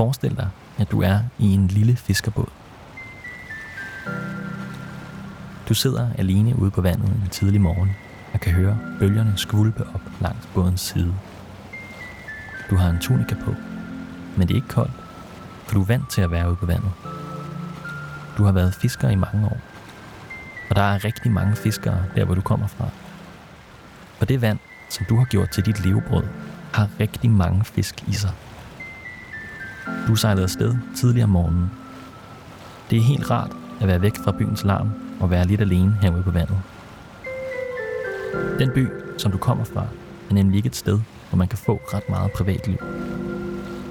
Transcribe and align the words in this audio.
Forestil 0.00 0.36
dig, 0.36 0.48
at 0.78 0.90
du 0.90 1.02
er 1.02 1.18
i 1.38 1.54
en 1.54 1.66
lille 1.68 1.96
fiskerbåd. 1.96 2.48
Du 5.68 5.74
sidder 5.74 6.08
alene 6.18 6.58
ude 6.58 6.70
på 6.70 6.80
vandet 6.80 7.08
en 7.08 7.28
tidlig 7.30 7.60
morgen 7.60 7.90
og 8.34 8.40
kan 8.40 8.52
høre 8.52 8.78
bølgerne 8.98 9.32
skvulpe 9.36 9.84
op 9.94 10.00
langs 10.20 10.46
bådens 10.54 10.80
side. 10.80 11.14
Du 12.70 12.76
har 12.76 12.90
en 12.90 12.98
tunika 12.98 13.34
på, 13.34 13.54
men 14.36 14.48
det 14.48 14.50
er 14.50 14.54
ikke 14.54 14.68
koldt, 14.68 14.92
for 15.66 15.74
du 15.74 15.80
er 15.82 15.86
vant 15.86 16.10
til 16.10 16.22
at 16.22 16.30
være 16.30 16.48
ude 16.48 16.56
på 16.56 16.66
vandet. 16.66 16.90
Du 18.38 18.44
har 18.44 18.52
været 18.52 18.74
fisker 18.74 19.08
i 19.08 19.16
mange 19.16 19.46
år, 19.46 19.60
og 20.70 20.76
der 20.76 20.82
er 20.82 21.04
rigtig 21.04 21.32
mange 21.32 21.56
fiskere 21.56 22.04
der, 22.14 22.24
hvor 22.24 22.34
du 22.34 22.40
kommer 22.40 22.66
fra. 22.66 22.88
Og 24.20 24.28
det 24.28 24.40
vand, 24.40 24.58
som 24.90 25.06
du 25.08 25.16
har 25.16 25.24
gjort 25.24 25.50
til 25.50 25.66
dit 25.66 25.84
levebrød, 25.84 26.24
har 26.72 26.88
rigtig 27.00 27.30
mange 27.30 27.64
fisk 27.64 28.04
i 28.08 28.12
sig. 28.12 28.32
Du 30.10 30.16
sejlede 30.16 30.42
afsted 30.42 30.74
tidligere 30.96 31.24
om 31.24 31.30
morgenen. 31.30 31.70
Det 32.90 32.98
er 32.98 33.02
helt 33.02 33.30
rart 33.30 33.56
at 33.80 33.88
være 33.88 34.02
væk 34.02 34.16
fra 34.24 34.32
byens 34.32 34.64
larm 34.64 34.90
og 35.20 35.30
være 35.30 35.46
lidt 35.46 35.60
alene 35.60 35.98
herude 36.02 36.22
på 36.22 36.30
vandet. 36.30 36.58
Den 38.58 38.70
by, 38.74 38.86
som 39.18 39.32
du 39.32 39.38
kommer 39.38 39.64
fra, 39.64 39.86
er 40.30 40.34
nemlig 40.34 40.56
ikke 40.56 40.66
et 40.66 40.76
sted, 40.76 41.00
hvor 41.28 41.36
man 41.36 41.48
kan 41.48 41.58
få 41.58 41.80
ret 41.94 42.08
meget 42.08 42.32
privatliv. 42.32 42.76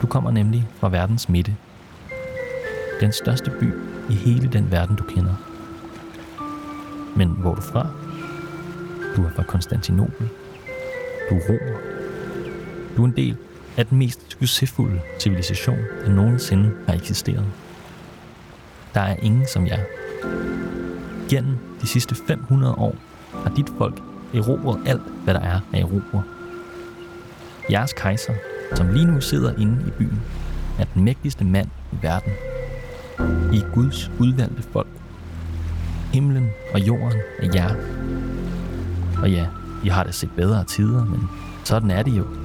Du 0.02 0.08
kommer 0.08 0.32
nemlig 0.32 0.68
fra 0.80 0.90
verdens 0.90 1.30
midte. 1.30 1.56
Den 3.02 3.12
største 3.12 3.52
by 3.60 3.74
i 4.10 4.14
hele 4.14 4.48
den 4.48 4.72
verden, 4.72 4.96
du 4.96 5.04
kender. 5.04 5.36
Men 7.16 7.28
hvor 7.28 7.52
er 7.52 7.56
du 7.56 7.62
fra? 7.62 7.88
Du 9.16 9.26
er 9.26 9.30
fra 9.36 9.44
Konstantinopel. 9.44 10.30
Du 11.30 11.36
er 11.36 11.42
romer. 11.50 11.80
Du 12.98 13.02
er 13.02 13.06
en 13.08 13.16
del 13.16 13.38
af 13.78 13.86
den 13.86 13.98
mest 13.98 14.32
succesfulde 14.32 15.02
civilisation, 15.20 15.80
der 16.06 16.10
nogensinde 16.10 16.72
har 16.88 16.94
eksisteret. 16.94 17.46
Der 18.94 19.02
er 19.02 19.16
ingen 19.16 19.48
som 19.48 19.68
jer. 19.68 19.80
Gennem 21.30 21.58
de 21.82 21.88
sidste 21.88 22.16
500 22.16 22.74
år 22.74 22.96
har 23.34 23.56
dit 23.56 23.70
folk 23.78 24.02
erobret 24.34 24.82
alt, 24.86 25.02
hvad 25.24 25.34
der 25.34 25.40
er 25.40 25.60
af 25.74 25.80
erobre. 25.80 26.24
Jeres 27.72 27.94
kejser, 27.94 28.34
som 28.76 28.94
lige 28.94 29.06
nu 29.06 29.22
sidder 29.22 29.56
inde 29.58 29.88
i 29.88 29.92
byen, 29.92 30.22
er 30.80 30.86
den 30.94 31.04
mægtigste 31.04 31.46
mand 31.46 31.68
i 31.92 31.96
verden. 32.02 32.32
I 33.54 33.58
er 33.58 33.74
Guds 33.74 34.12
udvalgte 34.20 34.64
folk. 34.72 34.88
Himlen 36.14 36.50
og 36.74 36.80
jorden 36.80 37.20
er 37.40 37.50
jer. 37.54 37.76
Og 39.22 39.32
ja, 39.32 39.48
I 39.84 39.88
har 39.88 40.04
da 40.04 40.12
set 40.12 40.32
bedre 40.36 40.64
tider, 40.64 41.06
men 41.06 41.30
sådan 41.64 41.92
er 41.92 42.04
det 42.04 42.18
jo. 42.18 42.39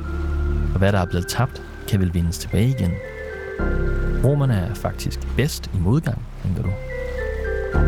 Og 0.75 0.79
hvad 0.79 0.93
der 0.93 0.99
er 0.99 1.07
blevet 1.07 1.27
tabt, 1.27 1.63
kan 1.89 2.01
vel 2.01 2.15
vindes 2.15 2.39
tilbage 2.39 2.69
igen. 2.69 2.91
Romerne 4.25 4.55
er 4.55 4.75
faktisk 4.75 5.21
bedst 5.37 5.71
i 5.75 5.79
modgang, 5.79 6.23
tænker 6.43 6.63
du. 6.63 6.71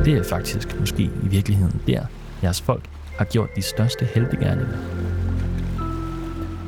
Det 0.04 0.14
er 0.14 0.22
faktisk 0.22 0.80
måske 0.80 1.02
i 1.02 1.28
virkeligheden 1.28 1.80
der, 1.86 2.04
jeres 2.42 2.60
folk 2.60 2.84
har 3.18 3.24
gjort 3.24 3.48
de 3.56 3.62
største 3.62 4.04
heldegærninger. 4.04 4.76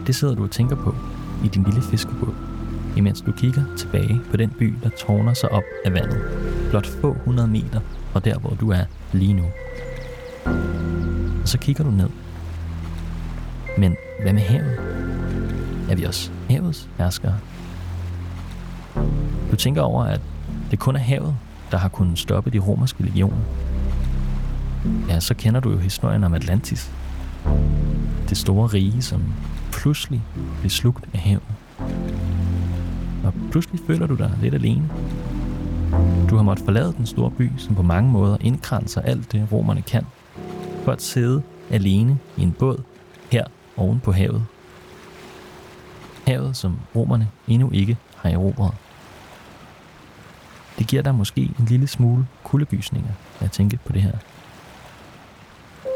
Det 0.07 0.15
sidder 0.15 0.35
du 0.35 0.43
og 0.43 0.51
tænker 0.51 0.77
på 0.77 0.95
i 1.45 1.49
din 1.49 1.63
lille 1.63 1.83
fiskebåd, 1.83 2.35
imens 2.97 3.21
du 3.21 3.33
kigger 3.33 3.63
tilbage 3.77 4.21
på 4.31 4.37
den 4.37 4.51
by, 4.51 4.75
der 4.83 4.89
tårner 4.89 5.35
sig 5.35 5.49
op 5.53 5.63
af 5.85 5.93
vandet, 5.93 6.21
blot 6.71 6.87
få 6.87 7.17
hundrede 7.25 7.49
meter 7.49 7.81
fra 8.13 8.21
der, 8.21 8.39
hvor 8.39 8.51
du 8.51 8.71
er 8.71 8.85
lige 9.13 9.35
nu. 9.35 9.45
Og 11.43 11.49
så 11.49 11.59
kigger 11.59 11.85
du 11.85 11.91
ned. 11.91 12.09
Men 13.79 13.97
hvad 14.23 14.33
med 14.33 14.43
havet? 14.43 14.98
Er 15.91 15.97
vi 15.97 16.05
også 16.05 16.31
havets 16.51 16.89
herskere? 16.99 17.39
Du 19.51 19.57
tænker 19.57 19.83
over, 19.83 20.05
at 20.05 20.21
det 20.71 20.79
kun 20.79 20.97
er 20.97 21.01
havet, 21.01 21.37
der 21.71 21.79
har 21.79 21.89
kunnet 21.89 22.19
stoppe 22.19 22.51
de 22.51 22.59
romerske 22.59 23.03
legioner. 23.03 23.37
Ja, 25.09 25.21
så 25.21 25.35
kender 25.35 25.61
du 25.61 25.71
jo 25.71 25.79
historien 25.79 26.25
om 26.25 26.35
Atlantis. 26.35 26.93
Det 28.29 28.39
store 28.39 28.67
rige, 28.67 29.03
som 29.03 29.23
pludselig 29.73 30.23
blev 30.61 30.71
slugt 30.71 31.05
af 31.15 31.21
havet. 31.21 31.43
Og 33.25 33.35
pludselig 33.51 33.81
føler 33.87 34.07
du 34.07 34.15
dig 34.15 34.33
lidt 34.41 34.55
alene. 34.55 34.91
Du 36.31 36.37
har 36.37 36.43
måttet 36.43 36.65
forlade 36.65 36.95
den 36.97 37.07
store 37.07 37.31
by, 37.31 37.51
som 37.57 37.75
på 37.75 37.83
mange 37.83 38.13
måder 38.13 38.37
indkranser 38.41 39.01
alt 39.01 39.33
det, 39.33 39.49
romerne 39.53 39.83
kan, 39.83 40.07
for 40.85 40.93
at 40.93 41.03
sidde 41.03 41.43
alene 41.71 42.19
i 42.37 42.43
en 42.43 42.53
båd 42.53 42.83
her 43.33 43.45
oven 43.77 44.01
på 44.01 44.13
havet. 44.13 44.45
Havet, 46.29 46.57
som 46.57 46.79
romerne 46.97 47.29
endnu 47.49 47.71
ikke 47.71 47.97
har 48.17 48.31
erobret. 48.31 48.73
Det 50.79 50.87
giver 50.87 51.03
dig 51.03 51.15
måske 51.15 51.41
en 51.41 51.65
lille 51.69 51.87
smule 51.87 52.27
kuldegysninger 52.45 53.11
at 53.41 53.53
tænke 53.53 53.79
på 53.87 53.93
det 53.93 54.03
her. 54.03 54.13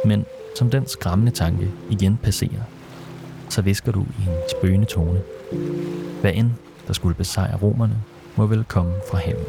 Men 0.04 0.24
som 0.58 0.70
den 0.70 0.88
skræmmende 0.88 1.32
tanke 1.32 1.70
igen 1.90 2.16
passerer, 2.16 2.62
så 3.48 3.62
visker 3.62 3.92
du 3.92 4.00
i 4.02 4.22
en 4.22 4.36
spøgende 4.58 4.86
tone. 4.86 5.20
Hvad 6.20 6.32
end 6.34 6.50
der 6.86 6.92
skulle 6.92 7.14
besejre 7.14 7.58
romerne, 7.62 7.96
må 8.36 8.46
vel 8.46 8.64
komme 8.64 8.94
fra 9.10 9.18
havet. 9.18 9.46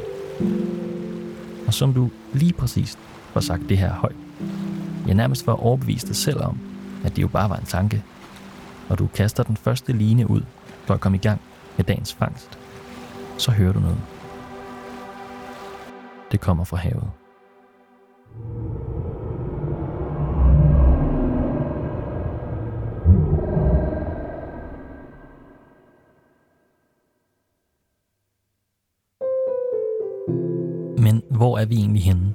Og 1.68 1.74
som 1.74 1.94
du 1.94 2.10
lige 2.34 2.54
præcis 2.54 2.98
var 3.34 3.42
sagt 3.42 3.70
det 3.70 3.78
her 3.78 3.94
højt, 3.94 4.16
jeg 5.08 5.16
nærmest 5.16 5.48
var 5.48 5.54
overbevist 5.54 6.08
dig 6.08 6.16
selv 6.16 6.44
om, 6.44 6.60
at 7.04 7.16
det 7.16 7.22
jo 7.22 7.28
bare 7.28 7.50
var 7.50 7.58
en 7.58 7.66
tanke, 7.66 8.04
og 8.90 9.00
du 9.00 9.08
kaster 9.08 9.44
den 9.44 9.58
første 9.58 9.94
line 9.94 10.30
ud 10.30 10.42
for 10.86 10.94
at 10.94 11.00
komme 11.00 11.18
i 11.18 11.22
gang 11.22 11.42
med 11.78 11.86
dagens 11.86 12.14
fangst, 12.14 12.60
så 13.38 13.52
hører 13.52 13.74
du 13.74 13.80
noget. 13.80 13.98
Det 16.32 16.42
kommer 16.42 16.64
fra 16.64 16.78
havet. 16.78 17.12
Men 30.98 31.22
hvor 31.30 31.58
er 31.58 31.66
vi 31.66 31.76
egentlig 31.76 32.04
henne? 32.04 32.34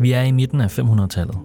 Vi 0.00 0.12
er 0.12 0.22
i 0.22 0.30
midten 0.30 0.60
af 0.60 0.78
500-tallet. 0.78 1.36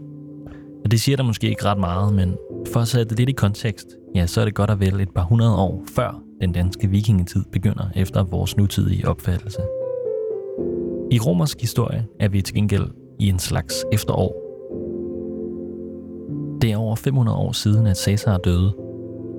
Og 0.83 0.91
det 0.91 1.01
siger 1.01 1.15
der 1.15 1.23
måske 1.23 1.49
ikke 1.49 1.65
ret 1.65 1.77
meget, 1.77 2.13
men 2.13 2.37
for 2.73 2.79
at 2.79 2.87
sætte 2.87 3.09
det 3.09 3.17
lidt 3.17 3.29
i 3.29 3.33
kontekst, 3.33 3.87
ja, 4.17 4.27
så 4.27 4.41
er 4.41 4.45
det 4.45 4.55
godt 4.55 4.69
at 4.69 4.79
vel 4.79 4.99
et 4.99 5.09
par 5.09 5.23
hundrede 5.23 5.55
år 5.55 5.83
før 5.95 6.21
den 6.41 6.51
danske 6.51 6.87
vikingetid 6.87 7.43
begynder 7.51 7.89
efter 7.95 8.23
vores 8.23 8.57
nutidige 8.57 9.07
opfattelse. 9.07 9.59
I 11.11 11.19
romersk 11.19 11.61
historie 11.61 12.05
er 12.19 12.29
vi 12.29 12.41
til 12.41 12.55
gengæld 12.55 12.87
i 13.19 13.29
en 13.29 13.39
slags 13.39 13.85
efterår. 13.91 14.43
Det 16.61 16.71
er 16.71 16.77
over 16.77 16.95
500 16.95 17.37
år 17.37 17.51
siden, 17.51 17.87
at 17.87 17.97
Caesar 17.97 18.37
døde, 18.37 18.73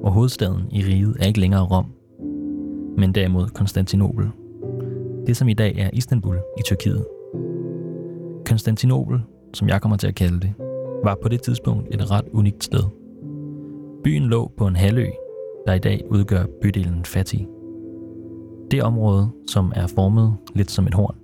og 0.03 0.12
hovedstaden 0.12 0.69
i 0.72 0.83
riget 0.83 1.16
er 1.21 1.27
ikke 1.27 1.41
længere 1.41 1.62
Rom, 1.62 1.87
men 2.99 3.15
derimod 3.15 3.49
Konstantinopel. 3.49 4.28
Det 5.27 5.37
som 5.37 5.49
i 5.49 5.55
dag 5.55 5.78
er 5.78 5.91
Istanbul 5.93 6.37
i 6.59 6.62
Tyrkiet. 6.66 7.06
Konstantinopel, 8.47 9.21
som 9.55 9.69
jeg 9.69 9.83
kommer 9.83 9.97
til 9.97 10.06
at 10.06 10.15
kalde 10.15 10.41
det, 10.41 10.53
var 11.05 11.19
på 11.22 11.28
det 11.28 11.43
tidspunkt 11.43 11.95
et 11.95 12.10
ret 12.10 12.25
unikt 12.33 12.65
sted. 12.65 12.97
Byen 14.04 14.22
lå 14.22 14.50
på 14.56 14.66
en 14.66 14.76
halvø, 14.76 15.06
der 15.66 15.75
i 15.75 15.78
dag 15.78 16.04
udgør 16.10 16.44
bydelen 16.62 17.04
Fatih. 17.04 17.47
Det 18.70 18.82
område, 18.82 19.31
som 19.50 19.72
er 19.76 19.86
formet 19.86 20.36
lidt 20.54 20.70
som 20.70 20.86
et 20.86 20.94
horn. 20.94 21.16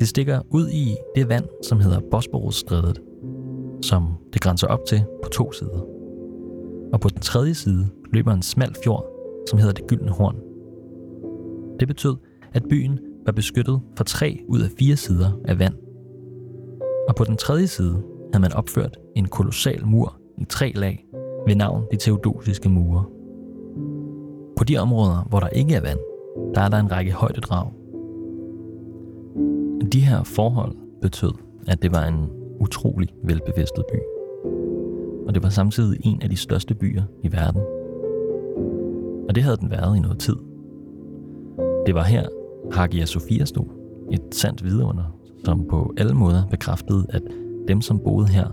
Det 0.00 0.08
stikker 0.08 0.40
ud 0.50 0.68
i 0.68 0.96
det 1.16 1.28
vand, 1.28 1.44
som 1.62 1.80
hedder 1.80 2.00
Bosporusstrædet, 2.10 3.02
som 3.82 4.06
det 4.32 4.42
grænser 4.42 4.66
op 4.66 4.84
til 4.86 5.04
på 5.22 5.28
to 5.28 5.52
sider. 5.52 5.80
Og 6.92 7.00
på 7.00 7.08
den 7.08 7.20
tredje 7.20 7.54
side 7.54 7.86
løber 8.12 8.32
en 8.32 8.42
smal 8.42 8.74
fjord, 8.84 9.06
som 9.50 9.58
hedder 9.58 9.74
det 9.74 9.86
Gyldne 9.86 10.10
Horn. 10.10 10.36
Det 11.80 11.88
betød, 11.88 12.16
at 12.52 12.62
byen 12.70 12.98
var 13.26 13.32
beskyttet 13.32 13.80
fra 13.96 14.04
tre 14.04 14.40
ud 14.48 14.60
af 14.60 14.70
fire 14.78 14.96
sider 14.96 15.30
af 15.44 15.58
vand. 15.58 15.74
Og 17.08 17.14
på 17.14 17.24
den 17.24 17.36
tredje 17.36 17.66
side 17.66 18.02
havde 18.32 18.42
man 18.42 18.52
opført 18.52 18.96
en 19.16 19.28
kolossal 19.28 19.86
mur 19.86 20.20
i 20.38 20.44
tre 20.44 20.72
lag 20.74 21.04
ved 21.48 21.56
navn 21.56 21.84
de 21.90 21.96
teodosiske 21.96 22.68
mure. 22.68 23.04
På 24.56 24.64
de 24.64 24.78
områder, 24.78 25.26
hvor 25.28 25.40
der 25.40 25.48
ikke 25.48 25.74
er 25.74 25.80
vand, 25.80 25.98
der 26.54 26.60
er 26.60 26.68
der 26.68 26.78
en 26.78 26.92
række 26.92 27.12
højdedrag. 27.12 27.70
De 29.92 30.00
her 30.00 30.22
forhold 30.22 30.76
betød, 31.02 31.32
at 31.66 31.82
det 31.82 31.92
var 31.92 32.04
en 32.04 32.30
utrolig 32.60 33.08
velbevidsthed 33.24 33.84
by. 33.92 33.98
Og 35.26 35.34
det 35.34 35.42
var 35.42 35.48
samtidig 35.48 35.98
en 36.04 36.22
af 36.22 36.28
de 36.28 36.36
største 36.36 36.74
byer 36.74 37.02
i 37.22 37.32
verden. 37.32 37.60
Og 39.28 39.34
det 39.34 39.42
havde 39.42 39.56
den 39.56 39.70
været 39.70 39.96
i 39.96 40.00
noget 40.00 40.18
tid. 40.18 40.36
Det 41.86 41.94
var 41.94 42.02
her, 42.02 42.28
Hagia 42.72 43.04
Sophia 43.04 43.44
stod. 43.44 43.66
Et 44.12 44.34
sandt 44.34 44.64
vidunder, 44.64 45.16
som 45.44 45.66
på 45.70 45.94
alle 45.98 46.14
måder 46.14 46.42
bekræftede, 46.50 47.06
at 47.08 47.22
dem, 47.68 47.80
som 47.80 47.98
boede 47.98 48.28
her, 48.28 48.46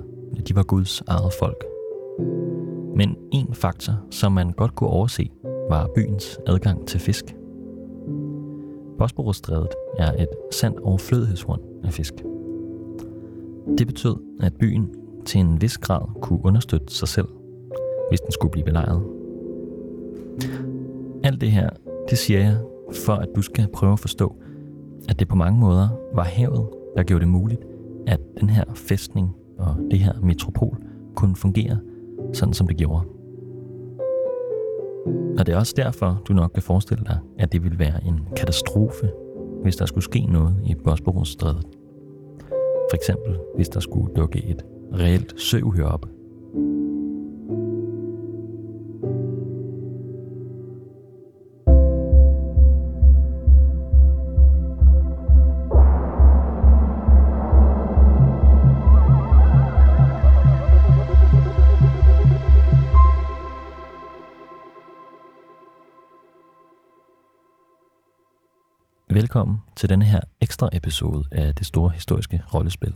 de 0.48 0.56
var 0.56 0.64
Guds 0.64 1.02
eget 1.08 1.34
folk. 1.40 1.66
Men 2.96 3.16
en 3.32 3.54
faktor, 3.54 3.94
som 4.12 4.32
man 4.32 4.52
godt 4.52 4.76
kunne 4.76 4.90
overse, 4.90 5.30
var 5.70 5.90
byens 5.96 6.40
adgang 6.48 6.88
til 6.88 7.00
fisk. 7.00 7.36
Bosporusstrædet 8.98 9.70
er 9.98 10.12
et 10.12 10.28
sandt 10.52 10.80
overflødighedshorn 10.80 11.60
af 11.84 11.94
fisk. 11.94 12.14
Det 13.78 13.88
betød, 13.88 14.16
at 14.42 14.54
byen 14.54 14.90
til 15.26 15.40
en 15.40 15.62
vis 15.62 15.78
grad 15.78 16.22
kunne 16.22 16.46
understøtte 16.46 16.94
sig 16.94 17.08
selv, 17.08 17.28
hvis 18.10 18.22
den 18.22 18.32
skulle 18.32 18.52
blive 18.52 18.66
belejret. 18.66 19.04
Alt 21.24 21.42
det 21.42 21.52
her, 21.52 21.70
det 22.10 22.18
siger 22.18 22.40
jeg, 22.40 22.58
for 23.06 23.14
at 23.14 23.30
du 23.36 23.42
skal 23.42 23.68
prøve 23.74 23.94
at 23.94 24.00
forstå, 24.00 24.36
at 25.10 25.20
det 25.20 25.28
på 25.28 25.36
mange 25.36 25.60
måder 25.60 25.88
var 26.14 26.24
havet, 26.24 26.70
der 26.98 27.04
gjorde 27.04 27.22
det 27.22 27.32
muligt, 27.32 27.62
at 28.08 28.20
den 28.40 28.50
her 28.50 28.64
fæstning 28.76 29.36
og 29.58 29.76
det 29.92 30.00
her 30.00 30.14
metropol 30.22 30.78
kunne 31.16 31.36
fungere 31.36 31.78
sådan, 32.36 32.54
som 32.54 32.68
det 32.68 32.78
gjorde. 32.78 33.06
Og 35.38 35.46
det 35.46 35.54
er 35.54 35.58
også 35.58 35.74
derfor, 35.78 36.22
du 36.28 36.34
nok 36.34 36.52
kan 36.54 36.64
forestille 36.64 37.04
dig, 37.04 37.20
at 37.40 37.52
det 37.52 37.64
ville 37.64 37.80
være 37.80 38.04
en 38.06 38.20
katastrofe, 38.36 39.12
hvis 39.62 39.76
der 39.76 39.86
skulle 39.86 40.04
ske 40.04 40.26
noget 40.26 40.56
i 40.66 40.76
Bosporusstrædet. 40.76 41.66
For 42.90 42.96
eksempel, 42.96 43.38
hvis 43.56 43.70
der 43.70 43.80
skulle 43.80 44.14
dukke 44.16 44.46
et 44.46 44.66
reelt 44.94 45.42
søvhør 45.42 45.86
op. 45.86 46.15
Velkommen 69.26 69.58
til 69.76 69.90
denne 69.90 70.06
her 70.06 70.20
ekstra 70.42 70.70
episode 70.74 71.24
af 71.32 71.56
det 71.56 71.66
store 71.68 71.92
historiske 71.92 72.42
rollespil. 72.54 72.94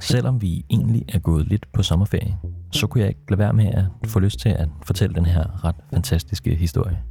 Selvom 0.00 0.42
vi 0.42 0.64
egentlig 0.70 1.04
er 1.08 1.18
gået 1.18 1.46
lidt 1.46 1.66
på 1.72 1.82
sommerferie, 1.82 2.38
så 2.70 2.86
kunne 2.86 3.00
jeg 3.00 3.08
ikke 3.08 3.20
lade 3.28 3.38
være 3.38 3.52
med 3.52 3.66
at 3.66 3.84
få 4.04 4.20
lyst 4.20 4.38
til 4.38 4.48
at 4.48 4.68
fortælle 4.82 5.14
den 5.14 5.26
her 5.26 5.64
ret 5.64 5.74
fantastiske 5.90 6.54
historie. 6.54 7.02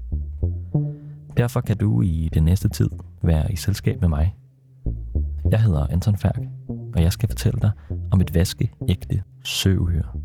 Derfor 1.38 1.62
kan 1.62 1.78
du 1.78 2.02
i 2.02 2.30
den 2.34 2.44
næste 2.44 2.70
tid 2.70 2.90
være 3.24 3.52
i 3.52 3.56
selskab 3.56 4.02
med 4.02 4.10
mig. 4.10 4.36
Jeg 5.52 5.62
hedder 5.62 5.88
Anton 5.88 6.18
Færk, 6.18 6.42
og 6.96 7.02
jeg 7.02 7.14
skal 7.14 7.30
fortælle 7.30 7.60
dig 7.62 7.72
om 8.12 8.22
et 8.22 8.34
vaskeægte 8.34 9.24
søvhør. 9.44 10.18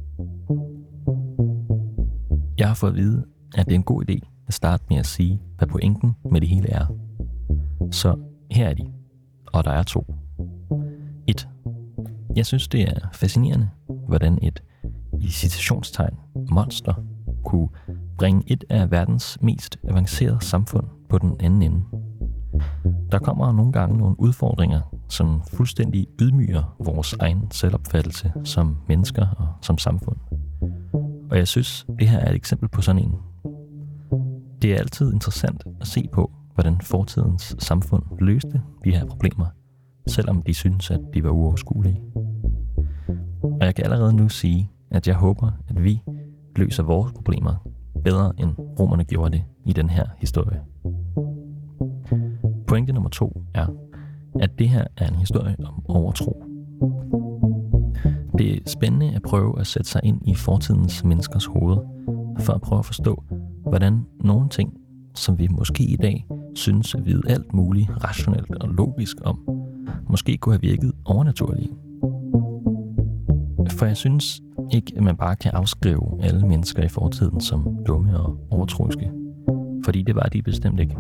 Jeg 2.59 2.69
har 2.69 2.75
fået 2.75 2.91
at 2.91 2.97
vide, 2.97 3.25
at 3.55 3.67
det 3.67 3.73
er 3.73 3.79
en 3.79 3.83
god 3.83 4.11
idé 4.11 4.45
at 4.47 4.55
starte 4.55 4.85
med 4.89 4.97
at 4.97 5.07
sige, 5.07 5.41
hvad 5.59 5.69
pointen 5.69 6.17
med 6.31 6.41
det 6.41 6.49
hele 6.49 6.71
er– 6.71 6.87
så 7.91 8.17
her 8.51 8.69
er 8.69 8.75
de, 8.75 8.93
og 9.53 9.65
der 9.65 9.71
er 9.71 9.83
to. 9.83 10.15
Et. 11.27 11.49
Jeg 12.37 12.47
synes, 12.47 12.69
det 12.69 12.83
er 12.83 13.09
fascinerende, 13.13 13.71
hvordan 14.09 14.39
et 14.43 14.63
i 15.21 15.29
citationstegn 15.31 16.15
monster 16.51 16.95
kunne 17.45 17.69
bringe 18.19 18.43
et 18.47 18.65
af 18.71 18.91
verdens 18.91 19.39
mest 19.41 19.79
avancerede 19.89 20.45
samfund 20.45 20.87
på 21.09 21.19
den 21.19 21.37
anden 21.41 21.63
ende. 21.63 21.83
Der 23.13 23.19
kommer 23.19 23.53
nogle 23.53 23.73
gange 23.73 23.99
nogle 23.99 24.21
udfordringer, 24.21 24.81
som 25.09 25.43
fuldstændig 25.53 26.07
ydmyger 26.21 26.77
vores 26.79 27.13
egen 27.13 27.51
selvopfattelse 27.51 28.33
som 28.45 28.77
mennesker 28.89 29.27
og 29.27 29.49
som 29.63 29.79
samfund. 29.79 30.17
Og 31.31 31.39
jeg 31.39 31.49
synes, 31.49 31.87
det 31.99 32.09
her 32.09 32.19
er 32.19 32.31
et 32.31 32.37
eksempel 32.37 32.69
på 32.69 32.83
sådan 32.83 33.03
en. 33.03 33.15
Det 34.63 34.73
er 34.73 34.79
altid 34.79 35.13
interessant 35.13 35.65
at 35.81 35.87
se 35.87 36.09
på, 36.13 36.31
hvordan 36.57 36.81
fortidens 36.81 37.57
samfund 37.59 38.03
løste 38.21 38.63
de 38.85 38.91
her 38.91 39.05
problemer, 39.07 39.47
selvom 40.07 40.43
de 40.43 40.55
synes, 40.55 40.91
at 40.91 41.01
de 41.15 41.25
var 41.25 41.31
uoverskuelige. 41.31 42.03
Og 43.43 43.61
jeg 43.61 43.75
kan 43.75 43.85
allerede 43.85 44.17
nu 44.17 44.29
sige, 44.29 44.71
at 44.91 45.09
jeg 45.09 45.15
håber, 45.15 45.51
at 45.69 45.85
vi 45.85 46.03
løser 46.57 46.83
vores 46.83 47.13
problemer 47.13 47.69
bedre 48.05 48.33
end 48.39 48.51
romerne 48.59 49.05
gjorde 49.05 49.31
det 49.31 49.45
i 49.67 49.73
den 49.73 49.91
her 49.91 50.05
historie. 50.19 50.61
Pointe 52.67 52.93
nummer 52.93 53.11
to 53.11 53.43
er, 53.55 53.67
at 54.41 54.51
det 54.59 54.69
her 54.69 54.85
er 54.97 55.09
en 55.09 55.15
historie 55.15 55.57
om 55.65 55.83
overtro. 55.89 56.45
Det 58.39 58.57
er 58.57 58.61
spændende 58.67 59.15
at 59.15 59.23
prøve 59.23 59.61
at 59.61 59.67
sætte 59.67 59.91
sig 59.91 60.01
ind 60.05 60.29
i 60.29 60.35
fortidens 60.35 61.05
menneskers 61.05 61.47
hoveder, 61.47 61.81
for 62.39 62.53
at 62.53 62.61
prøve 62.61 62.79
at 62.79 62.85
forstå, 62.85 63.23
hvordan 63.69 64.07
nogle 64.21 64.49
ting, 64.49 64.75
som 65.19 65.39
vi 65.39 65.49
måske 65.51 65.85
i 65.85 65.97
dag 65.97 66.27
synes 66.55 66.95
at 66.95 67.07
vide 67.07 67.23
alt 67.29 67.55
muligt 67.55 67.89
rationelt 68.05 68.55
og 68.55 68.69
logisk 68.69 69.17
om, 69.25 69.39
måske 70.11 70.37
kunne 70.37 70.55
have 70.55 70.61
virket 70.61 70.93
overnaturlige. 71.05 71.71
For 73.71 73.87
jeg 73.87 73.97
synes 73.97 74.43
ikke, 74.73 74.93
at 74.97 75.03
man 75.03 75.17
bare 75.17 75.37
kan 75.37 75.51
afskrive 75.55 76.19
alle 76.23 76.49
mennesker 76.49 76.83
i 76.83 76.89
fortiden 76.89 77.41
som 77.41 77.77
dumme 77.87 78.21
og 78.21 78.39
overtroiske. 78.51 79.13
Fordi 79.85 80.03
det 80.03 80.15
var 80.15 80.23
de 80.23 80.43
bestemt 80.43 80.81
ikke. 80.81 80.97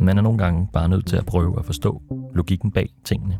Man 0.00 0.18
er 0.18 0.22
nogle 0.22 0.38
gange 0.38 0.68
bare 0.72 0.88
nødt 0.88 1.06
til 1.06 1.16
at 1.16 1.26
prøve 1.26 1.58
at 1.58 1.64
forstå 1.64 2.02
logikken 2.34 2.70
bag 2.70 2.88
tingene. 3.04 3.38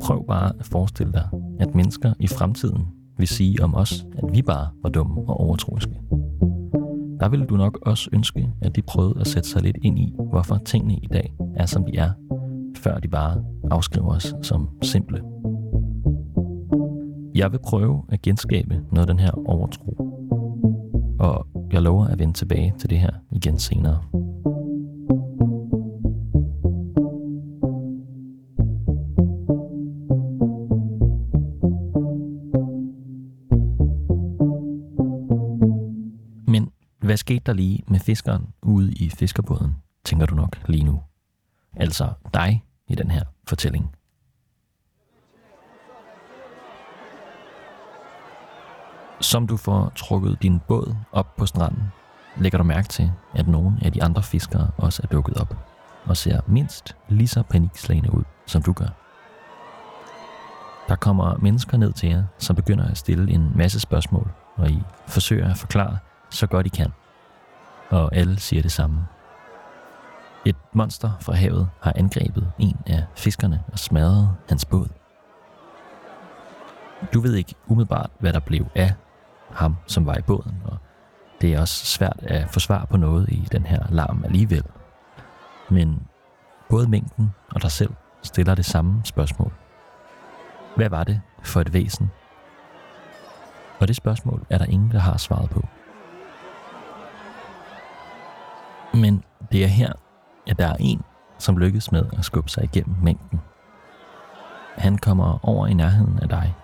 Prøv 0.00 0.26
bare 0.26 0.52
at 0.58 0.66
forestille 0.66 1.12
dig, 1.12 1.28
at 1.60 1.74
mennesker 1.74 2.14
i 2.20 2.26
fremtiden 2.26 2.86
vil 3.18 3.28
sige 3.28 3.62
om 3.62 3.74
os, 3.74 4.06
at 4.18 4.24
vi 4.32 4.42
bare 4.42 4.68
var 4.82 4.90
dumme 4.90 5.20
og 5.20 5.40
overtroiske 5.40 6.00
der 7.20 7.28
ville 7.28 7.46
du 7.46 7.56
nok 7.56 7.78
også 7.82 8.10
ønske, 8.12 8.52
at 8.62 8.76
de 8.76 8.82
prøvede 8.82 9.20
at 9.20 9.26
sætte 9.26 9.48
sig 9.48 9.62
lidt 9.62 9.76
ind 9.82 9.98
i, 9.98 10.14
hvorfor 10.30 10.56
tingene 10.56 10.94
i 10.94 11.06
dag 11.12 11.34
er, 11.56 11.66
som 11.66 11.84
de 11.84 11.96
er, 11.98 12.10
før 12.76 12.98
de 12.98 13.08
bare 13.08 13.44
afskriver 13.70 14.14
os 14.14 14.34
som 14.42 14.68
simple. 14.82 15.22
Jeg 17.34 17.52
vil 17.52 17.58
prøve 17.58 18.02
at 18.08 18.22
genskabe 18.22 18.80
noget 18.92 19.08
af 19.08 19.14
den 19.14 19.18
her 19.18 19.48
overtro. 19.48 19.96
Og 21.18 21.46
jeg 21.72 21.82
lover 21.82 22.06
at 22.06 22.18
vende 22.18 22.32
tilbage 22.32 22.74
til 22.78 22.90
det 22.90 22.98
her 22.98 23.10
igen 23.32 23.58
senere. 23.58 24.02
Hvad 37.16 37.18
skete 37.18 37.42
der 37.46 37.52
lige 37.52 37.82
med 37.88 38.00
fiskeren 38.00 38.46
ude 38.62 38.92
i 38.92 39.10
fiskerbåden, 39.10 39.76
tænker 40.04 40.26
du 40.26 40.34
nok 40.34 40.58
lige 40.68 40.84
nu. 40.84 41.02
Altså 41.76 42.12
dig 42.34 42.64
i 42.88 42.94
den 42.94 43.10
her 43.10 43.24
fortælling. 43.48 43.94
Som 49.20 49.46
du 49.46 49.56
får 49.56 49.92
trukket 49.96 50.42
din 50.42 50.60
båd 50.68 50.96
op 51.12 51.36
på 51.36 51.46
stranden, 51.46 51.82
lægger 52.40 52.58
du 52.58 52.64
mærke 52.64 52.88
til, 52.88 53.12
at 53.34 53.48
nogle 53.48 53.78
af 53.82 53.92
de 53.92 54.02
andre 54.02 54.22
fiskere 54.22 54.70
også 54.76 55.02
er 55.02 55.06
dukket 55.06 55.36
op 55.36 55.56
og 56.04 56.16
ser 56.16 56.40
mindst 56.46 56.96
lige 57.08 57.28
så 57.28 57.42
panikslagende 57.42 58.14
ud, 58.14 58.24
som 58.46 58.62
du 58.62 58.72
gør. 58.72 58.88
Der 60.88 60.96
kommer 60.96 61.36
mennesker 61.36 61.76
ned 61.76 61.92
til 61.92 62.08
jer, 62.08 62.24
som 62.38 62.56
begynder 62.56 62.84
at 62.88 62.98
stille 62.98 63.32
en 63.32 63.52
masse 63.54 63.80
spørgsmål, 63.80 64.30
og 64.54 64.70
I 64.70 64.82
forsøger 65.06 65.50
at 65.50 65.56
forklare 65.56 65.98
så 66.30 66.46
godt 66.46 66.66
I 66.66 66.68
kan– 66.68 66.92
og 67.90 68.16
alle 68.16 68.38
siger 68.38 68.62
det 68.62 68.72
samme. 68.72 69.06
Et 70.44 70.56
monster 70.72 71.10
fra 71.20 71.32
havet 71.32 71.68
har 71.80 71.92
angrebet 71.96 72.52
en 72.58 72.78
af 72.86 73.04
fiskerne 73.16 73.62
og 73.72 73.78
smadret 73.78 74.34
hans 74.48 74.64
båd. 74.64 74.88
Du 77.14 77.20
ved 77.20 77.34
ikke 77.34 77.54
umiddelbart, 77.66 78.10
hvad 78.18 78.32
der 78.32 78.40
blev 78.40 78.66
af 78.74 78.94
ham, 79.50 79.76
som 79.86 80.06
var 80.06 80.16
i 80.16 80.22
båden, 80.22 80.62
og 80.64 80.76
det 81.40 81.54
er 81.54 81.60
også 81.60 81.86
svært 81.86 82.18
at 82.22 82.50
få 82.50 82.60
svar 82.60 82.84
på 82.84 82.96
noget 82.96 83.28
i 83.28 83.48
den 83.52 83.66
her 83.66 83.86
larm 83.88 84.24
alligevel. 84.24 84.64
Men 85.70 86.06
både 86.70 86.88
mængden 86.88 87.34
og 87.50 87.62
dig 87.62 87.72
selv 87.72 87.94
stiller 88.22 88.54
det 88.54 88.64
samme 88.64 89.00
spørgsmål. 89.04 89.52
Hvad 90.76 90.88
var 90.88 91.04
det 91.04 91.20
for 91.42 91.60
et 91.60 91.72
væsen? 91.72 92.10
Og 93.80 93.88
det 93.88 93.96
spørgsmål 93.96 94.46
er 94.50 94.58
der 94.58 94.64
ingen, 94.64 94.90
der 94.90 94.98
har 94.98 95.16
svaret 95.16 95.50
på. 95.50 95.62
Men 98.96 99.22
det 99.52 99.64
er 99.64 99.68
her, 99.68 99.92
at 100.46 100.58
der 100.58 100.66
er 100.66 100.76
en, 100.80 101.02
som 101.38 101.58
lykkes 101.58 101.92
med 101.92 102.04
at 102.18 102.24
skubbe 102.24 102.50
sig 102.50 102.64
igennem 102.64 102.96
mængden. 103.02 103.40
Han 104.74 104.98
kommer 104.98 105.38
over 105.42 105.66
i 105.66 105.74
nærheden 105.74 106.18
af 106.22 106.28
dig. 106.28 106.54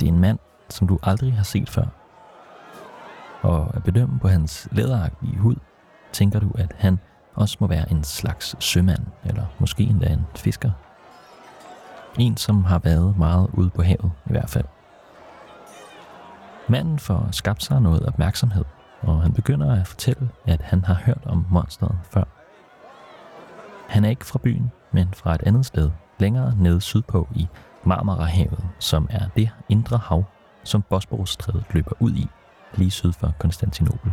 Det 0.00 0.08
er 0.08 0.12
en 0.12 0.20
mand, 0.20 0.38
som 0.68 0.88
du 0.88 0.98
aldrig 1.02 1.32
har 1.32 1.42
set 1.42 1.70
før. 1.70 1.84
Og 3.42 3.76
at 3.76 3.84
bedømme 3.84 4.18
på 4.18 4.28
hans 4.28 4.68
læderagtige 4.72 5.38
hud, 5.38 5.56
tænker 6.12 6.40
du, 6.40 6.50
at 6.58 6.74
han 6.78 6.98
også 7.34 7.56
må 7.60 7.66
være 7.66 7.90
en 7.90 8.04
slags 8.04 8.56
sømand, 8.58 9.06
eller 9.24 9.44
måske 9.58 9.82
endda 9.82 10.06
en 10.12 10.26
fisker. 10.36 10.70
En, 12.18 12.36
som 12.36 12.64
har 12.64 12.78
været 12.78 13.18
meget 13.18 13.50
ude 13.52 13.70
på 13.70 13.82
havet 13.82 14.12
i 14.26 14.30
hvert 14.30 14.50
fald. 14.50 14.64
Manden 16.68 16.98
får 16.98 17.28
skabt 17.32 17.62
sig 17.62 17.80
noget 17.80 18.06
opmærksomhed, 18.06 18.64
og 19.00 19.22
han 19.22 19.32
begynder 19.32 19.80
at 19.80 19.86
fortælle, 19.86 20.28
at 20.46 20.60
han 20.60 20.84
har 20.84 20.94
hørt 20.94 21.26
om 21.26 21.46
monsteret 21.50 21.98
før. 22.02 22.24
Han 23.88 24.04
er 24.04 24.08
ikke 24.08 24.26
fra 24.26 24.38
byen, 24.42 24.70
men 24.92 25.08
fra 25.14 25.34
et 25.34 25.42
andet 25.42 25.66
sted, 25.66 25.90
længere 26.18 26.54
nede 26.58 26.80
sydpå 26.80 27.28
i 27.34 27.48
Marmarahavet, 27.84 28.68
som 28.78 29.08
er 29.10 29.28
det 29.36 29.50
indre 29.68 29.98
hav, 29.98 30.24
som 30.64 30.82
Bosporusstrædet 30.82 31.64
løber 31.70 31.92
ud 32.00 32.12
i, 32.12 32.28
lige 32.74 32.90
syd 32.90 33.12
for 33.12 33.32
Konstantinopel. 33.38 34.12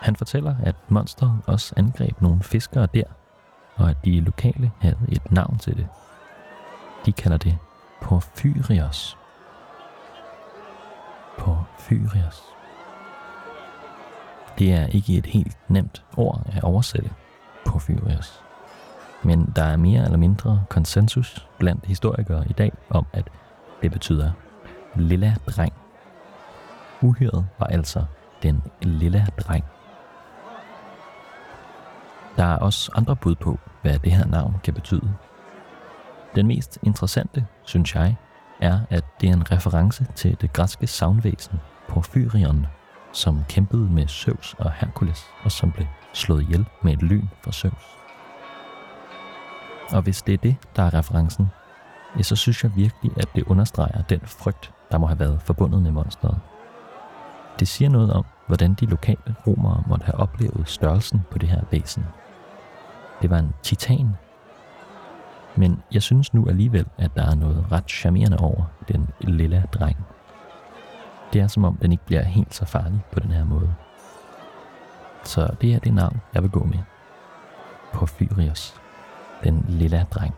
Han 0.00 0.16
fortæller, 0.16 0.54
at 0.62 0.74
monsteret 0.88 1.40
også 1.46 1.74
angreb 1.76 2.20
nogle 2.22 2.42
fiskere 2.42 2.88
der, 2.94 3.04
og 3.76 3.90
at 3.90 3.96
de 4.04 4.20
lokale 4.20 4.70
havde 4.80 4.98
et 5.08 5.32
navn 5.32 5.58
til 5.58 5.76
det. 5.76 5.88
De 7.06 7.12
kalder 7.12 7.36
det 7.36 7.58
Porphyrios. 8.02 9.18
Porphyrios. 11.38 12.55
Det 14.58 14.72
er 14.72 14.86
ikke 14.86 15.18
et 15.18 15.26
helt 15.26 15.58
nemt 15.68 16.04
ord 16.16 16.42
at 16.52 16.64
oversætte, 16.64 17.10
Porphyrios. 17.66 18.40
Men 19.22 19.52
der 19.56 19.64
er 19.64 19.76
mere 19.76 20.04
eller 20.04 20.18
mindre 20.18 20.64
konsensus 20.68 21.48
blandt 21.58 21.86
historikere 21.86 22.48
i 22.48 22.52
dag 22.52 22.72
om, 22.90 23.06
at 23.12 23.28
det 23.82 23.92
betyder 23.92 24.30
lilla 24.94 25.34
dreng. 25.46 25.72
Uhyret 27.00 27.46
var 27.58 27.66
altså 27.66 28.04
den 28.42 28.62
lilla 28.82 29.26
dreng. 29.40 29.64
Der 32.36 32.44
er 32.44 32.56
også 32.56 32.92
andre 32.94 33.16
bud 33.16 33.34
på, 33.34 33.58
hvad 33.82 33.98
det 33.98 34.12
her 34.12 34.26
navn 34.26 34.56
kan 34.64 34.74
betyde. 34.74 35.14
Den 36.34 36.46
mest 36.46 36.78
interessante, 36.82 37.46
synes 37.64 37.94
jeg, 37.94 38.16
er, 38.60 38.80
at 38.90 39.04
det 39.20 39.28
er 39.28 39.32
en 39.32 39.52
reference 39.52 40.06
til 40.14 40.36
det 40.40 40.52
græske 40.52 40.86
savnvæsen 40.86 41.60
Porphyrion, 41.88 42.66
som 43.16 43.44
kæmpede 43.48 43.90
med 43.90 44.08
Zeus 44.08 44.54
og 44.58 44.72
Herkules, 44.72 45.24
og 45.44 45.52
som 45.52 45.72
blev 45.72 45.86
slået 46.12 46.42
ihjel 46.42 46.66
med 46.82 46.92
et 46.92 47.02
lyn 47.02 47.26
fra 47.44 47.52
Zeus. 47.52 47.98
Og 49.92 50.02
hvis 50.02 50.22
det 50.22 50.34
er 50.34 50.38
det, 50.38 50.56
der 50.76 50.82
er 50.82 50.94
referencen, 50.94 51.46
ja, 52.16 52.22
så 52.22 52.36
synes 52.36 52.64
jeg 52.64 52.76
virkelig, 52.76 53.12
at 53.16 53.28
det 53.34 53.44
understreger 53.44 54.02
den 54.02 54.20
frygt, 54.20 54.72
der 54.90 54.98
må 54.98 55.06
have 55.06 55.18
været 55.18 55.42
forbundet 55.42 55.82
med 55.82 55.90
monsteret. 55.90 56.38
Det 57.60 57.68
siger 57.68 57.88
noget 57.88 58.12
om, 58.12 58.24
hvordan 58.46 58.74
de 58.74 58.86
lokale 58.86 59.34
romere 59.46 59.82
måtte 59.86 60.04
have 60.04 60.20
oplevet 60.20 60.62
størrelsen 60.68 61.22
på 61.30 61.38
det 61.38 61.48
her 61.48 61.62
væsen. 61.70 62.04
Det 63.22 63.30
var 63.30 63.38
en 63.38 63.54
titan. 63.62 64.16
Men 65.56 65.82
jeg 65.92 66.02
synes 66.02 66.34
nu 66.34 66.48
alligevel, 66.48 66.86
at 66.98 67.10
der 67.16 67.30
er 67.30 67.34
noget 67.34 67.72
ret 67.72 67.90
charmerende 67.90 68.38
over 68.38 68.64
den 68.88 69.08
lille 69.20 69.64
dreng. 69.72 69.96
Det 71.32 71.40
er 71.40 71.46
som 71.46 71.64
om, 71.64 71.76
den 71.76 71.92
ikke 71.92 72.06
bliver 72.06 72.22
helt 72.22 72.54
så 72.54 72.64
farlig 72.64 73.00
på 73.12 73.20
den 73.20 73.30
her 73.30 73.44
måde. 73.44 73.74
Så 75.24 75.54
det 75.60 75.74
er 75.74 75.78
det 75.78 75.94
navn, 75.94 76.20
jeg 76.34 76.42
vil 76.42 76.50
gå 76.50 76.64
med. 76.64 76.78
Porphyrios 77.92 78.80
den 79.44 79.64
lille 79.68 80.06
dreng. 80.10 80.34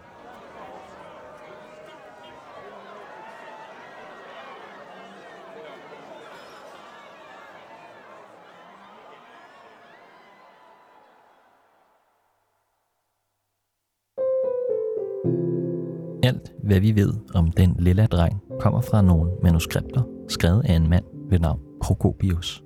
Hvad 16.69 16.81
vi 16.81 16.97
ved 16.97 17.13
om 17.35 17.51
den 17.51 17.77
lille 17.79 18.07
dreng, 18.07 18.43
kommer 18.61 18.81
fra 18.81 19.03
nogle 19.03 19.31
manuskripter, 19.43 20.03
skrevet 20.29 20.63
af 20.65 20.75
en 20.75 20.89
mand 20.91 21.05
ved 21.31 21.39
navn 21.39 21.61
Prokopius. 21.83 22.63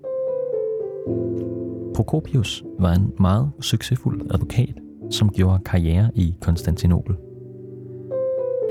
Prokopius 1.95 2.65
var 2.79 2.93
en 2.93 3.13
meget 3.21 3.51
succesfuld 3.61 4.33
advokat 4.35 4.75
som 5.11 5.31
gjorde 5.31 5.65
karriere 5.65 6.11
i 6.15 6.35
Konstantinopel. 6.41 7.17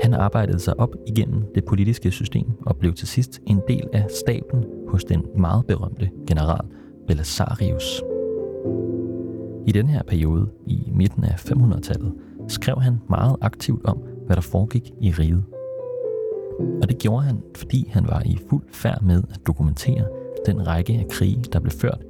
Han 0.02 0.14
arbejdede 0.14 0.58
sig 0.58 0.80
op 0.80 0.94
igennem 1.06 1.44
det 1.54 1.64
politiske 1.64 2.10
system 2.10 2.46
og 2.66 2.76
blev 2.76 2.94
til 2.94 3.08
sidst 3.08 3.40
en 3.46 3.60
del 3.68 3.88
af 3.92 4.06
staben 4.10 4.64
hos 4.88 5.04
den 5.04 5.24
meget 5.36 5.66
berømte 5.66 6.10
general 6.26 6.66
Belisarius. 7.06 8.02
I 9.66 9.72
den 9.72 9.86
her 9.86 10.02
periode, 10.02 10.48
i 10.66 10.92
midten 10.94 11.24
af 11.24 11.50
500-tallet, 11.50 12.12
skrev 12.48 12.80
han 12.80 12.98
meget 13.08 13.36
aktivt 13.40 13.84
om, 13.84 14.02
hvad 14.32 14.36
der 14.36 14.42
foregik 14.42 14.92
i 15.00 15.10
riget. 15.10 15.44
Og 16.82 16.88
det 16.88 16.98
gjorde 16.98 17.22
han, 17.22 17.42
fordi 17.56 17.88
han 17.90 18.06
var 18.06 18.22
i 18.26 18.38
fuld 18.50 18.62
færd 18.68 19.02
med 19.02 19.22
at 19.30 19.40
dokumentere 19.46 20.06
den 20.46 20.66
række 20.66 20.92
af 20.92 21.08
krige, 21.08 21.44
der 21.52 21.60
blev 21.60 21.70
ført, 21.70 22.04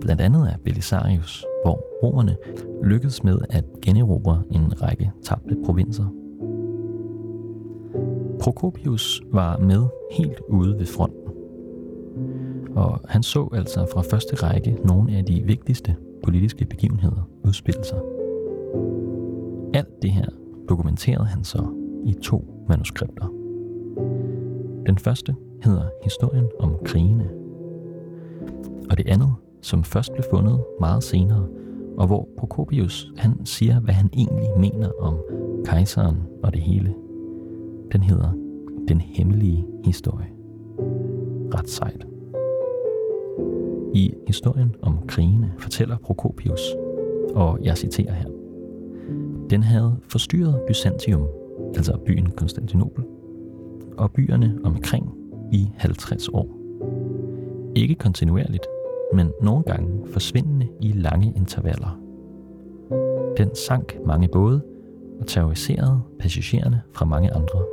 blandt 0.00 0.22
andet 0.22 0.46
af 0.46 0.56
Belisarius 0.64 1.44
hvor 1.64 1.84
romerne 2.02 2.36
lykkedes 2.82 3.24
med 3.24 3.38
at 3.50 3.64
generobre 3.82 4.42
en 4.50 4.82
række 4.82 5.12
tabte 5.22 5.56
provinser. 5.64 6.04
Procopius 8.40 9.22
var 9.32 9.58
med 9.58 9.86
helt 10.12 10.40
ude 10.48 10.78
ved 10.78 10.86
fronten. 10.86 11.32
Og 12.76 13.00
han 13.08 13.22
så 13.22 13.48
altså 13.52 13.86
fra 13.92 14.02
første 14.02 14.36
række 14.36 14.76
nogle 14.84 15.16
af 15.16 15.24
de 15.24 15.42
vigtigste 15.46 15.96
politiske 16.24 16.64
begivenheder 16.64 17.28
udspille 17.44 17.84
sig. 17.84 17.98
Alt 19.74 20.02
det 20.02 20.10
her 20.10 20.26
dokumenterede 20.70 21.24
han 21.24 21.44
så 21.44 21.66
i 22.04 22.12
to 22.22 22.64
manuskripter. 22.68 23.26
Den 24.86 24.98
første 24.98 25.34
hedder 25.64 25.84
Historien 26.04 26.46
om 26.58 26.76
krigene. 26.84 27.30
Og 28.90 28.98
det 28.98 29.08
andet 29.08 29.34
som 29.62 29.84
først 29.84 30.12
blev 30.12 30.24
fundet 30.30 30.64
meget 30.80 31.02
senere, 31.02 31.46
og 31.96 32.06
hvor 32.06 32.28
Procopius 32.38 33.12
han 33.16 33.46
siger, 33.46 33.80
hvad 33.80 33.94
han 33.94 34.10
egentlig 34.12 34.48
mener 34.58 34.90
om 35.00 35.18
kejseren 35.64 36.16
og 36.42 36.52
det 36.52 36.60
hele. 36.60 36.94
Den 37.92 38.02
hedder 38.02 38.32
Den 38.88 39.00
Hemmelige 39.00 39.66
Historie. 39.84 40.28
Ret 41.54 41.68
sejt. 41.68 42.06
I 43.94 44.14
historien 44.26 44.74
om 44.82 44.98
krigene 45.08 45.52
fortæller 45.58 45.96
Procopius, 45.96 46.60
og 47.34 47.58
jeg 47.62 47.78
citerer 47.78 48.14
her, 48.14 48.39
den 49.50 49.62
havde 49.62 49.96
forstyrret 50.08 50.60
Byzantium, 50.68 51.26
altså 51.76 51.98
byen 52.06 52.30
Konstantinopel, 52.30 53.04
og 53.96 54.12
byerne 54.12 54.58
omkring 54.64 55.14
i 55.52 55.70
50 55.76 56.28
år. 56.28 56.48
Ikke 57.76 57.94
kontinuerligt, 57.94 58.66
men 59.14 59.32
nogle 59.42 59.64
gange 59.64 60.06
forsvindende 60.12 60.68
i 60.80 60.92
lange 60.92 61.32
intervaller. 61.36 62.00
Den 63.36 63.54
sank 63.54 63.96
mange 64.06 64.28
både 64.28 64.62
og 65.20 65.26
terroriserede 65.26 66.00
passagererne 66.18 66.82
fra 66.92 67.04
mange 67.04 67.34
andre. 67.34 67.64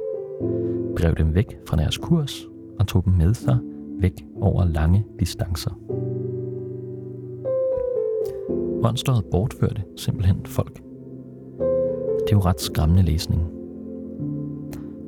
Drev 1.00 1.16
dem 1.16 1.36
væk 1.36 1.58
fra 1.68 1.78
deres 1.78 1.98
kurs 1.98 2.46
og 2.80 2.88
tog 2.88 3.06
dem 3.06 3.14
med 3.14 3.34
sig 3.34 3.58
væk 4.00 4.26
over 4.42 4.66
lange 4.66 5.06
distancer. 5.20 5.80
Monsteret 8.82 9.26
bortførte 9.32 9.84
simpelthen 9.96 10.46
folk. 10.46 10.87
Det 12.28 12.34
er 12.34 12.38
jo 12.38 12.42
ret 12.42 12.62
skræmmende 12.62 13.04
læsning. 13.04 13.42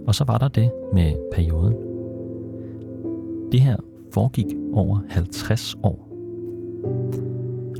Og 0.07 0.15
så 0.15 0.23
var 0.23 0.37
der 0.37 0.47
det 0.47 0.71
med 0.93 1.13
perioden. 1.33 1.75
Det 3.51 3.61
her 3.61 3.77
foregik 4.13 4.45
over 4.73 4.99
50 5.09 5.75
år. 5.83 6.09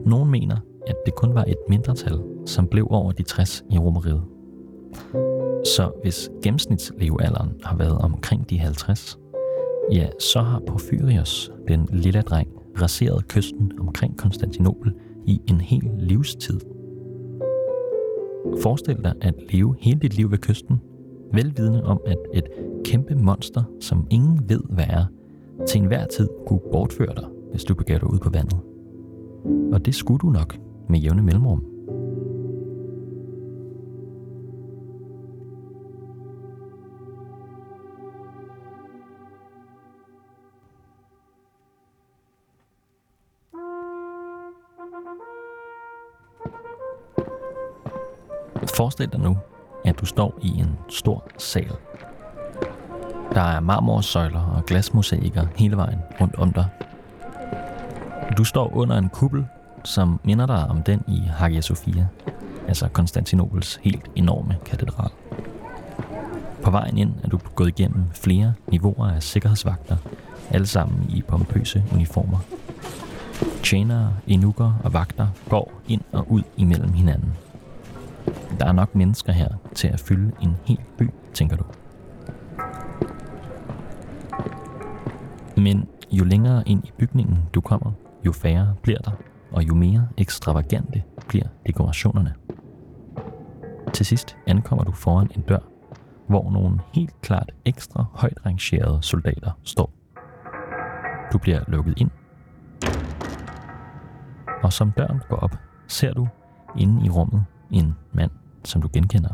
Nogle 0.05 0.31
mener, 0.31 0.57
at 0.87 0.95
det 1.05 1.15
kun 1.15 1.35
var 1.35 1.43
et 1.47 1.57
mindretal, 1.69 2.19
som 2.45 2.67
blev 2.67 2.87
over 2.89 3.11
de 3.11 3.23
60 3.23 3.63
i 3.71 3.77
romeriet. 3.77 4.21
Så 5.65 5.91
hvis 6.01 6.29
gennemsnitslevealderen 6.43 7.51
har 7.63 7.75
været 7.75 7.97
omkring 7.97 8.49
de 8.49 8.59
50, 8.59 9.19
ja, 9.91 10.09
så 10.19 10.41
har 10.41 10.61
Porfyrios, 10.67 11.51
den 11.67 11.89
lille 11.91 12.21
dreng, 12.21 12.47
raseret 12.81 13.27
kysten 13.27 13.71
omkring 13.79 14.17
Konstantinopel 14.17 14.93
i 15.25 15.41
en 15.47 15.61
hel 15.61 15.91
livstid. 15.97 16.59
Forestil 18.61 19.03
dig 19.03 19.13
at 19.21 19.33
leve 19.53 19.75
hele 19.79 19.99
dit 19.99 20.17
liv 20.17 20.31
ved 20.31 20.37
kysten, 20.37 20.81
velvidende 21.33 21.83
om, 21.83 22.01
at 22.05 22.17
et 22.33 22.43
kæmpe 22.85 23.15
monster, 23.15 23.63
som 23.79 24.07
ingen 24.09 24.49
ved 24.49 24.61
hvad 24.69 24.85
er, 24.89 25.05
til 25.67 25.81
enhver 25.81 26.05
tid 26.05 26.27
kunne 26.47 26.59
bortføre 26.71 27.15
dig, 27.15 27.25
hvis 27.51 27.63
du 27.63 27.75
begav 27.75 27.97
dig 27.99 28.13
ud 28.13 28.19
på 28.19 28.29
vandet. 28.29 28.59
Og 29.73 29.85
det 29.85 29.95
skulle 29.95 30.19
du 30.19 30.29
nok 30.29 30.57
med 30.89 30.99
jævne 30.99 31.21
mellemrum. 31.23 31.68
Forestil 48.79 49.11
dig 49.11 49.19
nu, 49.19 49.37
at 49.85 49.99
du 49.99 50.05
står 50.05 50.39
i 50.41 50.47
en 50.47 50.77
stor 50.89 51.27
sal. 51.37 51.71
Der 53.33 53.41
er 53.41 53.59
marmorsøjler 53.59 54.41
og 54.41 54.65
glasmosaikker 54.65 55.45
hele 55.55 55.77
vejen 55.77 55.99
rundt 56.21 56.35
om 56.35 56.53
dig. 56.53 56.65
Du 58.37 58.43
står 58.43 58.75
under 58.75 58.97
en 58.97 59.09
kuppel, 59.09 59.45
som 59.83 60.19
minder 60.23 60.45
dig 60.45 60.67
om 60.67 60.83
den 60.83 61.03
i 61.07 61.19
Hagia 61.19 61.61
Sophia, 61.61 62.07
altså 62.67 62.87
Konstantinopels 62.87 63.79
helt 63.81 64.11
enorme 64.15 64.57
katedral. 64.65 65.11
På 66.63 66.71
vejen 66.71 66.97
ind 66.97 67.13
er 67.23 67.27
du 67.27 67.39
gået 67.55 67.79
igennem 67.79 68.05
flere 68.11 68.53
niveauer 68.67 69.07
af 69.07 69.23
sikkerhedsvagter, 69.23 69.97
alle 70.49 70.67
sammen 70.67 71.09
i 71.09 71.21
pompøse 71.21 71.83
uniformer. 71.93 72.37
Tjenere, 73.63 74.13
enukker 74.27 74.73
og 74.83 74.93
vagter 74.93 75.27
går 75.49 75.71
ind 75.87 76.01
og 76.11 76.31
ud 76.31 76.41
imellem 76.57 76.93
hinanden. 76.93 77.33
Der 78.59 78.65
er 78.65 78.71
nok 78.71 78.95
mennesker 78.95 79.31
her 79.33 79.49
til 79.75 79.87
at 79.87 79.99
fylde 79.99 80.31
en 80.41 80.55
hel 80.65 80.79
by, 80.97 81.09
tænker 81.33 81.57
du. 81.57 81.63
Men 85.61 85.87
jo 86.11 86.23
længere 86.23 86.63
ind 86.65 86.85
i 86.85 86.91
bygningen 86.97 87.37
du 87.53 87.61
kommer, 87.61 87.91
jo 88.25 88.31
færre 88.31 88.75
bliver 88.81 88.99
der, 88.99 89.11
og 89.51 89.67
jo 89.67 89.75
mere 89.75 90.07
ekstravagante 90.17 91.03
bliver 91.27 91.47
dekorationerne. 91.67 92.33
Til 93.93 94.05
sidst 94.05 94.37
ankommer 94.47 94.83
du 94.83 94.91
foran 94.91 95.31
en 95.35 95.41
dør, 95.41 95.59
hvor 96.27 96.51
nogle 96.51 96.79
helt 96.93 97.21
klart 97.21 97.51
ekstra 97.65 98.05
højt 98.13 98.45
rangerede 98.45 98.99
soldater 99.01 99.51
står. 99.63 99.91
Du 101.33 101.37
bliver 101.37 101.59
lukket 101.67 101.93
ind, 101.97 102.09
og 104.63 104.73
som 104.73 104.91
døren 104.91 105.21
går 105.29 105.37
op, 105.37 105.55
ser 105.87 106.13
du 106.13 106.27
inde 106.77 107.05
i 107.05 107.09
rummet 107.09 107.45
en 107.71 107.95
mand, 108.13 108.31
som 108.63 108.81
du 108.81 108.89
genkender. 108.93 109.33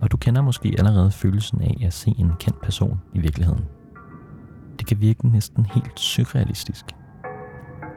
Og 0.00 0.12
du 0.12 0.16
kender 0.16 0.42
måske 0.42 0.74
allerede 0.78 1.10
følelsen 1.10 1.60
af 1.60 1.76
at 1.86 1.92
se 1.92 2.14
en 2.18 2.32
kendt 2.38 2.60
person 2.62 3.00
i 3.12 3.18
virkeligheden. 3.18 3.64
Det 4.78 4.86
kan 4.86 5.00
virke 5.00 5.28
næsten 5.28 5.66
helt 5.66 6.00
surrealistisk. 6.00 6.84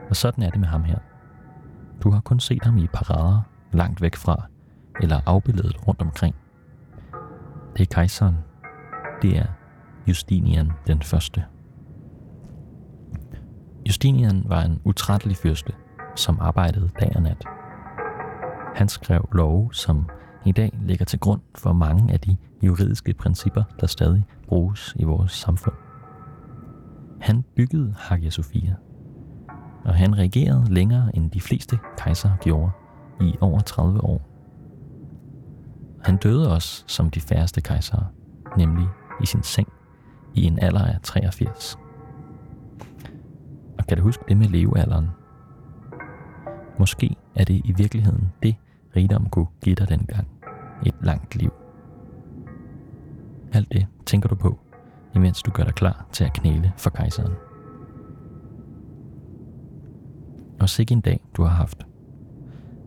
Og 0.10 0.16
sådan 0.16 0.44
er 0.44 0.50
det 0.50 0.60
med 0.60 0.68
ham 0.68 0.84
her. 0.84 1.00
Du 2.04 2.12
har 2.12 2.20
kun 2.20 2.40
set 2.40 2.64
ham 2.64 2.78
i 2.78 2.88
parader 2.88 3.42
langt 3.74 4.02
væk 4.02 4.16
fra, 4.16 4.48
eller 5.02 5.20
afbilledet 5.26 5.88
rundt 5.88 6.02
omkring. 6.02 6.36
Det 7.78 7.82
er 7.82 7.94
kejseren. 7.94 8.38
Det 9.22 9.38
er 9.38 9.46
Justinian 10.08 10.72
den 10.88 11.02
første. 11.02 11.46
Justinian 13.88 14.44
var 14.46 14.62
en 14.62 14.82
utrættelig 14.84 15.38
fyrste, 15.38 15.74
som 16.16 16.38
arbejdede 16.40 16.90
dag 17.00 17.12
og 17.16 17.22
nat. 17.22 17.57
Han 18.78 18.90
skrev 18.90 19.30
love, 19.32 19.74
som 19.74 20.10
i 20.46 20.52
dag 20.52 20.80
ligger 20.82 21.06
til 21.06 21.20
grund 21.20 21.42
for 21.56 21.74
mange 21.74 22.14
af 22.14 22.20
de 22.20 22.38
juridiske 22.64 23.14
principper, 23.14 23.64
der 23.80 23.88
stadig 23.88 24.26
bruges 24.48 24.96
i 25.00 25.04
vores 25.04 25.32
samfund. 25.32 25.76
Han 27.22 27.44
byggede 27.56 27.96
Hagia 27.98 28.30
Sophia, 28.30 28.76
og 29.86 29.94
han 29.94 30.18
regerede 30.18 30.74
længere 30.74 31.16
end 31.16 31.32
de 31.32 31.42
fleste 31.42 31.80
kejser 31.98 32.32
gjorde 32.42 32.72
i 33.22 33.36
over 33.42 33.60
30 33.60 34.04
år. 34.04 34.22
Han 36.04 36.18
døde 36.18 36.54
også 36.54 36.84
som 36.88 37.10
de 37.10 37.22
færreste 37.22 37.62
kejsere, 37.62 38.08
nemlig 38.58 38.88
i 39.22 39.26
sin 39.26 39.44
seng 39.44 39.68
i 40.36 40.44
en 40.44 40.60
alder 40.60 40.86
af 40.86 41.00
83. 41.04 41.78
Og 43.78 43.88
kan 43.88 43.98
du 43.98 44.04
huske 44.04 44.24
det 44.28 44.38
med 44.38 44.48
levealderen? 44.48 45.08
Måske 46.80 47.16
er 47.36 47.44
det 47.46 47.62
i 47.66 47.74
virkeligheden 47.78 48.34
det, 48.44 48.56
rigdom 48.98 49.30
kunne 49.30 49.48
give 49.62 49.76
dig 49.76 49.90
dengang. 49.90 50.28
Et 50.86 50.96
langt 51.02 51.36
liv. 51.36 51.54
Alt 53.54 53.72
det 53.72 53.88
tænker 54.06 54.30
du 54.30 54.36
på, 54.36 54.60
imens 55.16 55.42
du 55.42 55.52
gør 55.52 55.64
dig 55.64 55.74
klar 55.74 56.06
til 56.12 56.24
at 56.24 56.34
knæle 56.34 56.74
for 56.78 56.90
kejseren. 56.90 57.34
Og 60.60 60.70
sikke 60.70 60.92
en 60.92 61.02
dag, 61.02 61.20
du 61.38 61.44
har 61.44 61.50
haft. 61.50 61.86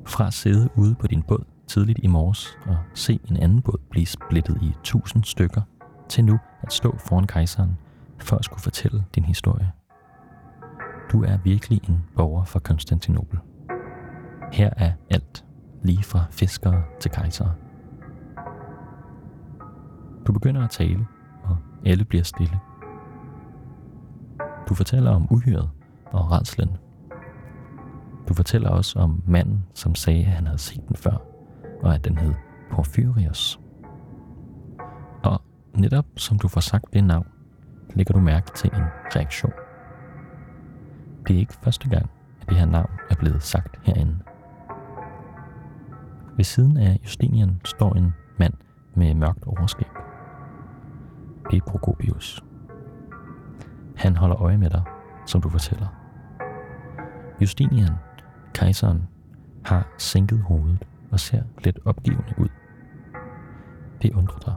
Fra 0.07 0.27
at 0.27 0.35
sidde 0.35 0.69
ude 0.77 0.95
på 0.95 1.07
din 1.07 1.23
båd 1.23 1.45
tidligt 1.67 1.99
i 2.03 2.07
morges 2.07 2.59
og 2.67 2.77
se 2.95 3.21
en 3.31 3.37
anden 3.37 3.63
båd 3.63 3.79
blive 3.91 4.07
splittet 4.07 4.59
i 4.63 4.73
tusind 4.85 5.25
stykker, 5.25 5.63
til 6.09 6.25
nu 6.25 6.39
at 6.63 6.73
stå 6.73 6.99
foran 6.99 7.27
kejseren 7.27 7.79
for 8.19 8.37
at 8.37 8.45
skulle 8.45 8.61
fortælle 8.61 9.05
din 9.15 9.25
historie. 9.25 9.73
Du 11.13 11.25
er 11.25 11.37
virkelig 11.37 11.89
en 11.89 12.05
borger 12.17 12.45
for 12.45 12.59
Konstantinopel. 12.59 13.39
Her 14.53 14.71
er 14.77 14.93
alt, 15.11 15.45
lige 15.83 16.05
fra 16.05 16.25
fiskere 16.31 16.83
til 17.01 17.11
kejsere. 17.11 17.55
Du 20.27 20.33
begynder 20.33 20.65
at 20.65 20.71
tale, 20.71 21.07
og 21.43 21.57
alle 21.87 22.05
bliver 22.05 22.25
stille. 22.25 22.61
Du 24.69 24.75
fortæller 24.75 25.11
om 25.11 25.27
uhyret 25.31 25.71
og 26.07 26.33
renslen. 26.33 26.77
Du 28.29 28.35
fortæller 28.35 28.71
også 28.71 28.99
om 28.99 29.23
manden, 29.27 29.67
som 29.75 29.95
sagde, 29.95 30.21
at 30.21 30.33
han 30.33 30.47
havde 30.47 30.59
set 30.59 30.89
den 30.89 30.97
før, 30.97 31.23
og 31.83 31.95
at 31.95 32.05
den 32.05 32.19
hed 32.19 32.35
Porphyrios. 32.71 33.61
Og 35.23 35.43
netop 35.75 36.07
som 36.17 36.39
du 36.39 36.49
får 36.49 36.61
sagt 36.61 36.85
det 36.93 37.05
navn, 37.05 37.27
lægger 37.95 38.15
du 38.15 38.21
mærke 38.21 38.51
til 38.55 38.71
en 38.75 38.85
reaktion. 39.17 39.53
Det 41.27 41.37
er 41.37 41.41
ikke 41.41 41.55
første 41.55 41.89
gang, 41.89 42.11
at 42.41 42.49
det 42.49 42.57
her 42.57 42.67
navn 42.67 42.91
er 43.11 43.15
blevet 43.15 43.43
sagt 43.43 43.79
herinde. 43.83 44.19
Ved 46.37 46.45
siden 46.45 46.77
af 46.77 47.01
Justinian 47.03 47.61
står 47.65 47.95
en 47.95 48.15
mand 48.39 48.55
med 48.95 49.15
mørkt 49.15 49.45
overskæg. 49.45 49.89
Det 51.51 51.57
er 51.57 51.65
Procopius. 51.67 52.45
Han 53.97 54.17
holder 54.17 54.43
øje 54.43 54.59
med 54.59 54.71
dig, 54.71 54.83
som 55.27 55.41
du 55.41 55.49
fortæller. 55.49 55.87
Justinian, 57.41 57.93
kejseren, 58.55 59.09
har 59.65 59.89
sænket 59.99 60.41
hovedet 60.41 60.85
og 61.11 61.21
ser 61.21 61.43
lidt 61.65 61.79
opgivende 61.85 62.35
ud. 62.39 62.49
Det 64.03 64.13
undrer 64.15 64.39
dig. 64.39 64.55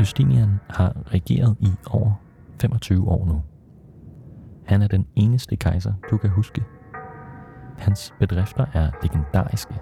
Justinian 0.00 0.60
har 0.70 0.92
regeret 1.06 1.56
i 1.60 1.70
over 1.90 2.12
25 2.60 3.08
år 3.08 3.26
nu. 3.26 3.42
Han 4.66 4.82
er 4.82 4.88
den 4.88 5.06
eneste 5.14 5.56
kejser, 5.56 5.92
du 6.10 6.16
kan 6.16 6.30
huske. 6.30 6.64
Hans 7.78 8.14
bedrifter 8.18 8.66
er 8.72 8.90
legendariske. 9.02 9.74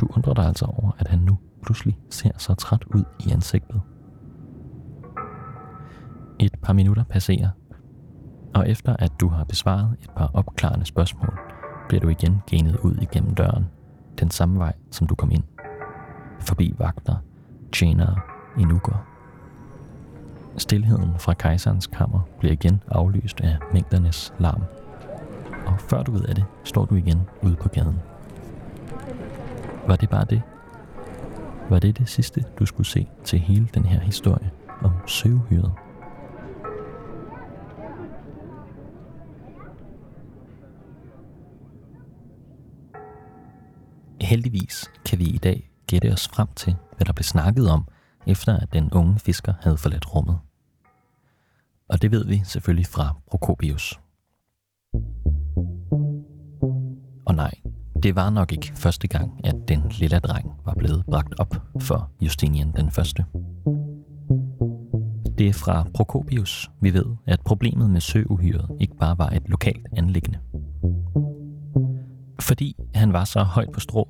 Du 0.00 0.06
undrer 0.16 0.34
dig 0.34 0.44
altså 0.44 0.64
over, 0.64 0.90
at 0.98 1.08
han 1.08 1.18
nu 1.18 1.38
pludselig 1.62 1.98
ser 2.10 2.30
så 2.38 2.54
træt 2.54 2.84
ud 2.84 3.04
i 3.26 3.30
ansigtet. 3.30 3.80
Et 6.38 6.54
par 6.62 6.72
minutter 6.72 7.04
passerer, 7.04 7.48
og 8.54 8.68
efter 8.68 8.96
at 8.98 9.12
du 9.20 9.28
har 9.28 9.44
besvaret 9.44 9.96
et 10.02 10.10
par 10.16 10.30
opklarende 10.34 10.86
spørgsmål, 10.86 11.38
bliver 11.88 12.00
du 12.00 12.08
igen 12.08 12.42
genet 12.46 12.76
ud 12.76 12.94
igennem 13.02 13.34
døren, 13.34 13.66
den 14.20 14.30
samme 14.30 14.58
vej, 14.58 14.72
som 14.90 15.06
du 15.06 15.14
kom 15.14 15.30
ind. 15.30 15.44
Forbi 16.40 16.74
vagter, 16.78 17.16
tjenere, 17.72 18.16
enukker. 18.58 19.06
Stilheden 20.56 21.18
fra 21.18 21.34
kejserens 21.34 21.86
kammer 21.86 22.20
bliver 22.38 22.52
igen 22.52 22.82
aflyst 22.88 23.40
af 23.40 23.56
mængdernes 23.72 24.34
larm. 24.38 24.62
Og 25.66 25.80
før 25.80 26.02
du 26.02 26.12
ved 26.12 26.24
af 26.24 26.34
det, 26.34 26.44
står 26.64 26.84
du 26.84 26.94
igen 26.94 27.20
ude 27.42 27.56
på 27.56 27.68
gaden. 27.68 27.98
Var 29.90 29.96
det 29.96 30.10
bare 30.10 30.24
det? 30.24 30.42
Var 31.70 31.78
det 31.78 31.98
det 31.98 32.08
sidste, 32.08 32.44
du 32.58 32.66
skulle 32.66 32.86
se 32.86 33.08
til 33.24 33.38
hele 33.38 33.68
den 33.74 33.84
her 33.84 34.00
historie 34.00 34.50
om 34.82 34.92
søvhyret? 35.06 35.72
Heldigvis 44.20 44.90
kan 45.06 45.18
vi 45.18 45.24
i 45.24 45.38
dag 45.38 45.70
gætte 45.86 46.12
os 46.12 46.28
frem 46.28 46.48
til, 46.56 46.76
hvad 46.96 47.04
der 47.04 47.12
blev 47.12 47.24
snakket 47.24 47.70
om, 47.70 47.84
efter 48.26 48.56
at 48.56 48.72
den 48.72 48.92
unge 48.92 49.18
fisker 49.18 49.54
havde 49.60 49.76
forladt 49.76 50.14
rummet. 50.14 50.38
Og 51.88 52.02
det 52.02 52.10
ved 52.10 52.24
vi 52.26 52.42
selvfølgelig 52.44 52.86
fra 52.86 53.16
Prokopius. 53.30 54.00
Og 57.26 57.34
nej, 57.34 57.54
det 58.02 58.16
var 58.16 58.30
nok 58.30 58.52
ikke 58.52 58.72
første 58.74 59.08
gang, 59.08 59.40
at 59.44 59.54
den 59.68 59.82
lille 59.90 60.18
dreng 60.18 60.50
var 60.64 60.74
blevet 60.78 61.04
bragt 61.10 61.40
op 61.40 61.56
for 61.80 62.10
Justinian 62.20 62.72
den 62.76 62.90
første. 62.90 63.24
Det 65.38 65.48
er 65.48 65.52
fra 65.52 65.86
Procopius, 65.94 66.70
vi 66.80 66.94
ved, 66.94 67.04
at 67.26 67.40
problemet 67.40 67.90
med 67.90 68.00
søuhyret 68.00 68.68
ikke 68.80 68.96
bare 68.96 69.18
var 69.18 69.28
et 69.28 69.42
lokalt 69.46 69.86
anlæggende. 69.96 70.38
Fordi 72.40 72.76
han 72.94 73.12
var 73.12 73.24
så 73.24 73.42
højt 73.42 73.72
på 73.72 73.80
strå, 73.80 74.08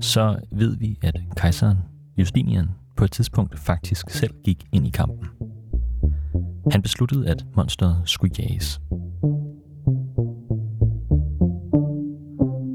så 0.00 0.38
ved 0.52 0.76
vi, 0.76 0.98
at 1.02 1.20
kejseren 1.36 1.78
Justinian 2.18 2.68
på 2.96 3.04
et 3.04 3.12
tidspunkt 3.12 3.58
faktisk 3.58 4.10
selv 4.10 4.34
gik 4.44 4.64
ind 4.72 4.86
i 4.86 4.90
kampen. 4.90 5.28
Han 6.72 6.82
besluttede, 6.82 7.28
at 7.28 7.44
monsteret 7.56 8.02
skulle 8.04 8.34
jages. 8.38 8.80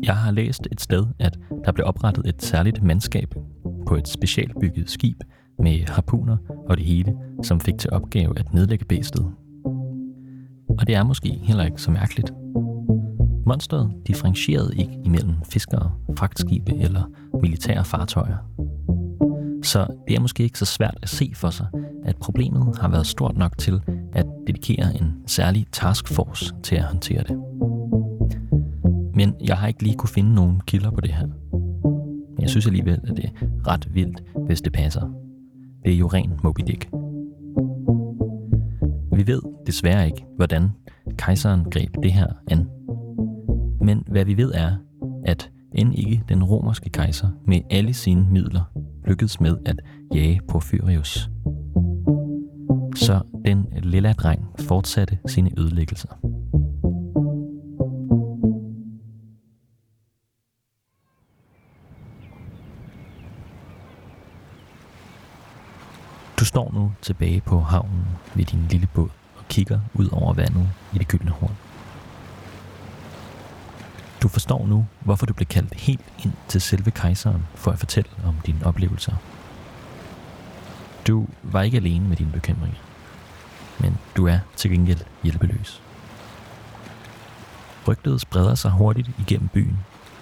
Jeg 0.10 0.18
har 0.18 0.32
læst 0.32 0.68
et 0.72 0.82
sted, 0.82 1.06
at 1.20 1.40
der 1.66 1.72
blev 1.72 1.86
oprettet 1.86 2.28
et 2.28 2.44
særligt 2.44 2.84
mandskab 2.84 3.36
på 3.88 3.96
et 3.96 4.08
specialbygget 4.08 4.90
skib 4.90 5.18
med 5.60 5.88
harpuner 5.88 6.38
og 6.70 6.78
det 6.78 6.86
hele, 6.86 7.18
som 7.44 7.60
fik 7.60 7.78
til 7.78 7.90
opgave 7.90 8.40
at 8.40 8.54
nedlægge 8.54 8.86
bæstet. 8.86 9.32
Og 10.80 10.88
det 10.88 10.96
er 10.96 11.04
måske 11.04 11.30
heller 11.30 11.64
ikke 11.64 11.82
så 11.82 11.92
mærkeligt. 11.92 12.34
Monsteret 13.46 13.94
differentierede 14.08 14.76
ikke 14.76 15.00
imellem 15.06 15.36
fiskere, 15.52 15.92
fragtskibe 16.18 16.76
eller 16.76 17.04
militære 17.42 17.86
fartøjer. 17.86 18.38
Så 19.64 19.88
det 20.08 20.16
er 20.16 20.20
måske 20.20 20.44
ikke 20.44 20.60
så 20.60 20.66
svært 20.66 20.98
at 21.02 21.10
se 21.10 21.32
for 21.36 21.50
sig, 21.50 21.68
at 22.06 22.16
problemet 22.18 22.78
har 22.78 22.90
været 22.90 23.08
stort 23.08 23.38
nok 23.38 23.58
til 23.58 23.82
at 24.14 24.26
dedikere 24.48 24.96
en 25.02 25.14
særlig 25.28 25.68
taskforce 25.72 26.54
til 26.64 26.76
at 26.76 26.84
håndtere 26.84 27.24
det. 27.24 27.38
Men 29.20 29.36
jeg 29.42 29.58
har 29.58 29.68
ikke 29.68 29.84
lige 29.84 29.96
kunne 29.96 30.10
finde 30.10 30.36
nogen 30.36 30.62
kilder 30.68 30.92
på 30.92 31.02
det 31.02 31.14
her. 31.14 31.28
Jeg 32.40 32.50
synes 32.50 32.66
alligevel, 32.66 33.00
at 33.04 33.18
det 33.18 33.26
er 33.26 33.30
ret 33.68 33.94
vildt, 33.94 34.24
hvis 34.46 34.62
det 34.62 34.74
passer. 34.74 35.14
Det 35.86 35.94
er 35.94 35.98
jo 35.98 36.08
ren 36.08 36.32
Moby 36.44 36.62
Dick. 36.68 36.90
Vi 39.18 39.28
ved 39.28 39.42
desværre 39.66 40.06
ikke, 40.06 40.26
hvordan 40.36 40.70
kejseren 41.18 41.64
greb 41.64 41.96
det 42.04 42.14
her 42.14 42.28
an. 42.52 42.68
Men 43.82 44.04
hvad 44.08 44.26
vi 44.26 44.38
ved 44.38 44.52
er, 44.54 44.76
at 45.26 45.52
end 45.76 45.96
ikke 45.96 46.24
den 46.30 46.44
romerske 46.44 46.90
kejser 46.90 47.28
med 47.48 47.62
alle 47.70 47.94
sine 47.94 48.28
midler 48.32 48.72
lykkedes 49.08 49.42
med 49.42 49.58
at 49.66 49.82
jage 50.16 50.42
Porfyrius. 50.48 51.30
Så 52.96 53.22
den 53.46 53.66
lille 53.84 54.14
dreng 54.14 54.46
fortsatte 54.60 55.18
sine 55.26 55.52
ødelæggelser. 55.58 56.29
Du 66.40 66.46
står 66.46 66.72
nu 66.74 66.94
tilbage 67.02 67.42
på 67.42 67.62
havnen 67.62 68.08
ved 68.34 68.46
din 68.46 68.68
lille 68.70 68.88
båd 68.94 69.10
og 69.38 69.48
kigger 69.50 69.80
ud 69.94 70.10
over 70.12 70.34
vandet 70.34 70.70
i 70.94 70.98
det 70.98 71.08
gyldne 71.08 71.32
horn. 71.32 71.58
Du 74.22 74.28
forstår 74.28 74.68
nu, 74.68 74.88
hvorfor 75.00 75.26
du 75.26 75.34
blev 75.34 75.46
kaldt 75.46 75.74
helt 75.74 76.06
ind 76.24 76.34
til 76.48 76.62
selve 76.62 76.92
kejseren 76.92 77.48
for 77.56 77.72
at 77.72 77.80
fortælle 77.80 78.10
om 78.26 78.36
dine 78.46 78.66
oplevelser. 78.66 79.14
Du 81.08 81.28
var 81.44 81.62
ikke 81.62 81.78
alene 81.78 82.08
med 82.08 82.18
dine 82.18 82.32
bekymringer, 82.32 82.80
men 83.80 83.98
du 84.18 84.28
er 84.28 84.40
til 84.56 84.72
gengæld 84.72 85.02
hjælpeløs. 85.24 85.82
Rygtet 87.88 88.22
spreder 88.22 88.56
sig 88.56 88.72
hurtigt 88.72 89.10
igennem 89.20 89.48
byen, 89.48 89.80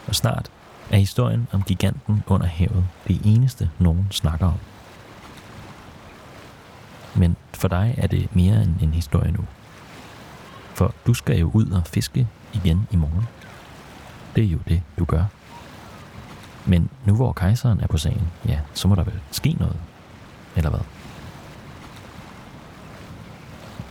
og 0.08 0.16
snart 0.16 0.52
er 0.90 0.98
historien 0.98 1.48
om 1.52 1.64
giganten 1.64 2.24
under 2.28 2.48
havet 2.48 2.88
det 3.08 3.22
eneste, 3.26 3.70
nogen 3.80 4.08
snakker 4.12 4.48
om. 4.48 4.60
Men 7.18 7.36
for 7.54 7.68
dig 7.68 7.96
er 7.98 8.08
det 8.08 8.36
mere 8.36 8.64
end 8.64 8.82
en 8.82 8.94
historie 8.94 9.32
nu. 9.32 9.46
For 10.74 10.94
du 11.08 11.14
skal 11.14 11.40
jo 11.40 11.52
ud 11.54 11.70
og 11.70 11.88
fiske 11.88 12.28
igen 12.54 12.88
i 12.92 12.96
morgen. 12.96 13.28
Det 14.36 14.44
er 14.44 14.48
jo 14.48 14.60
det, 14.68 14.82
du 15.00 15.06
gør. 15.06 15.24
Men 16.66 16.90
nu 17.06 17.16
hvor 17.16 17.34
kejseren 17.34 17.80
er 17.80 17.88
på 17.88 17.98
sagen, 17.98 18.28
ja, 18.48 18.60
så 18.74 18.88
må 18.88 18.96
der 18.96 19.04
vel 19.04 19.20
ske 19.32 19.56
noget. 19.60 19.78
Eller 20.56 20.70
hvad? 20.70 20.80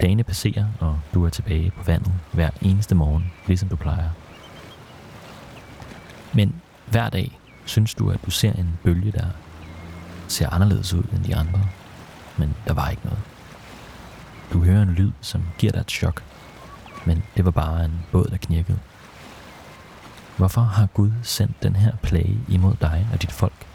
Dagene 0.01 0.25
passerer, 0.25 0.67
og 0.81 1.01
du 1.15 1.25
er 1.25 1.29
tilbage 1.29 1.71
på 1.71 1.83
vandet 1.83 2.13
hver 2.33 2.51
eneste 2.63 2.95
morgen, 2.95 3.33
ligesom 3.47 3.69
du 3.69 3.77
plejer. 3.77 4.11
Men 6.33 6.55
hver 6.87 7.09
dag 7.09 7.41
synes 7.65 7.95
du, 7.95 8.11
at 8.11 8.21
du 8.27 8.31
ser 8.31 8.53
en 8.53 8.79
bølge, 8.85 9.13
der 9.13 9.27
ser 10.29 10.51
anderledes 10.51 10.95
ud 10.95 11.03
end 11.03 11.25
de 11.25 11.37
andre. 11.37 11.61
Men 12.37 12.55
der 12.67 12.75
var 12.75 12.91
ikke 12.91 13.03
noget. 13.05 13.21
Du 14.53 14.65
hører 14.65 14.83
en 14.83 14.91
lyd, 14.91 15.13
som 15.21 15.43
giver 15.59 15.73
dig 15.73 15.81
et 15.81 15.91
chok. 15.91 16.23
Men 17.05 17.23
det 17.37 17.45
var 17.45 17.51
bare 17.51 17.85
en 17.85 18.01
båd, 18.13 18.25
der 18.25 18.37
knirkede. 18.37 18.79
Hvorfor 20.37 20.61
har 20.61 20.87
Gud 20.87 21.11
sendt 21.23 21.63
den 21.63 21.77
her 21.77 21.97
plage 22.03 22.39
imod 22.49 22.75
dig 22.81 23.07
og 23.13 23.23
dit 23.23 23.33
folk? 23.33 23.67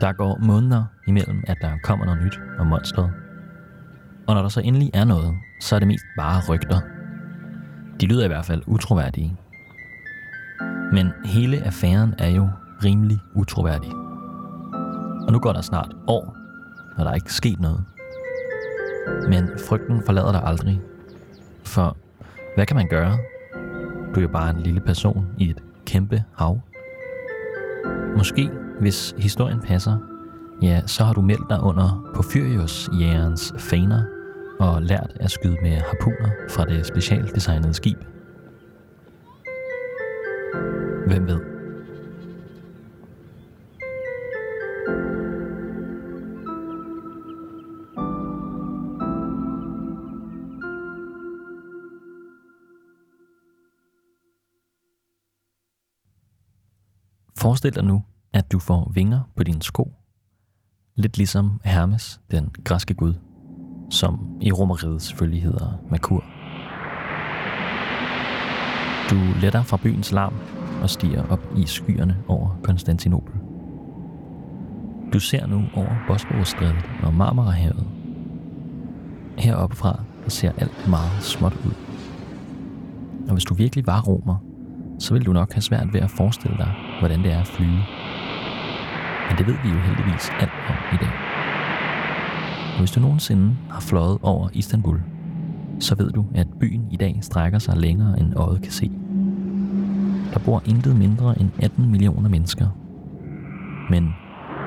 Der 0.00 0.12
går 0.12 0.38
måneder 0.42 0.84
imellem, 1.06 1.44
at 1.46 1.56
der 1.60 1.70
kommer 1.82 2.04
noget 2.04 2.22
nyt 2.24 2.40
om 2.58 2.66
monstret. 2.66 3.10
Og 4.26 4.34
når 4.34 4.42
der 4.42 4.48
så 4.48 4.60
endelig 4.60 4.90
er 4.94 5.04
noget, 5.04 5.34
så 5.60 5.74
er 5.74 5.78
det 5.78 5.88
mest 5.88 6.04
bare 6.16 6.42
rygter 6.48 6.80
de 8.00 8.06
lyder 8.06 8.24
i 8.24 8.28
hvert 8.28 8.44
fald 8.44 8.62
utroværdige. 8.66 9.36
Men 10.92 11.12
hele 11.24 11.62
affæren 11.64 12.14
er 12.18 12.28
jo 12.28 12.48
rimelig 12.84 13.18
utroværdig. 13.34 13.92
Og 15.26 15.32
nu 15.32 15.38
går 15.38 15.52
der 15.52 15.60
snart 15.60 15.96
år, 16.06 16.36
og 16.96 17.04
der 17.04 17.10
er 17.10 17.14
ikke 17.14 17.32
sket 17.32 17.60
noget. 17.60 17.84
Men 19.28 19.48
frygten 19.68 20.02
forlader 20.06 20.32
dig 20.32 20.42
aldrig. 20.44 20.80
For 21.64 21.96
hvad 22.54 22.66
kan 22.66 22.76
man 22.76 22.88
gøre? 22.88 23.18
Du 24.14 24.20
er 24.20 24.22
jo 24.22 24.28
bare 24.28 24.50
en 24.50 24.60
lille 24.60 24.80
person 24.80 25.26
i 25.38 25.50
et 25.50 25.62
kæmpe 25.86 26.24
hav. 26.36 26.60
Måske, 28.16 28.50
hvis 28.80 29.14
historien 29.18 29.60
passer, 29.60 29.96
ja, 30.62 30.82
så 30.86 31.04
har 31.04 31.12
du 31.12 31.20
meldt 31.20 31.50
dig 31.50 31.60
under 31.60 32.10
Porphyrius 32.14 32.88
jægerens 33.00 33.54
faner 33.58 34.04
og 34.60 34.82
lært 34.82 35.12
at 35.20 35.30
skyde 35.30 35.56
med 35.62 35.70
harpuner 35.70 36.30
fra 36.50 36.64
det 36.64 36.86
specialdesignede 36.86 37.74
skib. 37.74 37.98
Hvem 41.06 41.26
ved? 41.26 41.40
Forestil 57.38 57.74
dig 57.74 57.84
nu, 57.84 58.02
at 58.32 58.52
du 58.52 58.58
får 58.58 58.92
vinger 58.94 59.20
på 59.36 59.44
dine 59.44 59.62
sko. 59.62 59.92
Lidt 60.94 61.16
ligesom 61.16 61.60
Hermes, 61.64 62.20
den 62.30 62.50
græske 62.64 62.94
gud 62.94 63.14
som 63.90 64.28
i 64.40 64.52
romeriet 64.52 65.02
selvfølgelig 65.02 65.42
hedder 65.42 65.80
Merkur. 65.90 66.24
Du 69.10 69.40
letter 69.40 69.62
fra 69.62 69.76
byens 69.76 70.12
larm 70.12 70.34
og 70.82 70.90
stiger 70.90 71.24
op 71.30 71.40
i 71.56 71.66
skyerne 71.66 72.16
over 72.28 72.58
Konstantinopel. 72.62 73.34
Du 75.12 75.20
ser 75.20 75.46
nu 75.46 75.64
over 75.74 75.96
Bosporusstrædet 76.06 76.90
og 77.02 77.14
Marmarahavet. 77.14 77.86
Heroppe 79.38 79.76
fra 79.76 80.00
ser 80.28 80.52
alt 80.58 80.88
meget 80.88 81.22
småt 81.22 81.52
ud. 81.66 81.74
Og 83.28 83.32
hvis 83.32 83.44
du 83.44 83.54
virkelig 83.54 83.86
var 83.86 84.00
romer, 84.00 84.36
så 84.98 85.14
ville 85.14 85.26
du 85.26 85.32
nok 85.32 85.52
have 85.52 85.62
svært 85.62 85.92
ved 85.92 86.00
at 86.00 86.10
forestille 86.10 86.56
dig, 86.56 86.74
hvordan 86.98 87.22
det 87.22 87.32
er 87.32 87.40
at 87.40 87.46
flyve. 87.46 87.80
Men 89.28 89.38
det 89.38 89.46
ved 89.46 89.56
vi 89.62 89.68
jo 89.68 89.78
heldigvis 89.78 90.30
alt 90.40 90.50
om 90.68 90.74
i 90.92 90.96
dag. 90.96 91.12
Og 92.72 92.78
hvis 92.78 92.90
du 92.90 93.00
nogensinde 93.00 93.56
har 93.70 93.80
fløjet 93.80 94.18
over 94.22 94.48
Istanbul, 94.52 95.00
så 95.80 95.94
ved 95.94 96.10
du, 96.10 96.24
at 96.34 96.46
byen 96.60 96.88
i 96.90 96.96
dag 96.96 97.18
strækker 97.22 97.58
sig 97.58 97.76
længere 97.76 98.20
end 98.20 98.36
øjet 98.36 98.62
kan 98.62 98.72
se. 98.72 98.90
Der 100.32 100.40
bor 100.44 100.62
intet 100.66 100.96
mindre 100.96 101.40
end 101.40 101.50
18 101.62 101.90
millioner 101.90 102.28
mennesker. 102.28 102.66
Men 103.90 104.14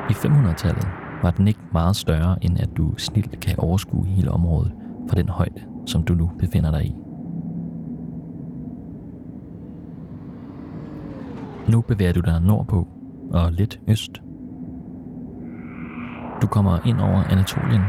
i 0.10 0.14
500-tallet 0.14 0.88
var 1.22 1.32
den 1.32 1.48
ikke 1.48 1.60
meget 1.74 1.96
større, 1.96 2.46
end 2.46 2.60
at 2.60 2.70
du 2.78 2.94
snilt 2.98 3.40
kan 3.40 3.56
overskue 3.58 4.06
hele 4.06 4.32
området 4.32 4.72
fra 5.10 5.16
den 5.16 5.30
højde, 5.30 5.62
som 5.86 6.04
du 6.04 6.14
nu 6.14 6.32
befinder 6.40 6.72
dig 6.72 6.86
i. 6.86 6.96
Nu 11.72 11.82
bevæger 11.82 12.14
du 12.14 12.20
dig 12.20 12.42
nordpå 12.42 12.88
og 13.32 13.52
lidt 13.52 13.80
øst. 13.88 14.22
Du 16.42 16.48
kommer 16.48 16.80
ind 16.86 17.02
over 17.02 17.24
Anatolien 17.24 17.82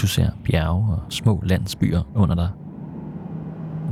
du 0.00 0.06
ser 0.06 0.30
bjerge 0.44 0.94
og 0.94 1.02
små 1.08 1.40
landsbyer 1.42 2.02
under 2.14 2.34
dig. 2.34 2.50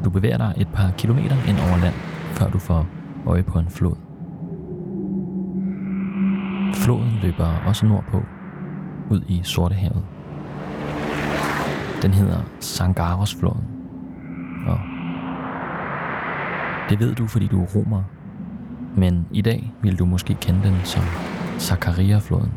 Du 0.05 0.11
bevæger 0.11 0.39
dig 0.39 0.55
et 0.57 0.69
par 0.69 0.91
kilometer 0.99 1.37
ind 1.49 1.59
over 1.59 1.79
land, 1.79 1.95
før 2.33 2.51
du 2.51 2.59
får 2.59 2.87
øje 3.27 3.43
på 3.43 3.59
en 3.59 3.69
flod. 3.69 3.97
Floden 6.75 7.19
løber 7.23 7.49
også 7.67 7.87
nordpå, 7.87 8.23
ud 9.11 9.21
i 9.29 9.41
Sortehavet. 9.43 10.05
Den 12.03 12.11
hedder 12.11 12.39
Sangarosfloden. 12.61 13.65
Og 14.67 14.79
det 16.91 17.01
ved 17.01 17.15
du, 17.15 17.27
fordi 17.27 17.47
du 17.47 17.63
er 17.63 17.67
romer. 17.67 18.03
Men 18.97 19.27
i 19.33 19.43
dag 19.43 19.73
vil 19.83 19.99
du 19.99 20.05
måske 20.05 20.35
kende 20.35 20.63
den 20.63 20.75
som 20.85 21.03
Sakarya-floden, 21.59 22.53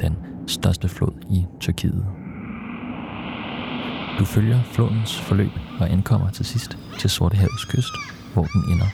den 0.00 0.16
største 0.46 0.88
flod 0.88 1.12
i 1.30 1.46
Tyrkiet. 1.60 2.06
Du 4.18 4.24
følger 4.24 4.62
flodens 4.62 5.20
forløb 5.20 5.50
og 5.80 5.90
ankommer 5.90 6.30
til 6.30 6.44
sidst 6.44 6.78
til 6.98 7.10
Sortehavets 7.10 7.64
kyst, 7.64 7.92
hvor 8.34 8.44
den 8.44 8.64
ender. 8.72 8.86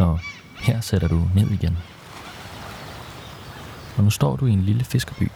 Og 0.00 0.20
her 0.60 0.80
sætter 0.80 1.08
du 1.08 1.22
ned 1.34 1.50
igen. 1.50 1.78
Og 3.96 4.04
nu 4.04 4.10
står 4.10 4.36
du 4.36 4.46
i 4.46 4.50
en 4.50 4.62
lille 4.62 4.84
fiskerby 4.84 5.30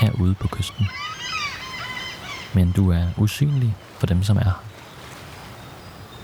herude 0.00 0.34
på 0.34 0.48
kysten. 0.48 0.86
Men 2.54 2.72
du 2.72 2.90
er 2.90 3.06
usynlig 3.16 3.76
for 3.98 4.06
dem, 4.06 4.22
som 4.22 4.36
er 4.36 4.44
her. 4.44 4.62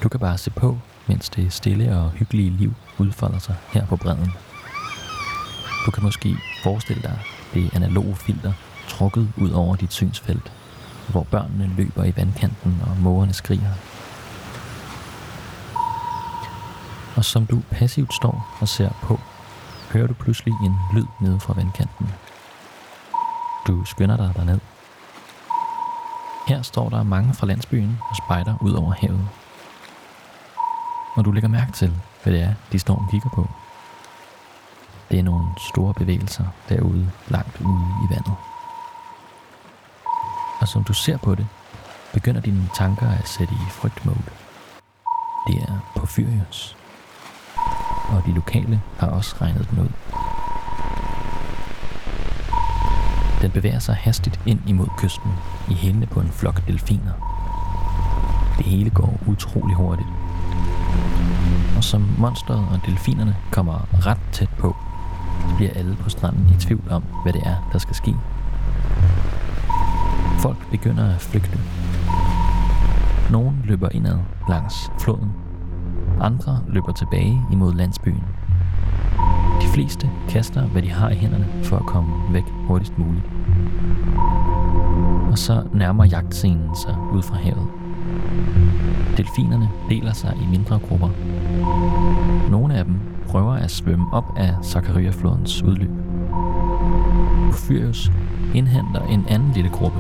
Du 0.02 0.09
kan 0.09 0.20
bare 0.20 0.38
se 0.38 0.50
på, 0.50 0.78
mens 1.07 1.30
det 1.30 1.52
stille 1.52 1.96
og 1.98 2.11
hyggelige 2.11 2.50
liv 2.50 2.74
udfolder 2.98 3.38
sig 3.38 3.54
her 3.72 3.87
på 3.87 3.96
bredden. 3.96 4.33
Du 5.87 5.90
kan 5.90 6.02
måske 6.02 6.37
forestille 6.62 7.02
dig 7.02 7.18
det 7.54 7.74
analoge 7.74 8.16
filter 8.16 8.52
trukket 8.88 9.32
ud 9.36 9.50
over 9.50 9.76
dit 9.76 9.92
synsfelt, 9.92 10.52
hvor 11.08 11.22
børnene 11.22 11.70
løber 11.76 12.04
i 12.04 12.12
vandkanten 12.16 12.82
og 12.86 12.96
mågerne 12.96 13.32
skriger. 13.32 13.72
Og 17.16 17.24
som 17.24 17.46
du 17.46 17.62
passivt 17.70 18.14
står 18.14 18.56
og 18.60 18.68
ser 18.68 18.90
på, 19.02 19.20
hører 19.92 20.06
du 20.06 20.14
pludselig 20.14 20.54
en 20.64 20.76
lyd 20.94 21.06
nede 21.20 21.40
fra 21.40 21.52
vandkanten. 21.52 22.08
Du 23.66 23.84
skynder 23.84 24.16
dig 24.16 24.32
derned. 24.36 24.60
Her 26.48 26.62
står 26.62 26.88
der 26.88 27.02
mange 27.02 27.34
fra 27.34 27.46
landsbyen 27.46 27.98
og 28.10 28.16
spejder 28.16 28.54
ud 28.60 28.72
over 28.72 28.92
havet. 28.92 29.28
Og 31.16 31.24
du 31.24 31.30
lægger 31.32 31.48
mærke 31.48 31.72
til, 31.72 31.92
hvad 32.22 32.32
det 32.32 32.42
er, 32.42 32.54
de 32.72 32.78
står 32.78 32.94
og 32.96 33.08
kigger 33.10 33.28
på. 33.28 33.48
Det 35.10 35.18
er 35.18 35.22
nogle 35.22 35.46
store 35.58 35.94
bevægelser 35.94 36.44
derude, 36.68 37.10
langt 37.28 37.60
ude 37.60 37.86
i 38.04 38.14
vandet. 38.14 38.34
Og 40.60 40.68
som 40.68 40.84
du 40.84 40.92
ser 40.92 41.16
på 41.16 41.34
det, 41.34 41.46
begynder 42.12 42.40
dine 42.40 42.68
tanker 42.74 43.10
at 43.10 43.28
sætte 43.28 43.54
i 43.54 43.70
frygtmode. 43.70 44.22
Det 45.46 45.56
er 45.62 45.78
Porphyrius. 45.96 46.76
Og 48.08 48.22
de 48.26 48.32
lokale 48.32 48.82
har 48.98 49.08
også 49.08 49.36
regnet 49.40 49.70
den 49.70 49.78
ud. 49.78 49.88
Den 53.42 53.50
bevæger 53.50 53.78
sig 53.78 53.94
hastigt 53.94 54.40
ind 54.46 54.60
imod 54.68 54.86
kysten 54.98 55.32
i 55.70 55.74
hælene 55.74 56.06
på 56.06 56.20
en 56.20 56.30
flok 56.32 56.66
delfiner. 56.66 57.12
Det 58.58 58.66
hele 58.66 58.90
går 58.90 59.18
utrolig 59.26 59.76
hurtigt. 59.76 60.08
Og 61.76 61.84
som 61.84 62.08
monsteret 62.18 62.68
og 62.72 62.80
delfinerne 62.86 63.36
kommer 63.50 64.06
ret 64.06 64.20
tæt 64.32 64.50
på, 64.58 64.76
bliver 65.57 65.70
alle 65.74 65.96
på 66.00 66.11
stranden 66.11 66.48
i 66.57 66.61
tvivl 66.61 66.83
om, 66.90 67.02
hvad 67.22 67.33
det 67.33 67.42
er, 67.46 67.68
der 67.72 67.78
skal 67.78 67.94
ske. 67.94 68.14
Folk 70.38 70.70
begynder 70.70 71.14
at 71.14 71.20
flygte. 71.20 71.59
Nogen 73.30 73.62
løber 73.64 73.88
indad 73.88 74.18
langs 74.48 74.90
floden. 75.00 75.33
Andre 76.20 76.61
løber 76.68 76.92
tilbage 76.92 77.42
imod 77.52 77.74
landsbyen. 77.74 78.24
De 79.62 79.66
fleste 79.74 80.11
kaster, 80.28 80.66
hvad 80.66 80.83
de 80.83 80.90
har 80.90 81.11
i 81.11 81.14
hænderne, 81.14 81.46
for 81.62 81.76
at 81.76 81.87
komme 81.87 82.33
væk 82.33 82.44
hurtigst 82.66 82.98
muligt. 82.98 83.24
Og 85.30 85.38
så 85.38 85.62
nærmer 85.72 86.04
jagtscenen 86.04 86.76
sig 86.76 86.96
ud 87.12 87.22
fra 87.22 87.37
havet. 87.37 87.68
Delfinerne 89.16 89.70
deler 89.90 90.12
sig 90.12 90.37
i 90.42 90.46
mindre 90.46 90.78
grupper. 90.78 91.09
Nogle 92.50 92.74
af 92.74 92.85
dem 92.85 92.93
prøver 93.34 93.52
at 93.52 93.70
svømme 93.70 94.12
op 94.12 94.24
af 94.36 94.54
Zachariaflodens 94.62 95.62
udløb. 95.62 95.90
Porphyrius 97.50 98.12
indhenter 98.54 99.06
en 99.06 99.24
anden 99.28 99.52
lille 99.52 99.70
gruppe, 99.70 99.98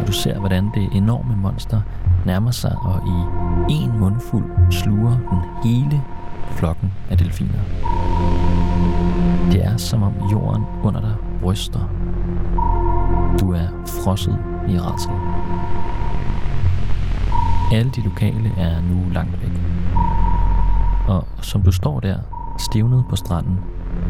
og 0.00 0.06
du 0.06 0.12
ser, 0.12 0.38
hvordan 0.38 0.70
det 0.74 0.88
enorme 0.92 1.36
monster 1.36 1.80
nærmer 2.26 2.50
sig 2.50 2.76
og 2.78 3.02
i 3.70 3.72
en 3.72 3.98
mundfuld 3.98 4.44
sluger 4.70 5.10
den 5.10 5.70
hele 5.70 6.02
flokken 6.50 6.92
af 7.10 7.18
delfiner. 7.18 7.58
Det 9.52 9.64
er 9.64 9.76
som 9.76 10.02
om 10.02 10.12
jorden 10.32 10.64
under 10.82 11.00
dig 11.00 11.14
ryster. 11.44 11.80
Du 13.40 13.52
er 13.52 13.68
frosset 13.86 14.38
i 14.68 14.78
rædsel. 14.78 15.12
Alle 17.72 17.90
de 17.90 18.00
lokale 18.00 18.52
er 18.58 18.80
nu 18.80 19.12
langt 19.12 19.42
væk. 19.42 19.52
Og 21.08 21.24
som 21.42 21.62
du 21.62 21.72
står 21.72 22.00
der, 22.00 22.18
stivnet 22.58 23.04
på 23.10 23.16
stranden, 23.16 23.58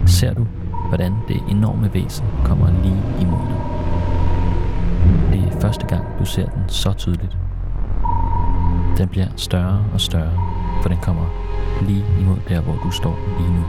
ser 0.07 0.35
du, 0.35 0.47
hvordan 0.89 1.15
det 1.29 1.43
enorme 1.49 1.95
væsen 1.95 2.27
kommer 2.45 2.71
lige 2.83 3.03
imod 3.21 3.47
dig. 3.49 3.61
Det 5.33 5.53
er 5.53 5.61
første 5.61 5.87
gang, 5.87 6.05
du 6.19 6.25
ser 6.25 6.47
den 6.47 6.63
så 6.69 6.93
tydeligt. 6.93 7.39
Den 8.99 9.09
bliver 9.09 9.27
større 9.37 9.85
og 9.93 10.01
større, 10.01 10.33
for 10.83 10.89
den 10.89 10.99
kommer 11.03 11.25
lige 11.83 12.05
imod 12.21 12.37
der, 12.49 12.61
hvor 12.61 12.77
du 12.85 12.91
står 12.91 13.19
lige 13.39 13.51
nu. 13.51 13.63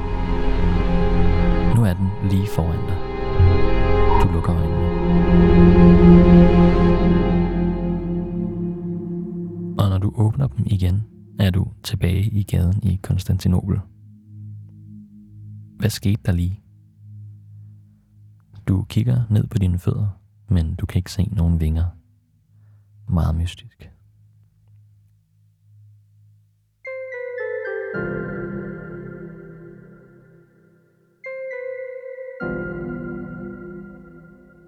Nu 1.75 1.85
er 1.85 1.93
den 1.93 2.09
lige 2.29 2.47
foran 2.47 2.79
dig. 2.87 2.97
Du 4.23 4.33
lukker 4.33 4.55
øjnene. 4.55 4.87
Og 9.79 9.89
når 9.89 9.97
du 9.97 10.11
åbner 10.15 10.47
dem 10.47 10.65
igen, 10.65 11.03
er 11.39 11.49
du 11.49 11.71
tilbage 11.83 12.23
i 12.23 12.43
gaden 12.43 12.83
i 12.83 12.99
Konstantinopel. 13.03 13.79
Hvad 15.79 15.89
skete 15.89 16.21
der 16.25 16.31
lige? 16.31 16.61
Du 18.67 18.83
kigger 18.83 19.23
ned 19.29 19.47
på 19.47 19.57
dine 19.57 19.79
fødder, 19.79 20.19
men 20.49 20.75
du 20.75 20.85
kan 20.85 20.99
ikke 20.99 21.11
se 21.11 21.23
nogen 21.23 21.59
vinger. 21.59 21.85
Meget 23.09 23.35
mystisk. 23.35 23.89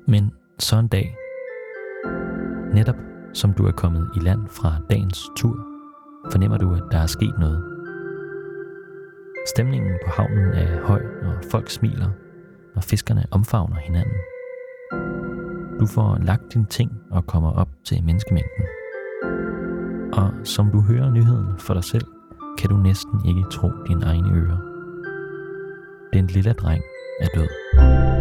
Men 0.07 0.31
så 0.59 0.79
en 0.79 0.87
dag, 0.87 1.15
netop 2.73 2.95
som 3.33 3.53
du 3.53 3.65
er 3.65 3.71
kommet 3.71 4.09
i 4.15 4.19
land 4.19 4.47
fra 4.47 4.81
dagens 4.89 5.29
tur, 5.37 5.68
fornemmer 6.31 6.57
du, 6.57 6.73
at 6.73 6.83
der 6.91 6.97
er 6.97 7.05
sket 7.05 7.39
noget. 7.39 7.63
Stemningen 9.47 9.91
på 10.05 10.11
havnen 10.11 10.53
er 10.53 10.85
høj, 10.85 11.01
og 11.23 11.33
folk 11.51 11.69
smiler, 11.69 12.09
og 12.75 12.83
fiskerne 12.83 13.25
omfavner 13.31 13.75
hinanden. 13.75 14.17
Du 15.79 15.85
får 15.85 16.17
lagt 16.21 16.53
dine 16.53 16.65
ting 16.65 16.91
og 17.11 17.27
kommer 17.27 17.51
op 17.51 17.69
til 17.85 18.03
menneskemængden. 18.03 18.65
Og 20.13 20.33
som 20.43 20.71
du 20.71 20.81
hører 20.81 21.11
nyheden 21.11 21.59
for 21.59 21.73
dig 21.73 21.83
selv, 21.83 22.05
kan 22.57 22.69
du 22.69 22.77
næsten 22.77 23.25
ikke 23.25 23.43
tro 23.51 23.69
dine 23.87 24.05
egne 24.05 24.31
ører. 24.31 24.57
Den 26.13 26.27
lille 26.27 26.53
dreng 26.53 26.83
er 27.21 27.27
død. 27.35 28.18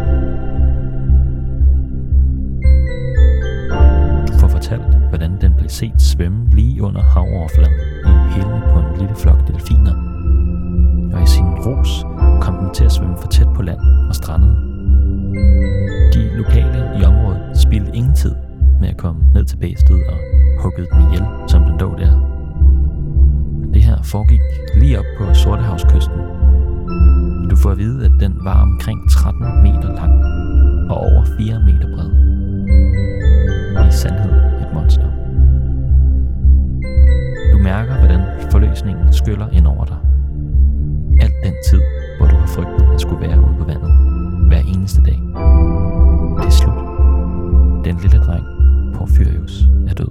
Fortalt, 4.69 5.09
hvordan 5.09 5.41
den 5.41 5.55
blev 5.55 5.69
set 5.69 6.03
svømme 6.03 6.51
lige 6.53 6.83
under 6.83 7.03
havoverfladen 7.03 7.75
i 8.05 8.33
hælene 8.33 8.63
på 8.73 8.79
en 8.79 8.99
lille 8.99 9.15
flok 9.17 9.49
delfiner. 9.49 9.95
Og 11.13 11.23
i 11.23 11.27
sin 11.27 11.45
ros 11.45 12.05
kom 12.41 12.55
den 12.59 12.75
til 12.75 12.85
at 12.85 12.93
svømme 12.93 13.17
for 13.21 13.29
tæt 13.29 13.47
på 13.55 13.63
land 13.63 13.79
og 14.09 14.15
strandede. 14.15 14.55
De 16.15 16.37
lokale 16.37 17.01
i 17.01 17.05
området 17.05 17.59
spildte 17.59 17.97
ingen 17.97 18.15
tid 18.15 18.35
med 18.81 18.89
at 18.89 18.97
komme 18.97 19.21
ned 19.35 19.45
til 19.45 19.57
bæstet 19.57 20.01
og 20.09 20.19
huggede 20.63 20.87
den 20.93 21.01
ihjel, 21.01 21.27
som 21.47 21.63
den 21.63 21.79
lå 21.79 21.95
der. 21.99 22.13
Det 23.75 23.83
her 23.83 24.03
foregik 24.03 24.41
lige 24.75 24.99
op 24.99 25.05
på 25.19 25.35
Sortehavskysten. 25.35 26.21
Du 27.51 27.57
får 27.57 27.71
at 27.71 27.79
vide, 27.79 28.05
at 28.05 28.13
den 28.21 28.35
var 28.45 28.63
omkring 28.63 29.11
13 29.11 29.63
meter 29.63 29.95
lang 29.95 30.13
og 30.91 30.97
over 30.97 31.25
4 31.39 31.61
meter 31.67 31.89
bred. 31.97 32.11
I 33.89 33.91
sandhed 33.91 34.48
mærker, 37.69 37.97
hvordan 37.99 38.51
forløsningen 38.51 39.13
skyller 39.13 39.49
ind 39.51 39.67
over 39.67 39.85
dig. 39.85 39.97
Alt 41.21 41.35
den 41.45 41.55
tid, 41.71 41.81
hvor 42.19 42.27
du 42.27 42.37
har 42.37 42.47
frygtet 42.47 42.95
at 42.95 43.01
skulle 43.01 43.29
være 43.29 43.39
ude 43.41 43.57
på 43.59 43.65
vandet 43.65 43.93
hver 44.49 44.63
eneste 44.75 45.01
dag. 45.03 45.19
Det 46.39 46.47
er 46.47 46.57
slut. 46.61 46.79
Den 47.85 47.97
lille 48.03 48.19
dreng, 48.19 48.45
Porfyrius, 48.95 49.63
er 49.89 49.95
død. 49.95 50.11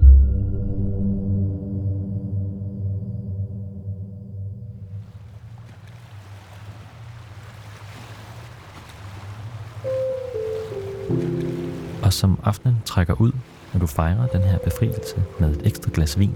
Og 12.02 12.12
som 12.12 12.38
aftenen 12.44 12.76
trækker 12.84 13.20
ud, 13.20 13.32
når 13.72 13.80
du 13.80 13.86
fejrer 13.86 14.26
den 14.26 14.42
her 14.42 14.58
befrielse 14.58 15.16
med 15.40 15.50
et 15.50 15.66
ekstra 15.66 15.90
glas 15.94 16.18
vin, 16.18 16.34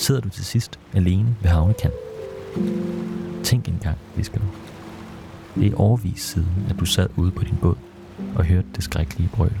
sidder 0.00 0.20
du 0.20 0.28
til 0.28 0.44
sidst 0.44 0.78
alene 0.94 1.36
ved 1.40 1.50
havnekanten. 1.50 2.00
Tænk 3.42 3.68
engang, 3.68 3.98
visker 4.16 4.38
du. 4.38 4.46
Det 5.60 5.72
er 5.72 5.76
overvis 5.76 6.20
siden, 6.22 6.66
at 6.70 6.80
du 6.80 6.84
sad 6.84 7.08
ude 7.16 7.30
på 7.30 7.44
din 7.44 7.56
båd 7.60 7.74
og 8.34 8.44
hørte 8.44 8.68
det 8.76 8.84
skrækkelige 8.84 9.30
brøl. 9.32 9.52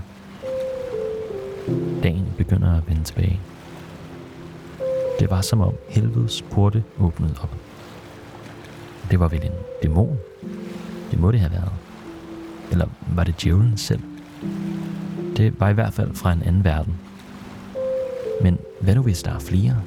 Dagen 2.02 2.26
begynder 2.38 2.76
at 2.76 2.88
vende 2.88 3.04
tilbage. 3.04 3.40
Det 5.20 5.30
var 5.30 5.40
som 5.40 5.60
om 5.60 5.74
helvedes 5.88 6.42
porte 6.42 6.84
åbnede 6.98 7.34
op. 7.42 7.56
Det 9.10 9.20
var 9.20 9.28
vel 9.28 9.44
en 9.44 9.52
dæmon? 9.82 10.18
Det 11.10 11.20
må 11.20 11.32
det 11.32 11.40
have 11.40 11.52
været. 11.52 11.72
Eller 12.70 12.86
var 13.14 13.24
det 13.24 13.42
djævlen 13.42 13.76
selv? 13.76 14.00
Det 15.36 15.60
var 15.60 15.68
i 15.68 15.72
hvert 15.72 15.92
fald 15.92 16.14
fra 16.14 16.32
en 16.32 16.42
anden 16.42 16.64
verden. 16.64 16.94
Men 18.42 18.58
hvad 18.80 18.94
nu 18.94 19.02
hvis 19.02 19.22
der 19.22 19.30
er 19.30 19.38
flere? 19.38 19.82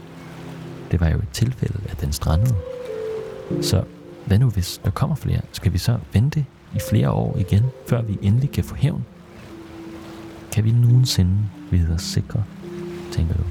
Det 0.94 1.02
var 1.02 1.10
jo 1.10 1.18
et 1.18 1.30
tilfælde, 1.34 1.80
at 1.90 2.02
den 2.02 2.14
strandede. 2.14 2.56
Så 3.62 3.84
hvad 4.26 4.40
nu 4.40 4.50
hvis 4.50 4.82
der 4.86 4.92
kommer 4.92 5.16
flere? 5.16 5.42
Skal 5.52 5.74
vi 5.74 5.78
så 5.78 5.98
vente 6.14 6.46
i 6.76 6.80
flere 6.90 7.12
år 7.12 7.38
igen, 7.38 7.64
før 7.88 8.02
vi 8.02 8.18
endelig 8.22 8.52
kan 8.52 8.64
få 8.64 8.76
hævn? 8.76 9.06
Kan 10.52 10.64
vi 10.64 10.72
nogensinde 10.72 11.38
vide 11.72 11.94
os 11.94 12.02
sikre, 12.02 12.44
tænker 13.12 13.36
du? 13.36 13.44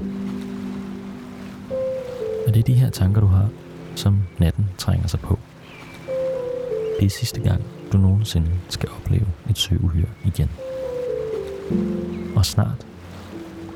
Og 2.47 2.53
det 2.53 2.59
er 2.59 2.63
de 2.63 2.73
her 2.73 2.89
tanker, 2.89 3.21
du 3.21 3.27
har, 3.27 3.49
som 3.95 4.19
natten 4.37 4.65
trænger 4.77 5.07
sig 5.07 5.19
på. 5.19 5.39
Det 6.99 7.05
er 7.05 7.09
sidste 7.09 7.41
gang, 7.41 7.61
du 7.91 7.97
nogensinde 7.97 8.51
skal 8.69 8.89
opleve 8.89 9.27
et 9.49 9.57
søuhyre 9.57 10.09
igen. 10.25 10.49
Og 12.35 12.45
snart 12.45 12.87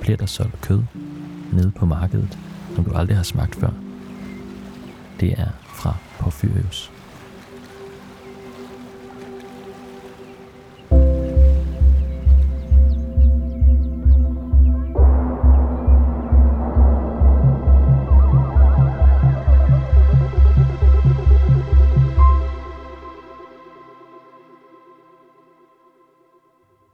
bliver 0.01 0.17
der 0.17 0.25
solgt 0.25 0.61
kød 0.61 0.83
nede 1.53 1.71
på 1.71 1.85
markedet, 1.85 2.37
som 2.77 2.85
du 2.85 2.93
aldrig 2.93 3.17
har 3.17 3.23
smagt 3.23 3.55
før. 3.55 3.69
Det 5.19 5.33
er 5.39 5.49
fra 5.65 5.95
Porphyrius. 6.19 6.91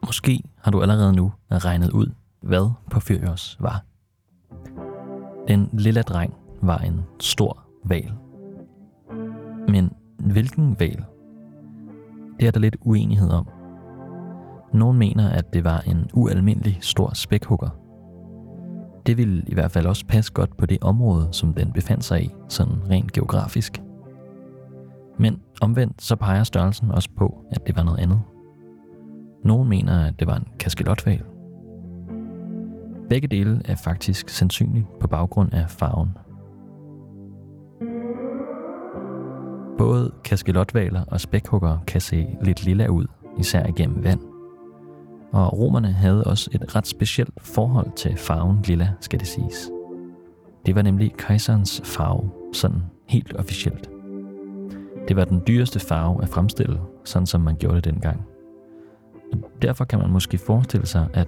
Måske 0.06 0.44
har 0.62 0.72
du 0.72 0.82
allerede 0.82 1.14
nu 1.14 1.34
regnet 1.52 1.92
ud, 1.92 2.14
hvad 2.42 2.72
Porphyrios 2.92 3.58
var. 3.60 3.93
Den 5.48 5.70
lille 5.74 6.02
dreng 6.02 6.34
var 6.62 6.78
en 6.78 7.02
stor 7.20 7.64
val. 7.86 8.12
Men 9.68 9.92
hvilken 10.20 10.76
val? 10.80 11.06
Det 12.40 12.48
er 12.48 12.52
der 12.52 12.60
lidt 12.60 12.78
uenighed 12.82 13.30
om. 13.30 13.48
Nogle 14.74 15.00
mener, 15.00 15.30
at 15.30 15.54
det 15.54 15.64
var 15.64 15.80
en 15.80 16.10
ualmindelig 16.14 16.78
stor 16.82 17.14
spækhugger. 17.14 17.70
Det 19.06 19.18
ville 19.18 19.44
i 19.48 19.54
hvert 19.54 19.72
fald 19.72 19.86
også 19.86 20.06
passe 20.06 20.34
godt 20.34 20.58
på 20.58 20.66
det 20.66 20.78
område, 20.82 21.28
som 21.32 21.54
den 21.54 21.72
befandt 21.72 22.04
sig 22.04 22.24
i, 22.24 22.32
sådan 22.50 22.90
rent 22.90 23.12
geografisk. 23.12 23.82
Men 25.20 25.42
omvendt 25.62 26.02
så 26.02 26.16
peger 26.16 26.44
størrelsen 26.44 26.92
også 26.92 27.10
på, 27.18 27.46
at 27.52 27.68
det 27.68 27.78
var 27.78 27.84
noget 27.84 28.00
andet. 28.00 28.22
Nogle 29.44 29.70
mener, 29.70 30.08
at 30.08 30.20
det 30.20 30.28
var 30.28 30.36
en 30.36 30.48
kaskelotval. 30.60 31.24
Begge 33.14 33.28
dele 33.28 33.62
er 33.66 33.76
faktisk 33.76 34.30
sandsynligt 34.30 34.86
på 35.00 35.08
baggrund 35.08 35.54
af 35.54 35.70
farven. 35.70 36.10
Både 39.78 40.12
kaskelotvaler 40.24 41.04
og 41.08 41.22
spækhugger 41.22 41.78
kan 41.88 42.02
se 42.02 42.28
lidt 42.42 42.66
lilla 42.66 42.88
ud, 42.88 43.06
især 43.40 43.66
igennem 43.66 44.04
vand. 44.04 44.20
Og 45.32 45.60
romerne 45.60 45.92
havde 45.92 46.24
også 46.24 46.50
et 46.54 46.76
ret 46.76 46.88
specielt 46.88 47.42
forhold 47.42 47.92
til 47.96 48.18
farven 48.18 48.58
lilla, 48.66 48.90
skal 49.00 49.20
det 49.20 49.28
siges. 49.28 49.72
Det 50.66 50.76
var 50.76 50.82
nemlig 50.82 51.14
kejserens 51.18 51.82
farve, 51.86 52.32
sådan 52.54 52.82
helt 53.08 53.36
officielt. 53.36 53.90
Det 55.08 55.16
var 55.16 55.26
den 55.26 55.42
dyreste 55.48 55.80
farve 55.80 56.24
at 56.24 56.30
fremstille, 56.30 56.80
sådan 57.06 57.26
som 57.26 57.42
man 57.42 57.56
gjorde 57.56 57.76
det 57.76 57.84
dengang. 57.84 58.22
Derfor 59.62 59.86
kan 59.86 60.00
man 60.00 60.10
måske 60.10 60.38
forestille 60.38 60.86
sig, 60.86 61.08
at 61.14 61.28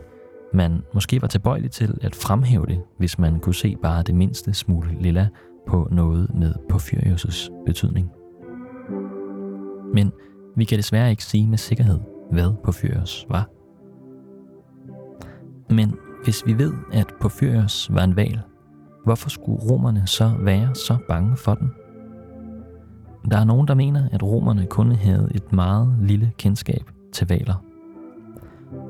man 0.55 0.81
måske 0.93 1.21
var 1.21 1.27
tilbøjelig 1.27 1.71
til 1.71 1.97
at 2.01 2.15
fremhæve 2.15 2.65
det, 2.65 2.81
hvis 2.97 3.19
man 3.19 3.39
kunne 3.39 3.55
se 3.55 3.75
bare 3.81 4.03
det 4.03 4.15
mindste 4.15 4.53
smule 4.53 5.01
lilla 5.01 5.27
på 5.67 5.87
noget 5.91 6.35
med 6.35 6.53
Porphyrius' 6.71 7.63
betydning. 7.65 8.11
Men 9.93 10.11
vi 10.55 10.65
kan 10.65 10.77
desværre 10.77 11.09
ikke 11.11 11.23
sige 11.23 11.47
med 11.47 11.57
sikkerhed, 11.57 11.99
hvad 12.31 12.53
Porphyrius 12.63 13.25
var. 13.29 13.49
Men 15.73 15.95
hvis 16.23 16.45
vi 16.45 16.57
ved, 16.57 16.73
at 16.93 17.07
Porphyrius 17.21 17.93
var 17.93 18.03
en 18.03 18.15
val, 18.15 18.41
hvorfor 19.03 19.29
skulle 19.29 19.71
romerne 19.71 20.07
så 20.07 20.31
være 20.39 20.75
så 20.75 20.97
bange 21.07 21.37
for 21.37 21.55
den? 21.55 21.71
Der 23.31 23.37
er 23.37 23.45
nogen, 23.45 23.67
der 23.67 23.75
mener, 23.75 24.09
at 24.11 24.23
romerne 24.23 24.65
kun 24.65 24.91
havde 24.91 25.31
et 25.35 25.53
meget 25.53 25.95
lille 26.01 26.31
kendskab 26.37 26.91
til 27.13 27.27
valer. 27.27 27.74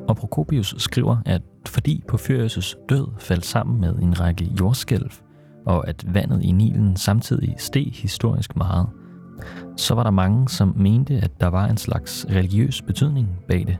Og 0.07 0.15
Prokopius 0.15 0.75
skriver, 0.77 1.17
at 1.25 1.41
fordi 1.67 2.03
Porphyrius' 2.11 2.85
død 2.89 3.07
faldt 3.19 3.45
sammen 3.45 3.81
med 3.81 3.95
en 3.95 4.19
række 4.19 4.51
jordskælv, 4.59 5.11
og 5.65 5.87
at 5.87 6.13
vandet 6.13 6.43
i 6.43 6.51
Nilen 6.51 6.95
samtidig 6.95 7.55
steg 7.57 7.91
historisk 7.93 8.55
meget, 8.55 8.87
så 9.77 9.95
var 9.95 10.03
der 10.03 10.11
mange, 10.11 10.49
som 10.49 10.73
mente, 10.77 11.13
at 11.13 11.41
der 11.41 11.47
var 11.47 11.67
en 11.67 11.77
slags 11.77 12.25
religiøs 12.29 12.81
betydning 12.81 13.27
bag 13.47 13.67
det. 13.67 13.77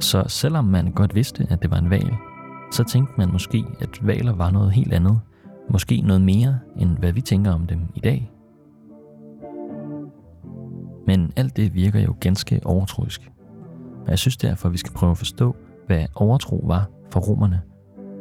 Så 0.00 0.24
selvom 0.26 0.64
man 0.64 0.92
godt 0.92 1.14
vidste, 1.14 1.46
at 1.50 1.62
det 1.62 1.70
var 1.70 1.78
en 1.78 1.90
val, 1.90 2.14
så 2.72 2.84
tænkte 2.84 3.12
man 3.18 3.32
måske, 3.32 3.64
at 3.80 4.06
valer 4.06 4.32
var 4.32 4.50
noget 4.50 4.72
helt 4.72 4.92
andet. 4.92 5.20
Måske 5.70 6.00
noget 6.00 6.22
mere, 6.22 6.58
end 6.76 6.98
hvad 6.98 7.12
vi 7.12 7.20
tænker 7.20 7.52
om 7.52 7.66
dem 7.66 7.80
i 7.94 8.00
dag. 8.00 8.30
Men 11.06 11.32
alt 11.36 11.56
det 11.56 11.74
virker 11.74 12.00
jo 12.00 12.14
ganske 12.20 12.60
overtroisk. 12.64 13.30
Og 14.06 14.10
jeg 14.10 14.18
synes 14.18 14.36
derfor, 14.36 14.68
at 14.68 14.72
vi 14.72 14.78
skal 14.78 14.92
prøve 14.92 15.10
at 15.10 15.18
forstå, 15.18 15.56
hvad 15.86 16.06
overtro 16.14 16.64
var 16.66 16.90
for 17.10 17.20
romerne, 17.20 17.60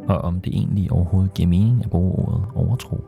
og 0.07 0.17
om 0.17 0.41
det 0.41 0.53
egentlig 0.53 0.91
overhovedet 0.91 1.33
giver 1.33 1.47
mening 1.49 1.83
at 1.83 1.89
bruge 1.89 2.11
ordet 2.11 2.45
overtro. 2.55 3.03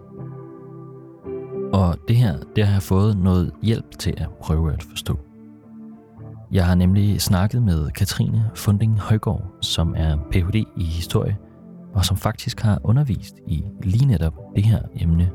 Og 1.73 1.95
det 2.07 2.15
her, 2.15 2.37
det 2.55 2.65
har 2.65 2.73
jeg 2.73 2.81
fået 2.81 3.17
noget 3.17 3.51
hjælp 3.63 3.97
til 3.99 4.13
at 4.17 4.29
prøve 4.41 4.73
at 4.73 4.83
forstå. 4.83 5.19
Jeg 6.51 6.65
har 6.65 6.75
nemlig 6.75 7.21
snakket 7.21 7.63
med 7.63 7.89
Katrine 7.91 8.51
Funding 8.55 8.99
Højgaard, 8.99 9.43
som 9.61 9.93
er 9.97 10.17
Ph.D. 10.31 10.55
i 10.55 10.83
historie, 10.83 11.37
og 11.93 12.05
som 12.05 12.17
faktisk 12.17 12.61
har 12.61 12.79
undervist 12.83 13.35
i 13.47 13.63
lige 13.83 14.05
netop 14.05 14.33
det 14.55 14.63
her 14.63 14.81
emne. 14.95 15.31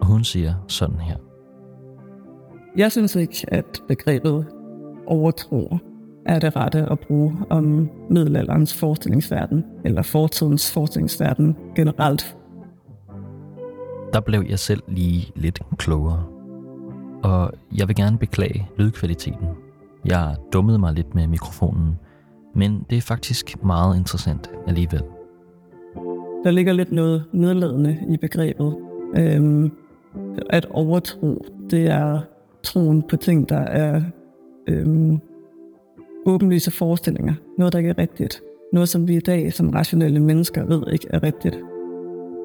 Og 0.00 0.06
hun 0.06 0.24
siger 0.24 0.54
sådan 0.68 1.00
her. 1.00 1.16
Jeg 2.76 2.92
synes 2.92 3.16
ikke, 3.16 3.44
at 3.48 3.82
begrebet 3.88 4.46
overtro 5.06 5.78
er 6.30 6.38
det 6.38 6.56
rette 6.56 6.78
at 6.90 6.98
bruge 6.98 7.36
om 7.50 7.90
middelalderens 8.10 8.74
forestillingsverden, 8.74 9.64
eller 9.84 10.02
fortidens 10.02 10.72
forestillingsverden 10.72 11.56
generelt. 11.76 12.36
Der 14.12 14.20
blev 14.20 14.44
jeg 14.48 14.58
selv 14.58 14.82
lige 14.88 15.32
lidt 15.36 15.60
klogere. 15.78 16.24
Og 17.22 17.52
jeg 17.76 17.88
vil 17.88 17.96
gerne 17.96 18.18
beklage 18.18 18.68
lydkvaliteten. 18.78 19.48
Jeg 20.04 20.36
dummede 20.52 20.78
mig 20.78 20.94
lidt 20.94 21.14
med 21.14 21.26
mikrofonen, 21.26 21.98
men 22.54 22.86
det 22.90 22.98
er 22.98 23.02
faktisk 23.02 23.64
meget 23.64 23.96
interessant 23.96 24.50
alligevel. 24.66 25.02
Der 26.44 26.50
ligger 26.50 26.72
lidt 26.72 26.92
noget 26.92 27.24
nedladende 27.32 27.98
i 28.08 28.16
begrebet. 28.16 28.76
Øhm, 29.16 29.72
at 30.50 30.66
overtro, 30.70 31.44
det 31.70 31.86
er 31.86 32.20
troen 32.62 33.02
på 33.02 33.16
ting, 33.16 33.48
der 33.48 33.60
er 33.60 34.02
øhm, 34.68 35.20
åbenlyse 36.26 36.70
forestillinger. 36.70 37.34
Noget, 37.58 37.72
der 37.72 37.78
ikke 37.78 37.90
er 37.90 37.98
rigtigt. 37.98 38.42
Noget, 38.72 38.88
som 38.88 39.08
vi 39.08 39.16
i 39.16 39.20
dag 39.20 39.52
som 39.52 39.70
rationelle 39.70 40.20
mennesker 40.20 40.64
ved 40.64 40.82
ikke 40.92 41.06
er 41.10 41.22
rigtigt. 41.22 41.58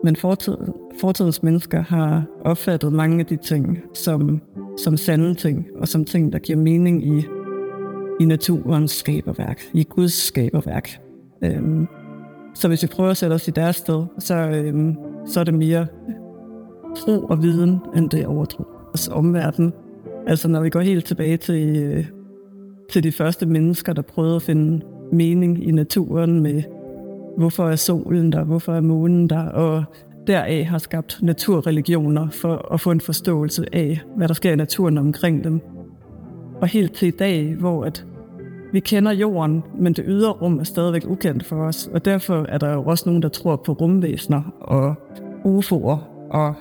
Men 0.04 0.16
fortid, 0.16 0.58
fortidens 1.02 1.44
mennesker 1.44 1.82
har 1.82 2.24
opfattet 2.42 2.94
mange 2.94 3.20
af 3.20 3.26
de 3.26 3.36
ting 3.36 3.80
som, 3.94 4.42
som 4.84 4.98
sande 4.98 5.34
ting, 5.34 5.68
og 5.76 5.88
som 5.88 6.06
ting, 6.06 6.34
der 6.34 6.40
giver 6.40 6.60
mening 6.60 7.08
i, 7.08 7.26
i 8.20 8.26
naturens 8.26 8.92
skaberværk, 8.92 9.62
i 9.74 9.84
Guds 9.84 10.14
skaberværk. 10.14 11.00
Øhm, 11.44 11.88
så 12.54 12.68
hvis 12.68 12.84
vi 12.84 12.88
prøver 12.88 13.10
at 13.10 13.18
sætte 13.18 13.34
os 13.34 13.48
i 13.48 13.52
deres 13.52 13.76
sted, 13.76 14.06
så, 14.20 14.36
øhm, 14.36 14.96
så 15.28 15.40
er 15.40 15.44
det 15.44 15.54
mere 15.54 15.88
tro 16.96 17.26
og 17.26 17.44
viden, 17.44 17.80
end 17.96 18.10
det 18.10 18.22
er 18.22 18.28
overtro. 18.28 18.64
Altså 18.90 19.12
omverden. 19.12 19.74
Altså 20.28 20.48
når 20.48 20.62
vi 20.62 20.70
går 20.70 20.80
helt 20.80 21.06
tilbage 21.06 21.38
til 21.38 21.78
øh, 21.78 22.06
til 22.90 23.04
de 23.04 23.12
første 23.12 23.46
mennesker, 23.46 23.94
der 23.94 24.02
prøvede 24.02 24.36
at 24.36 24.42
finde 24.42 24.86
mening 25.12 25.68
i 25.68 25.72
naturen 25.72 26.40
med, 26.40 26.64
hvorfor 27.38 27.70
er 27.70 27.76
solen 27.76 28.32
der, 28.32 28.44
hvorfor 28.44 28.74
er 28.74 28.82
månen 28.82 29.30
der, 29.30 29.44
og 29.44 29.84
deraf 30.28 30.66
har 30.66 30.78
skabt 30.78 31.20
naturreligioner 31.22 32.30
for 32.30 32.74
at 32.74 32.82
få 32.82 32.92
en 32.92 33.02
forståelse 33.02 33.66
af, 33.74 34.02
hvad 34.18 34.28
der 34.28 34.34
sker 34.34 34.52
i 34.52 34.56
naturen 34.56 34.98
omkring 34.98 35.44
dem. 35.44 35.62
og 36.62 36.68
helt 36.68 36.94
til 36.94 37.08
i 37.08 37.12
dag, 37.12 37.56
hvor 37.60 37.84
at 37.84 38.06
vi 38.72 38.80
kender 38.80 39.12
jorden, 39.12 39.64
men 39.78 39.94
det 39.94 40.06
ydre 40.08 40.32
rum 40.32 40.60
er 40.60 40.64
stadigvæk 40.64 41.06
ukendt 41.08 41.46
for 41.46 41.56
os. 41.56 41.90
Og 41.94 42.06
derfor 42.06 42.46
er 42.50 42.58
der 42.58 42.74
jo 42.74 42.84
også 42.84 43.04
nogen, 43.06 43.22
der 43.22 43.30
tror 43.30 43.56
på 43.56 43.74
rumvæsener 43.74 44.42
og 44.62 44.96
UFO'er, 45.46 45.98
og 46.30 46.54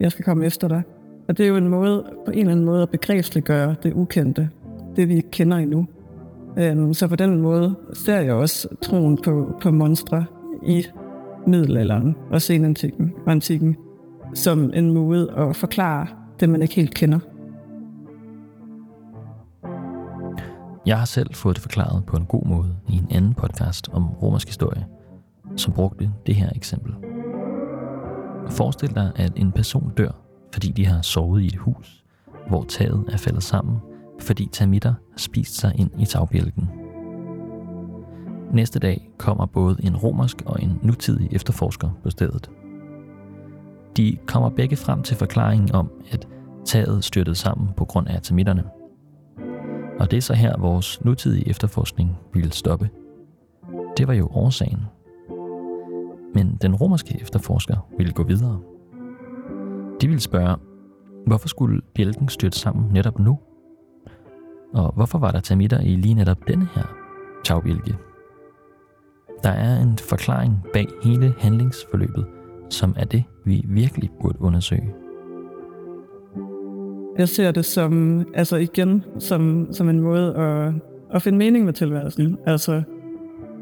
jeg 0.00 0.12
skal 0.12 0.24
komme 0.24 0.46
efter 0.46 0.68
dig. 0.68 0.82
Og 1.28 1.38
det 1.38 1.44
er 1.44 1.48
jo 1.48 1.56
en 1.56 1.68
måde, 1.68 2.04
på 2.26 2.30
en 2.30 2.38
eller 2.38 2.52
anden 2.52 2.66
måde 2.66 2.82
at 2.82 2.90
begrebsliggøre 2.90 3.74
det 3.82 3.92
ukendte, 3.94 4.48
det 4.96 5.08
vi 5.08 5.16
ikke 5.16 5.30
kender 5.30 5.56
endnu. 5.56 5.86
Øhm, 6.58 6.94
så 6.94 7.08
på 7.08 7.16
den 7.16 7.40
måde 7.40 7.76
ser 7.92 8.20
jeg 8.20 8.34
også 8.34 8.68
troen 8.82 9.18
på, 9.24 9.58
på 9.62 9.70
monstre 9.70 10.24
i 10.66 10.84
middelalderen 11.46 12.16
og 12.30 12.42
senantikken 12.42 13.12
og 13.26 13.32
antikken 13.32 13.76
som 14.34 14.70
en 14.74 14.94
måde 14.94 15.32
at 15.36 15.56
forklare 15.56 16.06
det, 16.40 16.48
man 16.48 16.62
ikke 16.62 16.74
helt 16.74 16.94
kender. 16.94 17.18
Jeg 20.86 20.98
har 20.98 21.04
selv 21.04 21.34
fået 21.34 21.56
det 21.56 21.62
forklaret 21.62 22.04
på 22.06 22.16
en 22.16 22.24
god 22.24 22.46
måde 22.46 22.76
i 22.88 22.96
en 22.96 23.06
anden 23.10 23.34
podcast 23.34 23.88
om 23.92 24.08
romersk 24.08 24.48
historie, 24.48 24.86
som 25.56 25.72
brugte 25.72 26.10
det 26.26 26.34
her 26.34 26.50
eksempel. 26.54 26.94
Forestil 28.50 28.94
dig, 28.94 29.12
at 29.16 29.32
en 29.36 29.52
person 29.52 29.92
dør, 29.96 30.10
fordi 30.52 30.70
de 30.70 30.86
har 30.86 31.02
sovet 31.02 31.42
i 31.42 31.46
et 31.46 31.56
hus, 31.56 32.04
hvor 32.48 32.64
taget 32.64 33.04
er 33.08 33.16
faldet 33.16 33.42
sammen, 33.42 33.76
fordi 34.20 34.48
termitter 34.52 34.90
har 34.90 35.18
spist 35.18 35.54
sig 35.54 35.72
ind 35.76 35.90
i 35.98 36.04
tagbjælken. 36.04 36.70
Næste 38.52 38.78
dag 38.78 39.10
kommer 39.18 39.46
både 39.46 39.76
en 39.82 39.96
romersk 39.96 40.42
og 40.46 40.62
en 40.62 40.78
nutidig 40.82 41.28
efterforsker 41.32 41.90
på 42.02 42.10
stedet. 42.10 42.50
De 43.96 44.16
kommer 44.26 44.48
begge 44.48 44.76
frem 44.76 45.02
til 45.02 45.16
forklaringen 45.16 45.72
om, 45.72 45.90
at 46.10 46.28
taget 46.64 47.04
styrtede 47.04 47.36
sammen 47.36 47.68
på 47.76 47.84
grund 47.84 48.08
af 48.08 48.22
termitterne– 48.22 48.64
og 49.98 50.10
det 50.10 50.16
er 50.16 50.20
så 50.20 50.34
her, 50.34 50.58
vores 50.58 51.04
nutidige 51.04 51.48
efterforskning 51.48 52.18
ville 52.32 52.52
stoppe. 52.52 52.90
Det 53.96 54.08
var 54.08 54.14
jo 54.14 54.28
årsagen. 54.32 54.80
Men 56.34 56.58
den 56.62 56.74
romerske 56.74 57.18
efterforsker 57.20 57.88
ville 57.98 58.12
gå 58.12 58.22
videre. 58.22 58.60
De 60.00 60.08
ville 60.08 60.20
spørge, 60.20 60.56
hvorfor 61.26 61.48
skulle 61.48 61.80
bjælken 61.94 62.28
styrte 62.28 62.58
sammen 62.58 62.92
netop 62.92 63.18
nu? 63.18 63.38
Og 64.76 64.92
hvorfor 64.96 65.18
var 65.18 65.30
der 65.30 65.40
termitter 65.40 65.80
i 65.80 65.88
lige 65.96 66.14
netop 66.14 66.48
denne 66.48 66.68
her 66.74 66.96
tagbjælke? 67.44 67.94
Der 69.42 69.50
er 69.50 69.82
en 69.82 69.98
forklaring 69.98 70.62
bag 70.72 70.86
hele 71.04 71.34
handlingsforløbet, 71.38 72.26
som 72.70 72.94
er 72.98 73.04
det, 73.04 73.24
vi 73.44 73.64
virkelig 73.68 74.10
burde 74.20 74.40
undersøge. 74.40 74.94
Jeg 77.18 77.28
ser 77.28 77.50
det 77.50 77.64
som, 77.64 78.24
altså 78.34 78.56
igen, 78.56 79.04
som, 79.18 79.68
som 79.72 79.88
en 79.88 80.00
måde 80.00 80.36
at, 80.36 80.72
at 81.14 81.22
finde 81.22 81.38
mening 81.38 81.64
med 81.64 81.72
tilværelsen. 81.72 82.38
Altså, 82.46 82.82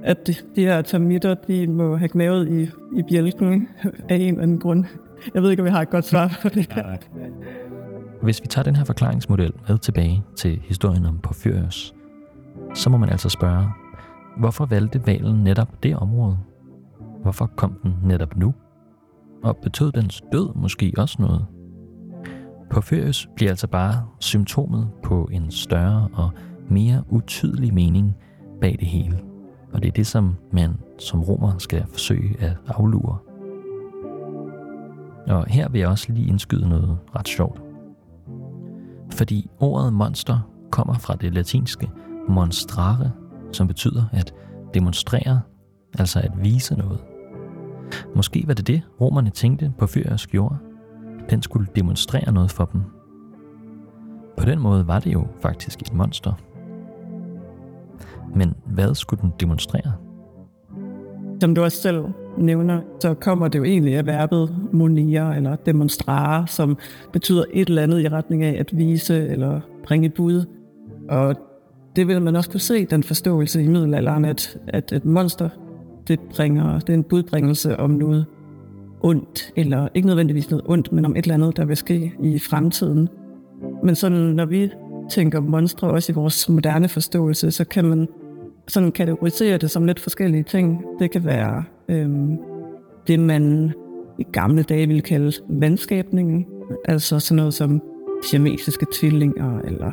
at 0.02 0.26
de, 0.26 0.34
de 0.56 0.64
her 0.64 0.82
termitter, 0.82 1.34
de 1.34 1.66
må 1.66 1.96
have 1.96 2.08
knævet 2.08 2.48
i, 2.48 2.62
i 2.98 3.02
bjælken 3.08 3.68
af 4.08 4.16
en 4.16 4.20
eller 4.20 4.42
anden 4.42 4.58
grund. 4.58 4.84
Jeg 5.34 5.42
ved 5.42 5.50
ikke, 5.50 5.62
om 5.62 5.66
jeg 5.66 5.74
har 5.74 5.82
et 5.82 5.90
godt 5.90 6.04
svar 6.04 6.38
på 6.42 6.48
det. 6.48 6.72
her. 6.72 6.96
Hvis 8.24 8.42
vi 8.42 8.46
tager 8.46 8.64
den 8.64 8.76
her 8.76 8.84
forklaringsmodel 8.84 9.52
med 9.68 9.78
tilbage 9.78 10.24
til 10.36 10.60
historien 10.64 11.06
om 11.06 11.18
Porphyrios, 11.18 11.94
så 12.74 12.90
må 12.90 12.96
man 12.96 13.08
altså 13.08 13.28
spørge, 13.28 13.68
hvorfor 14.36 14.66
valgte 14.66 15.06
valen 15.06 15.44
netop 15.44 15.82
det 15.82 15.96
område? 15.96 16.38
Hvorfor 17.22 17.46
kom 17.56 17.78
den 17.82 17.94
netop 18.02 18.36
nu? 18.36 18.54
Og 19.42 19.56
betød 19.56 19.92
dens 19.92 20.22
død 20.32 20.54
måske 20.54 20.92
også 20.98 21.16
noget? 21.18 21.46
Porphyrios 22.70 23.28
bliver 23.36 23.50
altså 23.50 23.66
bare 23.66 24.06
symptomet 24.20 24.88
på 25.02 25.28
en 25.32 25.50
større 25.50 26.08
og 26.12 26.30
mere 26.68 27.02
utydelig 27.08 27.74
mening 27.74 28.16
bag 28.60 28.76
det 28.80 28.88
hele. 28.88 29.18
Og 29.72 29.82
det 29.82 29.88
er 29.88 29.92
det, 29.92 30.06
som 30.06 30.34
man 30.52 30.74
som 30.98 31.22
romer 31.22 31.58
skal 31.58 31.86
forsøge 31.92 32.36
at 32.40 32.56
aflure. 32.66 33.18
Og 35.26 35.46
her 35.46 35.68
vil 35.68 35.78
jeg 35.78 35.88
også 35.88 36.12
lige 36.12 36.28
indskyde 36.28 36.68
noget 36.68 36.98
ret 37.16 37.28
sjovt. 37.28 37.73
Fordi 39.14 39.50
ordet 39.60 39.92
monster 39.92 40.38
kommer 40.70 40.94
fra 40.94 41.14
det 41.14 41.34
latinske 41.34 41.90
monstrare, 42.28 43.10
som 43.52 43.66
betyder 43.66 44.04
at 44.12 44.34
demonstrere, 44.74 45.40
altså 45.98 46.20
at 46.20 46.32
vise 46.42 46.76
noget. 46.76 46.98
Måske 48.14 48.44
var 48.46 48.54
det 48.54 48.66
det, 48.66 48.82
romerne 49.00 49.30
tænkte 49.30 49.72
på 49.78 49.86
Fyrios 49.86 50.26
gjorde, 50.26 50.56
den 51.30 51.42
skulle 51.42 51.66
demonstrere 51.76 52.32
noget 52.32 52.50
for 52.50 52.64
dem. 52.64 52.82
På 54.38 54.44
den 54.44 54.58
måde 54.58 54.86
var 54.86 55.00
det 55.00 55.12
jo 55.12 55.26
faktisk 55.42 55.82
et 55.82 55.92
monster. 55.92 56.32
Men 58.34 58.54
hvad 58.66 58.94
skulle 58.94 59.22
den 59.22 59.32
demonstrere? 59.40 59.92
Som 61.40 61.54
du 61.54 61.62
også 61.62 61.82
selv 61.82 62.04
nævner, 62.38 62.80
så 63.00 63.14
kommer 63.14 63.48
det 63.48 63.58
jo 63.58 63.64
egentlig 63.64 63.96
af 63.96 64.06
verbet 64.06 64.56
monere 64.72 65.36
eller 65.36 65.56
demonstrare, 65.56 66.46
som 66.46 66.76
betyder 67.12 67.44
et 67.52 67.68
eller 67.68 67.82
andet 67.82 68.00
i 68.00 68.08
retning 68.08 68.44
af 68.44 68.56
at 68.60 68.78
vise 68.78 69.28
eller 69.28 69.60
bringe 69.86 70.06
et 70.06 70.14
bud. 70.14 70.44
Og 71.08 71.36
det 71.96 72.08
vil 72.08 72.22
man 72.22 72.36
også 72.36 72.50
kunne 72.50 72.60
se, 72.60 72.84
den 72.84 73.02
forståelse 73.02 73.62
i 73.62 73.68
middelalderen, 73.68 74.24
at, 74.24 74.58
at 74.68 74.92
et 74.92 75.04
monster, 75.04 75.48
det, 76.08 76.20
bringer, 76.20 76.80
det 76.80 76.88
er 76.88 76.94
en 76.94 77.02
budbringelse 77.02 77.76
om 77.76 77.90
noget 77.90 78.26
ondt, 79.00 79.52
eller 79.56 79.88
ikke 79.94 80.08
nødvendigvis 80.08 80.50
noget 80.50 80.64
ondt, 80.68 80.92
men 80.92 81.04
om 81.04 81.16
et 81.16 81.24
eller 81.24 81.34
andet, 81.34 81.56
der 81.56 81.64
vil 81.64 81.76
ske 81.76 82.12
i 82.22 82.38
fremtiden. 82.38 83.08
Men 83.82 83.94
sådan, 83.94 84.18
når 84.18 84.44
vi 84.44 84.70
tænker 85.10 85.40
monstre 85.40 85.90
også 85.90 86.12
i 86.12 86.14
vores 86.14 86.48
moderne 86.48 86.88
forståelse, 86.88 87.50
så 87.50 87.64
kan 87.64 87.84
man 87.84 88.08
sådan 88.68 88.92
kategorisere 88.92 89.58
det 89.58 89.70
som 89.70 89.84
lidt 89.84 90.00
forskellige 90.00 90.42
ting. 90.42 90.84
Det 90.98 91.10
kan 91.10 91.24
være 91.24 91.64
øhm, 91.88 92.38
det, 93.06 93.20
man 93.20 93.72
i 94.18 94.26
gamle 94.32 94.62
dage 94.62 94.86
ville 94.86 95.02
kalde 95.02 95.32
vandskabningen, 95.48 96.46
altså 96.84 97.18
sådan 97.18 97.36
noget 97.36 97.54
som 97.54 97.82
siamesiske 98.24 98.86
tvillinger, 98.92 99.58
eller 99.58 99.92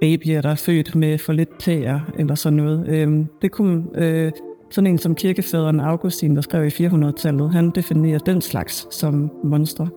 babyer, 0.00 0.40
der 0.40 0.48
er 0.48 0.54
født 0.54 0.94
med 0.94 1.18
for 1.18 1.32
lidt 1.32 1.58
tæer, 1.58 2.00
eller 2.18 2.34
sådan 2.34 2.56
noget. 2.56 2.88
Øhm, 2.88 3.26
det 3.42 3.50
kunne 3.50 3.84
øh, 3.94 4.32
sådan 4.70 4.90
en 4.90 4.98
som 4.98 5.14
kirkefaderen 5.14 5.80
Augustin, 5.80 6.36
der 6.36 6.42
skrev 6.42 6.64
i 6.64 6.68
400-tallet, 6.68 7.50
han 7.50 7.70
definerer 7.70 8.18
den 8.18 8.40
slags 8.40 8.86
som 8.90 9.30
monstre. 9.44 9.88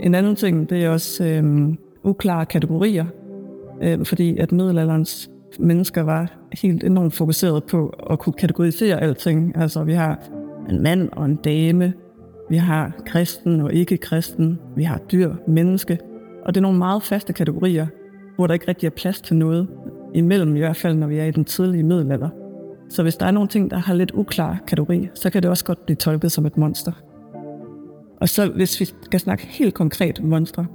En 0.00 0.14
anden 0.14 0.36
ting, 0.36 0.70
det 0.70 0.84
er 0.84 0.90
også 0.90 1.24
øh, 1.24 1.74
uklare 2.04 2.46
kategorier, 2.46 3.06
øh, 3.82 4.04
fordi 4.04 4.36
at 4.38 4.52
middelalderens 4.52 5.30
mennesker 5.58 6.02
var 6.02 6.32
helt 6.62 6.84
enormt 6.84 7.14
fokuseret 7.14 7.64
på 7.64 7.88
at 8.10 8.18
kunne 8.18 8.32
kategorisere 8.32 9.00
alting. 9.00 9.56
Altså 9.56 9.84
vi 9.84 9.92
har 9.92 10.28
en 10.70 10.82
mand 10.82 11.08
og 11.12 11.24
en 11.24 11.36
dame, 11.36 11.92
vi 12.50 12.56
har 12.56 12.92
kristen 13.06 13.60
og 13.60 13.72
ikke-kristen, 13.72 14.58
vi 14.76 14.82
har 14.82 14.98
dyr, 14.98 15.34
menneske, 15.46 15.98
og 16.44 16.54
det 16.54 16.60
er 16.60 16.62
nogle 16.62 16.78
meget 16.78 17.02
faste 17.02 17.32
kategorier, 17.32 17.86
hvor 18.36 18.46
der 18.46 18.54
ikke 18.54 18.68
rigtig 18.68 18.86
er 18.86 18.90
plads 18.90 19.20
til 19.20 19.36
noget 19.36 19.68
imellem, 20.14 20.56
i 20.56 20.58
hvert 20.58 20.76
fald 20.76 20.96
når 20.96 21.06
vi 21.06 21.18
er 21.18 21.24
i 21.24 21.30
den 21.30 21.44
tidlige 21.44 21.82
middelalder. 21.82 22.28
Så 22.88 23.02
hvis 23.02 23.16
der 23.16 23.26
er 23.26 23.30
nogle 23.30 23.48
ting, 23.48 23.70
der 23.70 23.76
har 23.76 23.94
lidt 23.94 24.10
uklar 24.14 24.58
kategori, 24.66 25.08
så 25.14 25.30
kan 25.30 25.42
det 25.42 25.50
også 25.50 25.64
godt 25.64 25.84
blive 25.84 25.96
tolket 25.96 26.32
som 26.32 26.46
et 26.46 26.56
monster. 26.56 26.92
Og 28.20 28.28
så 28.28 28.48
hvis 28.48 28.80
vi 28.80 28.84
skal 28.84 29.20
snakke 29.20 29.46
helt 29.46 29.74
konkret 29.74 30.24
monstre, 30.24 30.66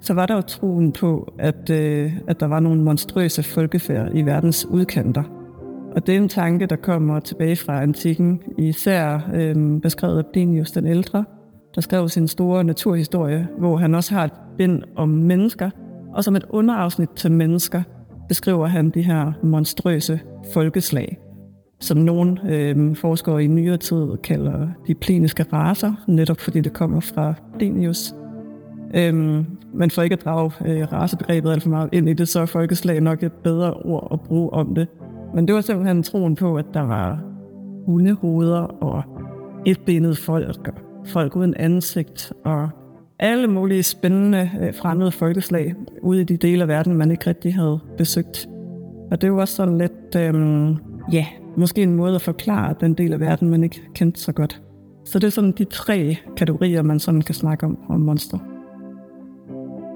så 0.00 0.14
var 0.14 0.26
der 0.26 0.34
jo 0.34 0.40
troen 0.40 0.92
på, 0.92 1.32
at, 1.38 1.70
øh, 1.70 2.12
at 2.26 2.40
der 2.40 2.46
var 2.46 2.60
nogle 2.60 2.82
monstrøse 2.82 3.42
folkefærd 3.42 4.10
i 4.14 4.22
verdens 4.22 4.66
udkanter. 4.66 5.22
Og 5.96 6.06
det 6.06 6.14
er 6.14 6.18
en 6.18 6.28
tanke, 6.28 6.66
der 6.66 6.76
kommer 6.76 7.20
tilbage 7.20 7.56
fra 7.56 7.82
antikken, 7.82 8.42
især 8.58 9.30
øh, 9.34 9.80
beskrevet 9.80 10.18
af 10.18 10.24
Plinius 10.32 10.70
den 10.70 10.86
ældre, 10.86 11.24
der 11.74 11.80
skrev 11.80 12.08
sin 12.08 12.28
store 12.28 12.64
naturhistorie, 12.64 13.48
hvor 13.58 13.76
han 13.76 13.94
også 13.94 14.14
har 14.14 14.24
et 14.24 14.32
bind 14.58 14.82
om 14.96 15.08
mennesker, 15.08 15.70
og 16.14 16.24
som 16.24 16.36
et 16.36 16.44
underafsnit 16.50 17.10
til 17.16 17.32
mennesker 17.32 17.82
beskriver 18.28 18.66
han 18.66 18.90
de 18.90 19.02
her 19.02 19.32
monstrøse 19.42 20.20
folkeslag 20.54 21.18
som 21.82 21.96
nogle 21.96 22.40
øh, 22.48 22.96
forskere 22.96 23.44
i 23.44 23.46
nyere 23.46 23.76
tid 23.76 24.16
kalder 24.24 24.68
de 24.86 24.94
pliniske 24.94 25.42
raser, 25.52 25.92
netop 26.08 26.40
fordi 26.40 26.60
det 26.60 26.72
kommer 26.72 27.00
fra 27.00 27.34
Plinius. 27.58 28.14
Øhm, 28.94 29.46
men 29.74 29.90
for 29.90 30.02
ikke 30.02 30.12
at 30.12 30.24
drage 30.24 30.52
øh, 30.66 30.92
racebegrebet 30.92 31.50
alt 31.50 31.62
for 31.62 31.70
meget 31.70 31.88
ind 31.92 32.08
i 32.08 32.12
det, 32.12 32.28
så 32.28 32.40
er 32.40 32.46
folkeslag 32.46 33.00
nok 33.00 33.22
et 33.22 33.32
bedre 33.32 33.74
ord 33.74 34.08
at 34.12 34.20
bruge 34.20 34.52
om 34.52 34.74
det. 34.74 34.88
Men 35.34 35.46
det 35.46 35.54
var 35.54 35.60
simpelthen 35.60 36.02
troen 36.02 36.34
på, 36.34 36.56
at 36.56 36.66
der 36.74 36.80
var 36.80 37.22
hundehoveder 37.86 38.60
og 38.60 39.02
etbenede 39.66 40.14
folk, 40.14 40.68
og 40.68 40.74
folk 41.06 41.36
uden 41.36 41.54
ansigt, 41.56 42.32
og 42.44 42.68
alle 43.18 43.48
mulige 43.48 43.82
spændende 43.82 44.50
øh, 44.60 44.74
fremmede 44.74 45.12
folkeslag 45.12 45.74
ude 46.02 46.20
i 46.20 46.24
de 46.24 46.36
dele 46.36 46.62
af 46.62 46.68
verden, 46.68 46.94
man 46.94 47.10
ikke 47.10 47.26
rigtig 47.26 47.54
havde 47.54 47.78
besøgt. 47.98 48.48
Og 49.10 49.22
det 49.22 49.32
var 49.32 49.44
sådan 49.44 49.78
lidt, 49.78 50.16
øhm, 50.16 50.76
ja, 51.12 51.26
måske 51.56 51.82
en 51.82 51.94
måde 51.94 52.14
at 52.14 52.22
forklare 52.22 52.74
den 52.80 52.94
del 52.94 53.12
af 53.12 53.20
verden, 53.20 53.50
man 53.50 53.64
ikke 53.64 53.80
kendte 53.94 54.20
så 54.20 54.32
godt. 54.32 54.62
Så 55.04 55.18
det 55.18 55.26
er 55.26 55.30
sådan 55.30 55.52
de 55.52 55.64
tre 55.64 56.16
kategorier, 56.36 56.82
man 56.82 56.98
sådan 56.98 57.22
kan 57.22 57.34
snakke 57.34 57.66
om, 57.66 57.78
om 57.88 58.00
monster. 58.00 58.38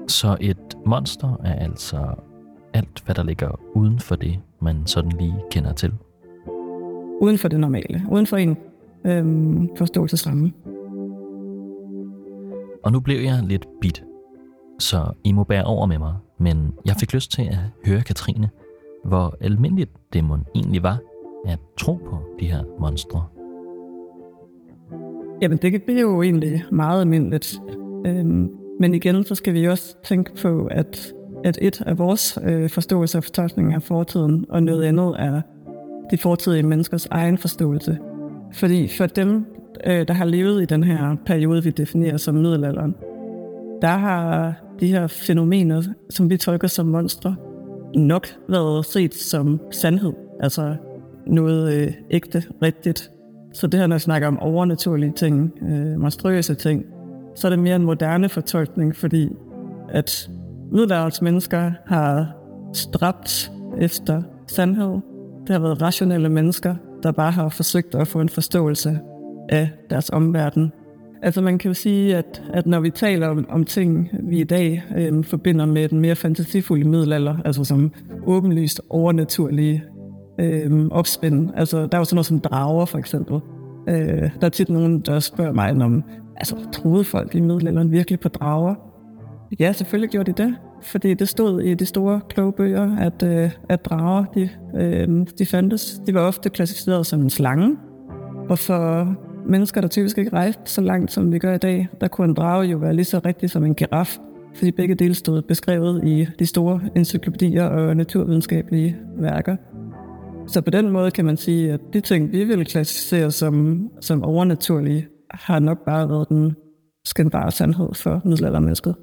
Så 0.07 0.37
et 0.41 0.77
monster 0.85 1.37
er 1.43 1.53
altså 1.53 2.15
alt, 2.73 3.03
hvad 3.05 3.15
der 3.15 3.23
ligger 3.23 3.59
uden 3.75 3.99
for 3.99 4.15
det, 4.15 4.39
man 4.61 4.85
sådan 4.85 5.11
lige 5.11 5.35
kender 5.51 5.73
til. 5.73 5.93
Uden 7.21 7.37
for 7.37 7.47
det 7.47 7.59
normale. 7.59 8.03
Uden 8.11 8.27
for 8.27 8.37
en 8.37 8.57
øhm, 9.05 9.69
forståelsesramme. 9.77 10.53
Og 12.83 12.91
nu 12.91 12.99
blev 12.99 13.19
jeg 13.21 13.43
lidt 13.43 13.67
bit, 13.81 14.03
så 14.79 15.11
I 15.23 15.31
må 15.31 15.43
bære 15.43 15.63
over 15.63 15.85
med 15.85 15.97
mig, 15.97 16.15
men 16.37 16.73
jeg 16.85 16.95
fik 16.99 17.13
lyst 17.13 17.31
til 17.31 17.41
at 17.41 17.57
høre 17.85 18.01
Katrine, 18.01 18.49
hvor 19.03 19.37
almindeligt 19.41 19.91
det 20.13 20.23
må 20.23 20.37
egentlig 20.55 20.83
var 20.83 20.97
at 21.45 21.59
tro 21.77 21.93
på 21.93 22.17
de 22.39 22.45
her 22.45 22.63
monstre. 22.79 23.23
Jamen, 25.41 25.57
det 25.57 25.89
er 25.89 26.01
jo 26.01 26.21
egentlig 26.21 26.63
meget 26.71 27.01
almindeligt. 27.01 27.61
Øhm, 28.05 28.56
men 28.79 28.93
igen, 28.93 29.23
så 29.23 29.35
skal 29.35 29.53
vi 29.53 29.67
også 29.67 29.95
tænke 30.03 30.31
på, 30.41 30.67
at, 30.71 31.13
at 31.43 31.59
et 31.61 31.81
af 31.85 31.97
vores 31.97 32.39
øh, 32.43 32.69
forståelse 32.69 33.17
og 33.17 33.23
fortolkning 33.23 33.73
af 33.73 33.83
fortiden, 33.83 34.45
og 34.49 34.63
noget 34.63 34.83
andet 34.83 35.15
er 35.19 35.41
de 36.11 36.17
fortidige 36.17 36.63
menneskers 36.63 37.05
egen 37.05 37.37
forståelse. 37.37 37.97
Fordi 38.53 38.87
for 38.97 39.05
dem, 39.05 39.45
øh, 39.85 40.07
der 40.07 40.13
har 40.13 40.25
levet 40.25 40.61
i 40.61 40.65
den 40.65 40.83
her 40.83 41.15
periode, 41.25 41.63
vi 41.63 41.69
definerer 41.69 42.17
som 42.17 42.35
middelalderen, 42.35 42.95
der 43.81 43.97
har 43.97 44.53
de 44.79 44.87
her 44.87 45.07
fænomener, 45.07 45.83
som 46.09 46.29
vi 46.29 46.37
tolker 46.37 46.67
som 46.67 46.85
monstre, 46.85 47.35
nok 47.95 48.27
været 48.49 48.85
set 48.85 49.13
som 49.13 49.59
sandhed. 49.71 50.13
Altså 50.39 50.75
noget 51.27 51.73
øh, 51.73 51.93
ægte, 52.11 52.43
rigtigt. 52.61 53.11
Så 53.53 53.67
det 53.67 53.79
her, 53.79 53.87
når 53.87 53.95
jeg 53.95 54.01
snakker 54.01 54.27
om 54.27 54.39
overnaturlige 54.39 55.13
ting, 55.15 55.53
øh, 55.61 55.99
monstrøse 55.99 56.55
ting, 56.55 56.85
så 57.37 57.47
er 57.47 57.49
det 57.49 57.59
mere 57.59 57.75
en 57.75 57.85
moderne 57.85 58.29
fortolkning, 58.29 58.95
fordi 58.95 59.29
at 59.89 60.29
middelalderens 60.71 61.21
mennesker 61.21 61.71
har 61.85 62.31
stræbt 62.73 63.51
efter 63.79 64.21
sandhed. 64.47 64.99
Det 65.47 65.49
har 65.49 65.59
været 65.59 65.81
rationelle 65.81 66.29
mennesker, 66.29 66.75
der 67.03 67.11
bare 67.11 67.31
har 67.31 67.49
forsøgt 67.49 67.95
at 67.95 68.07
få 68.07 68.21
en 68.21 68.29
forståelse 68.29 68.99
af 69.49 69.69
deres 69.89 70.09
omverden. 70.09 70.71
Altså 71.21 71.41
man 71.41 71.57
kan 71.57 71.69
jo 71.69 71.73
sige, 71.73 72.17
at, 72.17 72.43
at 72.53 72.65
når 72.65 72.79
vi 72.79 72.89
taler 72.89 73.27
om, 73.27 73.45
om 73.49 73.65
ting, 73.65 74.09
vi 74.23 74.39
i 74.39 74.43
dag 74.43 74.83
øh, 74.97 75.23
forbinder 75.23 75.65
med 75.65 75.89
den 75.89 75.99
mere 75.99 76.15
fantasifulde 76.15 76.87
middelalder, 76.87 77.35
altså 77.45 77.63
som 77.63 77.91
åbenlyst 78.25 78.81
overnaturlige 78.89 79.83
øh, 80.39 80.87
opspind. 80.91 81.49
Altså 81.55 81.77
der 81.77 81.97
er 81.97 81.97
jo 81.97 82.03
sådan 82.03 82.15
noget 82.15 82.25
som 82.25 82.39
drager 82.39 82.85
for 82.85 82.97
eksempel. 82.97 83.39
Øh, 83.89 84.29
der 84.41 84.45
er 84.45 84.49
tit 84.49 84.69
nogen, 84.69 84.99
der 84.99 85.19
spørger 85.19 85.53
mig 85.53 85.71
om, 85.71 86.03
altså 86.37 86.55
troede 86.71 87.03
folk 87.03 87.35
i 87.35 87.39
middelalderen 87.39 87.91
virkelig 87.91 88.19
på 88.19 88.29
drager? 88.29 88.75
Ja, 89.59 89.73
selvfølgelig 89.73 90.09
gjorde 90.09 90.31
de 90.31 90.43
det, 90.43 90.55
fordi 90.81 91.13
det 91.13 91.27
stod 91.27 91.61
i 91.61 91.73
de 91.73 91.85
store 91.85 92.21
kloge 92.29 92.53
bøger, 92.53 92.97
at, 92.97 93.23
øh, 93.23 93.51
at 93.69 93.85
drager, 93.85 94.25
de, 94.25 94.49
øh, 94.75 95.25
de 95.39 95.45
fandtes. 95.45 96.01
De 96.07 96.13
var 96.13 96.21
ofte 96.21 96.49
klassificeret 96.49 97.05
som 97.05 97.21
en 97.21 97.29
slange, 97.29 97.77
og 98.49 98.59
for 98.59 99.15
mennesker, 99.49 99.81
der 99.81 99.87
typisk 99.87 100.17
ikke 100.17 100.33
rejste 100.33 100.61
så 100.65 100.81
langt, 100.81 101.11
som 101.11 101.31
vi 101.31 101.39
gør 101.39 101.53
i 101.53 101.57
dag, 101.57 101.87
der 102.01 102.07
kunne 102.07 102.27
en 102.27 102.33
drage 102.33 102.67
jo 102.67 102.77
være 102.77 102.93
lige 102.93 103.05
så 103.05 103.21
rigtig 103.25 103.49
som 103.49 103.65
en 103.65 103.75
giraf, 103.75 104.17
fordi 104.55 104.71
begge 104.71 104.95
dele 104.95 105.13
stod 105.13 105.41
beskrevet 105.41 106.03
i 106.07 106.27
de 106.39 106.45
store 106.45 106.81
encyklopædier 106.95 107.65
og 107.65 107.97
naturvidenskabelige 107.97 108.97
værker. 109.17 109.55
Så 110.47 110.61
på 110.61 110.69
den 110.69 110.89
måde 110.89 111.11
kan 111.11 111.25
man 111.25 111.37
sige, 111.37 111.73
at 111.73 111.79
de 111.93 112.01
ting, 112.01 112.31
vi 112.31 112.43
ville 112.43 112.65
klassificere 112.65 113.31
som, 113.31 113.87
som 114.01 114.23
overnaturlige, 114.23 115.07
har 115.31 115.59
nok 115.59 115.85
bare 115.85 116.09
været 116.09 116.29
den 116.29 116.55
skændbare 117.05 117.51
sandhed 117.51 117.93
for 117.93 118.21
middelaldermennesket. 118.25 118.95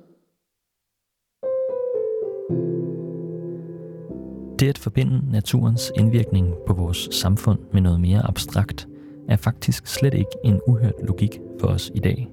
Det 4.58 4.68
at 4.68 4.78
forbinde 4.78 5.32
naturens 5.32 5.92
indvirkning 5.98 6.54
på 6.66 6.72
vores 6.72 7.08
samfund 7.10 7.58
med 7.72 7.80
noget 7.80 8.00
mere 8.00 8.26
abstrakt, 8.26 8.88
er 9.28 9.36
faktisk 9.36 9.86
slet 9.86 10.14
ikke 10.14 10.30
en 10.44 10.60
uhørt 10.66 10.94
logik 11.02 11.40
for 11.60 11.68
os 11.68 11.92
i 11.94 11.98
dag. 11.98 12.28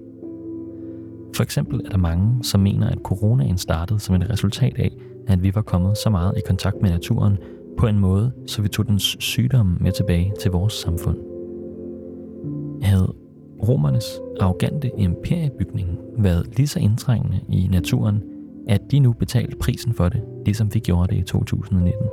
For 1.36 1.44
eksempel 1.44 1.82
er 1.86 1.90
der 1.90 1.98
mange, 1.98 2.44
som 2.44 2.62
mener, 2.62 2.90
at 2.90 2.98
coronaen 3.04 3.58
startede 3.58 4.00
som 4.00 4.16
et 4.16 4.30
resultat 4.30 4.80
af, 4.80 4.92
at 5.28 5.44
vi 5.44 5.56
var 5.56 5.62
kommet 5.62 5.98
så 5.98 6.10
meget 6.10 6.38
i 6.38 6.42
kontakt 6.48 6.82
med 6.82 6.90
naturen 6.90 7.38
på 7.78 7.88
en 7.88 8.00
måde, 8.00 8.32
så 8.48 8.62
vi 8.62 8.68
tog 8.68 8.88
dens 8.88 9.18
sygdomme 9.20 9.78
med 9.80 9.92
tilbage 9.92 10.34
til 10.42 10.52
vores 10.52 10.74
samfund. 10.74 11.18
Havde 12.84 13.14
romernes 13.68 14.20
arrogante 14.40 14.92
imperiebygning 14.98 15.90
været 16.18 16.58
lige 16.58 16.68
så 16.68 16.80
indtrængende 16.80 17.40
i 17.50 17.68
naturen, 17.72 18.24
at 18.68 18.82
de 18.92 19.00
nu 19.00 19.14
betalte 19.14 19.58
prisen 19.58 19.94
for 19.94 20.10
det, 20.10 20.22
ligesom 20.46 20.74
vi 20.74 20.80
gjorde 20.80 21.16
det 21.16 21.22
i 21.22 21.24
2019. 21.24 22.06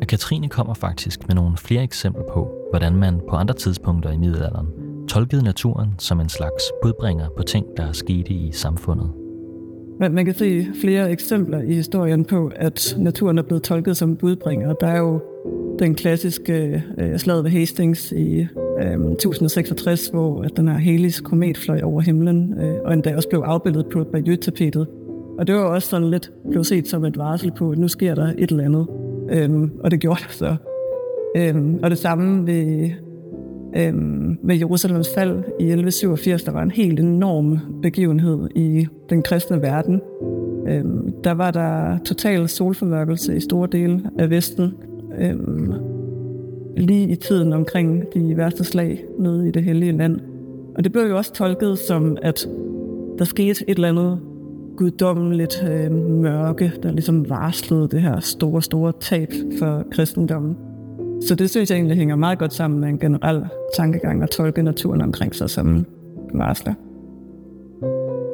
Og 0.00 0.06
Katrine 0.06 0.48
kommer 0.48 0.74
faktisk 0.74 1.28
med 1.28 1.34
nogle 1.34 1.56
flere 1.56 1.82
eksempler 1.82 2.24
på, 2.32 2.50
hvordan 2.70 2.96
man 2.96 3.20
på 3.28 3.36
andre 3.36 3.54
tidspunkter 3.54 4.10
i 4.10 4.18
middelalderen 4.18 4.68
tolkede 5.08 5.44
naturen 5.44 5.88
som 5.98 6.20
en 6.20 6.28
slags 6.28 6.62
budbringer 6.82 7.28
på 7.36 7.42
ting, 7.42 7.66
der 7.76 7.92
skete 7.92 8.30
i 8.30 8.52
samfundet. 8.52 9.10
Men 10.00 10.14
man 10.14 10.24
kan 10.24 10.34
se 10.34 10.66
flere 10.80 11.10
eksempler 11.10 11.62
i 11.62 11.74
historien 11.74 12.24
på, 12.24 12.50
at 12.56 12.96
naturen 12.98 13.38
er 13.38 13.42
blevet 13.42 13.62
tolket 13.62 13.96
som 13.96 14.16
budbringer. 14.16 14.72
Der 14.72 14.86
er 14.86 14.98
jo 14.98 15.20
den 15.78 15.94
klassiske 15.94 16.84
øh, 16.98 17.18
slaget 17.18 17.44
ved 17.44 17.50
Hastings 17.50 18.12
i 18.12 18.46
øh, 18.82 19.12
1066, 19.12 20.08
hvor 20.08 20.42
at 20.42 20.56
den 20.56 20.68
her 20.68 20.78
Halley's 20.78 21.22
komet 21.22 21.58
fløj 21.58 21.80
over 21.82 22.00
himlen, 22.00 22.58
øh, 22.58 22.74
og 22.84 22.92
endda 22.92 23.16
også 23.16 23.28
blev 23.28 23.40
afbildet 23.40 23.86
på 23.92 24.04
Bayeux-tapetet. 24.04 24.86
Og 25.38 25.46
det 25.46 25.54
var 25.54 25.62
også 25.62 25.88
sådan 25.88 26.10
lidt 26.10 26.32
blevet 26.50 26.66
set 26.66 26.88
som 26.88 27.04
et 27.04 27.18
varsel 27.18 27.52
på, 27.52 27.70
at 27.70 27.78
nu 27.78 27.88
sker 27.88 28.14
der 28.14 28.32
et 28.38 28.50
eller 28.50 28.64
andet. 28.64 28.86
Øh, 29.30 29.70
og 29.80 29.90
det 29.90 30.00
gjorde 30.00 30.20
det 30.28 30.32
så. 30.32 30.56
Øh, 31.36 31.74
og 31.82 31.90
det 31.90 31.98
samme 31.98 32.46
ved, 32.46 32.90
øh, 33.76 33.94
ved 34.42 34.56
Jerusalems 34.56 35.08
fald 35.14 35.36
i 35.60 35.64
1187, 35.64 36.42
der 36.42 36.52
var 36.52 36.62
en 36.62 36.70
helt 36.70 37.00
enorm 37.00 37.58
begivenhed 37.82 38.48
i 38.54 38.86
den 39.10 39.22
kristne 39.22 39.62
verden. 39.62 40.00
Øh, 40.68 40.84
der 41.24 41.32
var 41.32 41.50
der 41.50 41.98
total 41.98 42.48
solformørkelse 42.48 43.36
i 43.36 43.40
store 43.40 43.68
dele 43.72 44.02
af 44.18 44.30
Vesten. 44.30 44.74
Øhm, 45.18 45.72
lige 46.76 47.08
i 47.08 47.16
tiden 47.16 47.52
omkring 47.52 48.04
de 48.14 48.36
værste 48.36 48.64
slag 48.64 49.04
nede 49.18 49.48
i 49.48 49.50
det 49.50 49.64
hellige 49.64 49.92
land. 49.92 50.20
Og 50.76 50.84
det 50.84 50.92
blev 50.92 51.06
jo 51.06 51.16
også 51.16 51.32
tolket 51.32 51.78
som, 51.78 52.16
at 52.22 52.48
der 53.18 53.24
skete 53.24 53.64
et 53.70 53.74
eller 53.74 53.88
andet 53.88 54.20
guddommeligt 54.76 55.64
øh, 55.70 55.92
mørke, 55.92 56.72
der 56.82 56.92
ligesom 56.92 57.28
varslede 57.28 57.88
det 57.88 58.02
her 58.02 58.20
store, 58.20 58.62
store 58.62 58.92
tab 59.00 59.32
for 59.58 59.84
kristendommen. 59.90 60.56
Så 61.20 61.34
det 61.34 61.50
synes 61.50 61.70
jeg 61.70 61.76
egentlig 61.76 61.96
hænger 61.96 62.16
meget 62.16 62.38
godt 62.38 62.52
sammen 62.52 62.80
med 62.80 62.88
en 62.88 62.98
generel 62.98 63.44
tankegang 63.76 64.22
at 64.22 64.30
tolke 64.30 64.62
naturen 64.62 65.00
omkring 65.00 65.34
sig 65.34 65.50
som 65.50 65.86
varsler. 66.34 66.74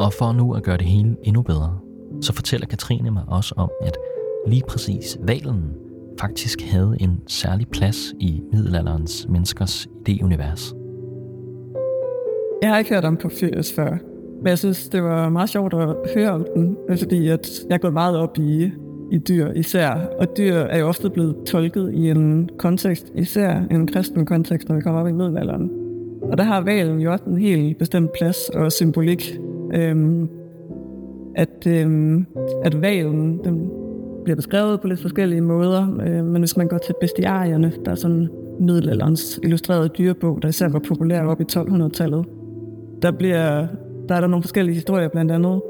Og 0.00 0.12
for 0.12 0.32
nu 0.32 0.54
at 0.54 0.62
gøre 0.62 0.76
det 0.76 0.86
hele 0.86 1.16
endnu 1.22 1.42
bedre, 1.42 1.78
så 2.20 2.32
fortæller 2.32 2.66
Katrine 2.66 3.10
mig 3.10 3.22
også 3.28 3.54
om, 3.56 3.70
at 3.82 3.96
lige 4.46 4.62
præcis 4.68 5.18
valen 5.22 5.64
faktisk 6.20 6.62
havde 6.62 6.96
en 7.00 7.20
særlig 7.26 7.68
plads 7.68 8.14
i 8.20 8.42
middelalderens 8.52 9.26
menneskers 9.28 9.88
idéunivers. 10.08 10.74
Jeg 12.62 12.70
har 12.70 12.78
ikke 12.78 12.94
hørt 12.94 13.04
om 13.04 13.16
Porphyrius 13.16 13.72
før, 13.72 13.90
men 14.38 14.46
jeg 14.46 14.58
synes, 14.58 14.88
det 14.88 15.02
var 15.02 15.28
meget 15.28 15.48
sjovt 15.48 15.74
at 15.74 15.96
høre 16.14 16.30
om 16.30 16.46
den, 16.54 16.76
fordi 16.98 17.28
at 17.28 17.48
jeg 17.70 17.80
går 17.80 17.90
meget 17.90 18.16
op 18.16 18.38
i, 18.38 18.70
i 19.12 19.18
dyr 19.18 19.52
især. 19.52 19.90
Og 20.18 20.36
dyr 20.36 20.54
er 20.54 20.78
jo 20.78 20.86
ofte 20.88 21.10
blevet 21.10 21.36
tolket 21.46 21.92
i 21.94 22.10
en 22.10 22.48
kontekst, 22.58 23.12
især 23.14 23.60
en 23.70 23.86
kristen 23.86 24.26
kontekst, 24.26 24.68
når 24.68 24.76
vi 24.76 24.82
kommer 24.82 25.00
op 25.00 25.08
i 25.08 25.12
middelalderen. 25.12 25.70
Og 26.22 26.38
der 26.38 26.44
har 26.44 26.60
valen 26.60 27.00
jo 27.00 27.12
også 27.12 27.24
en 27.24 27.38
helt 27.38 27.78
bestemt 27.78 28.10
plads 28.12 28.48
og 28.48 28.72
symbolik. 28.72 29.38
Øhm, 29.74 30.28
at, 31.34 31.66
øhm, 31.66 32.26
at 32.64 32.82
valen 32.82 33.44
den 33.44 33.70
bliver 34.28 34.36
beskrevet 34.36 34.80
på 34.80 34.86
lidt 34.86 35.00
forskellige 35.00 35.40
måder, 35.40 35.82
øh, 35.82 36.24
men 36.24 36.42
hvis 36.42 36.56
man 36.56 36.68
går 36.68 36.78
til 36.78 36.94
bestiarierne, 37.00 37.72
der 37.84 37.90
er 37.90 37.94
sådan 37.94 38.28
middelalderens 38.60 39.40
illustrerede 39.42 39.88
dyrebog, 39.88 40.42
der 40.42 40.48
især 40.48 40.68
var 40.68 40.78
populær 40.78 41.22
op 41.22 41.40
i 41.40 41.44
1200-tallet, 41.52 42.24
der 43.02 43.10
bliver 43.10 43.66
der 44.08 44.14
er 44.14 44.20
der 44.20 44.28
nogle 44.28 44.42
forskellige 44.42 44.74
historier, 44.74 45.08
blandt 45.08 45.32
andet, 45.32 45.60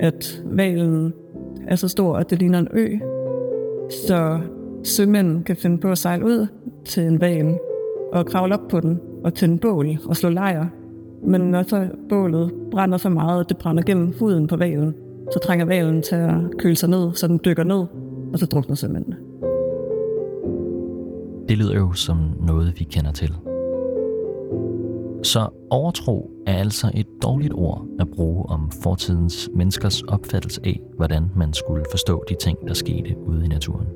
at 0.00 0.42
valen 0.44 1.12
er 1.68 1.76
så 1.76 1.88
stor, 1.88 2.16
at 2.16 2.30
det 2.30 2.38
ligner 2.38 2.58
en 2.58 2.68
ø. 2.72 2.88
Så 4.06 4.38
sømænd 4.84 5.44
kan 5.44 5.56
finde 5.56 5.78
på 5.78 5.90
at 5.90 5.98
sejle 5.98 6.24
ud 6.24 6.46
til 6.84 7.02
en 7.02 7.20
val 7.20 7.58
og 8.12 8.26
kravle 8.26 8.54
op 8.54 8.68
på 8.68 8.80
den 8.80 9.00
og 9.24 9.34
tænde 9.34 9.58
bål 9.58 9.98
og 10.08 10.16
slå 10.16 10.28
lejr. 10.28 10.66
Men 11.26 11.40
når 11.40 11.62
så 11.62 11.88
bålet 12.08 12.52
brænder 12.70 12.98
så 12.98 13.08
meget, 13.08 13.40
at 13.40 13.48
det 13.48 13.56
brænder 13.56 13.82
gennem 13.82 14.12
huden 14.18 14.46
på 14.46 14.56
valen, 14.56 14.94
så 15.32 15.38
trænger 15.38 15.64
valen 15.64 16.02
til 16.02 16.14
at 16.14 16.34
køle 16.58 16.76
sig 16.76 16.88
ned, 16.88 17.14
så 17.14 17.28
den 17.28 17.40
dykker 17.44 17.64
ned, 17.64 17.84
og 18.32 18.38
så 18.38 18.46
drukner 18.46 18.74
sømændene. 18.74 19.16
Det 21.48 21.58
lyder 21.58 21.74
jo 21.74 21.92
som 21.92 22.18
noget, 22.46 22.80
vi 22.80 22.84
kender 22.84 23.12
til. 23.12 23.34
Så 25.22 25.48
overtro 25.70 26.30
er 26.46 26.56
altså 26.56 26.90
et 26.94 27.06
dårligt 27.22 27.52
ord 27.54 27.86
at 28.00 28.08
bruge 28.08 28.46
om 28.48 28.70
fortidens 28.82 29.50
menneskers 29.54 30.02
opfattelse 30.02 30.60
af, 30.64 30.80
hvordan 30.96 31.30
man 31.36 31.52
skulle 31.52 31.84
forstå 31.90 32.24
de 32.28 32.34
ting, 32.40 32.58
der 32.68 32.74
skete 32.74 33.16
ude 33.26 33.44
i 33.44 33.48
naturen. 33.48 33.86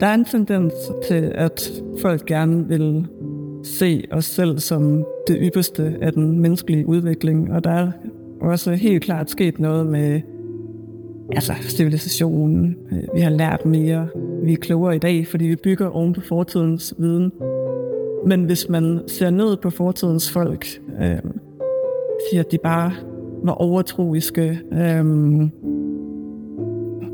Der 0.00 0.06
er 0.06 0.14
en 0.14 0.24
tendens 0.24 0.72
til, 1.08 1.32
at 1.34 1.82
folk 2.00 2.26
gerne 2.26 2.68
vil 2.68 3.06
se 3.64 4.04
os 4.12 4.24
selv 4.24 4.58
som 4.58 5.04
det 5.28 5.38
ypperste 5.40 5.96
af 6.00 6.12
den 6.12 6.40
menneskelige 6.40 6.86
udvikling, 6.86 7.52
og 7.52 7.64
der 7.64 7.70
er 7.70 7.92
også 8.40 8.72
helt 8.74 9.02
klart 9.04 9.30
sket 9.30 9.58
noget 9.58 9.86
med 9.86 10.20
altså, 11.32 11.52
civilisationen. 11.60 12.76
Vi 13.14 13.20
har 13.20 13.30
lært 13.30 13.66
mere. 13.66 14.08
Vi 14.42 14.52
er 14.52 14.56
klogere 14.56 14.96
i 14.96 14.98
dag, 14.98 15.26
fordi 15.26 15.44
vi 15.44 15.56
bygger 15.56 15.88
oven 15.88 16.12
på 16.12 16.20
fortidens 16.20 16.94
viden. 16.98 17.32
Men 18.26 18.44
hvis 18.44 18.68
man 18.68 19.00
ser 19.06 19.30
ned 19.30 19.56
på 19.56 19.70
fortidens 19.70 20.30
folk, 20.30 20.66
øh, 21.00 21.18
siger, 22.30 22.40
at 22.40 22.52
de 22.52 22.58
bare 22.62 22.92
var 23.44 23.52
overtroiske 23.52 24.60
øh, 24.72 25.04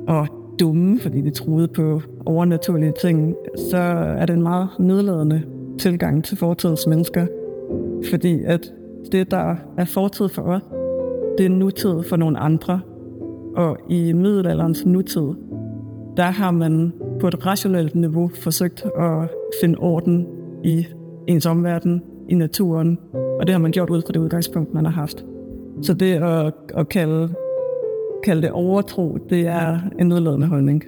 og 0.08 0.26
dumme, 0.60 1.00
fordi 1.00 1.20
de 1.20 1.30
troede 1.30 1.68
på 1.68 2.00
overnaturlige 2.26 2.92
ting, 3.00 3.34
så 3.70 3.76
er 4.18 4.26
det 4.26 4.34
en 4.34 4.42
meget 4.42 4.68
nedladende 4.78 5.42
tilgang 5.78 6.24
til 6.24 6.36
fortidens 6.36 6.86
mennesker. 6.86 7.26
Fordi 8.10 8.42
at 8.44 8.72
det, 9.12 9.30
der 9.30 9.54
er 9.76 9.84
fortid 9.84 10.28
for 10.28 10.42
os, 10.42 10.62
det 11.38 11.46
er 11.46 11.50
nutid 11.50 12.02
for 12.08 12.16
nogle 12.16 12.38
andre. 12.38 12.80
Og 13.56 13.78
i 13.88 14.12
middelalderens 14.12 14.86
nutid, 14.86 15.34
der 16.16 16.30
har 16.30 16.50
man 16.50 16.92
på 17.20 17.28
et 17.28 17.46
rationelt 17.46 17.94
niveau 17.94 18.30
forsøgt 18.34 18.84
at 18.98 19.30
finde 19.62 19.78
orden 19.78 20.26
i 20.64 20.86
ens 21.26 21.46
omverden, 21.46 22.02
i 22.28 22.34
naturen, 22.34 22.98
og 23.12 23.46
det 23.46 23.52
har 23.52 23.58
man 23.58 23.70
gjort 23.70 23.90
ud 23.90 24.02
fra 24.02 24.12
det 24.12 24.20
udgangspunkt, 24.20 24.74
man 24.74 24.84
har 24.84 24.92
haft. 24.92 25.24
Så 25.82 25.94
det 25.94 26.14
at, 26.14 26.52
at 26.74 26.88
kalde, 26.88 27.34
kalde 28.24 28.42
det 28.42 28.50
overtro, 28.50 29.18
det 29.30 29.46
er 29.46 29.78
en 29.98 30.06
nedladende 30.06 30.46
holdning. 30.46 30.84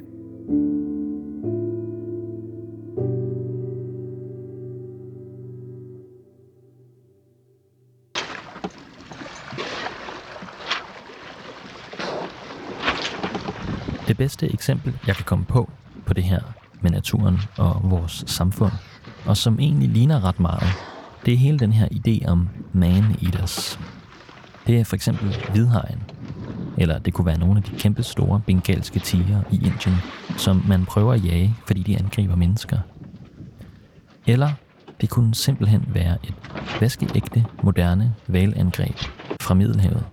Bedste 14.19 14.53
eksempel, 14.53 14.99
jeg 15.07 15.17
kan 15.17 15.25
komme 15.25 15.45
på, 15.45 15.71
på 16.07 16.13
det 16.13 16.25
her 16.25 16.41
med 16.81 16.91
naturen 16.91 17.39
og 17.57 17.81
vores 17.85 18.25
samfund, 18.27 18.73
og 19.27 19.37
som 19.37 19.61
egentlig 19.61 19.89
ligner 19.89 20.25
ret 20.25 20.41
meget, 20.41 20.73
det 21.27 21.35
er 21.35 21.39
hele 21.39 21.59
den 21.59 21.73
her 21.73 21.89
idé 21.89 22.29
om 22.29 22.49
man-eaters. 22.73 23.81
Det 24.67 24.81
er 24.81 24.85
for 24.85 24.97
eksempel 24.97 25.37
hvidhajen, 25.51 26.03
eller 26.79 26.99
det 26.99 27.15
kunne 27.15 27.27
være 27.27 27.39
nogle 27.39 27.57
af 27.57 27.63
de 27.63 27.77
kæmpe 27.79 28.03
store 28.03 28.41
bengalske 28.47 28.99
tiger 29.01 29.43
i 29.51 29.57
Indien, 29.57 29.97
som 30.37 30.65
man 30.69 30.85
prøver 30.85 31.13
at 31.13 31.25
jage, 31.25 31.57
fordi 31.67 31.83
de 31.83 31.99
angriber 31.99 32.37
mennesker. 32.37 32.79
Eller 34.27 34.51
det 35.01 35.11
kunne 35.11 35.35
simpelthen 35.35 35.85
være 35.89 36.17
et 36.25 36.35
vaskeægte, 36.81 37.45
moderne 37.63 38.15
valangreb 38.27 38.97
fra 39.41 39.55
Middelhavet. 39.55 40.05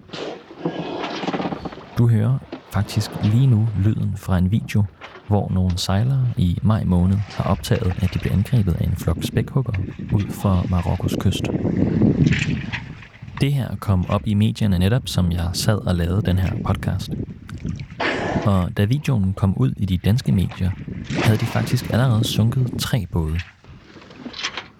Du 1.97 2.07
hører 2.07 2.37
faktisk 2.75 3.11
lige 3.23 3.47
nu 3.47 3.67
lyden 3.83 4.13
fra 4.17 4.37
en 4.37 4.51
video, 4.51 4.83
hvor 5.27 5.51
nogle 5.53 5.77
sejlere 5.77 6.27
i 6.37 6.59
maj 6.61 6.83
måned 6.83 7.17
har 7.17 7.43
optaget, 7.43 7.93
at 8.01 8.13
de 8.13 8.19
blev 8.19 8.31
angrebet 8.31 8.73
af 8.73 8.85
en 8.85 8.95
flok 8.95 9.17
spækhugger 9.21 9.73
ud 10.13 10.31
for 10.31 10.65
Marokkos 10.69 11.15
kyst. 11.19 11.43
Det 13.41 13.53
her 13.53 13.75
kom 13.75 14.09
op 14.09 14.21
i 14.25 14.33
medierne 14.33 14.79
netop, 14.79 15.01
som 15.05 15.31
jeg 15.31 15.49
sad 15.53 15.87
og 15.87 15.95
lavede 15.95 16.21
den 16.21 16.37
her 16.37 16.51
podcast. 16.65 17.09
Og 18.45 18.77
da 18.77 18.85
videoen 18.85 19.33
kom 19.33 19.57
ud 19.57 19.73
i 19.77 19.85
de 19.85 19.97
danske 19.97 20.31
medier, 20.31 20.71
havde 21.23 21.37
de 21.37 21.45
faktisk 21.45 21.93
allerede 21.93 22.23
sunket 22.23 22.73
tre 22.79 23.05
både. 23.11 23.39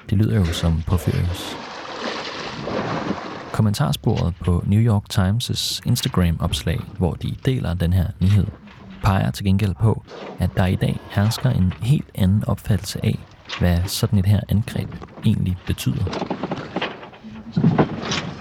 Det 0.10 0.18
lyder 0.18 0.36
jo 0.36 0.46
som 0.46 0.82
på 0.88 0.98
ferie. 0.98 1.65
Kommentarsporet 3.56 4.34
på 4.46 4.64
New 4.68 4.80
York 4.80 5.04
Times' 5.14 5.82
Instagram-opslag, 5.86 6.80
hvor 6.98 7.14
de 7.14 7.36
deler 7.46 7.74
den 7.74 7.94
her 7.94 8.08
nyhed, 8.22 8.46
peger 9.04 9.32
til 9.32 9.46
gengæld 9.46 9.74
på, 9.82 10.04
at 10.40 10.50
der 10.58 10.66
i 10.66 10.76
dag 10.76 11.00
hersker 11.10 11.50
en 11.50 11.74
helt 11.82 12.10
anden 12.16 12.44
opfattelse 12.48 13.06
af, 13.06 13.20
hvad 13.60 13.78
sådan 13.86 14.20
et 14.20 14.26
her 14.26 14.40
angreb 14.50 14.90
egentlig 15.26 15.58
betyder. 15.68 16.06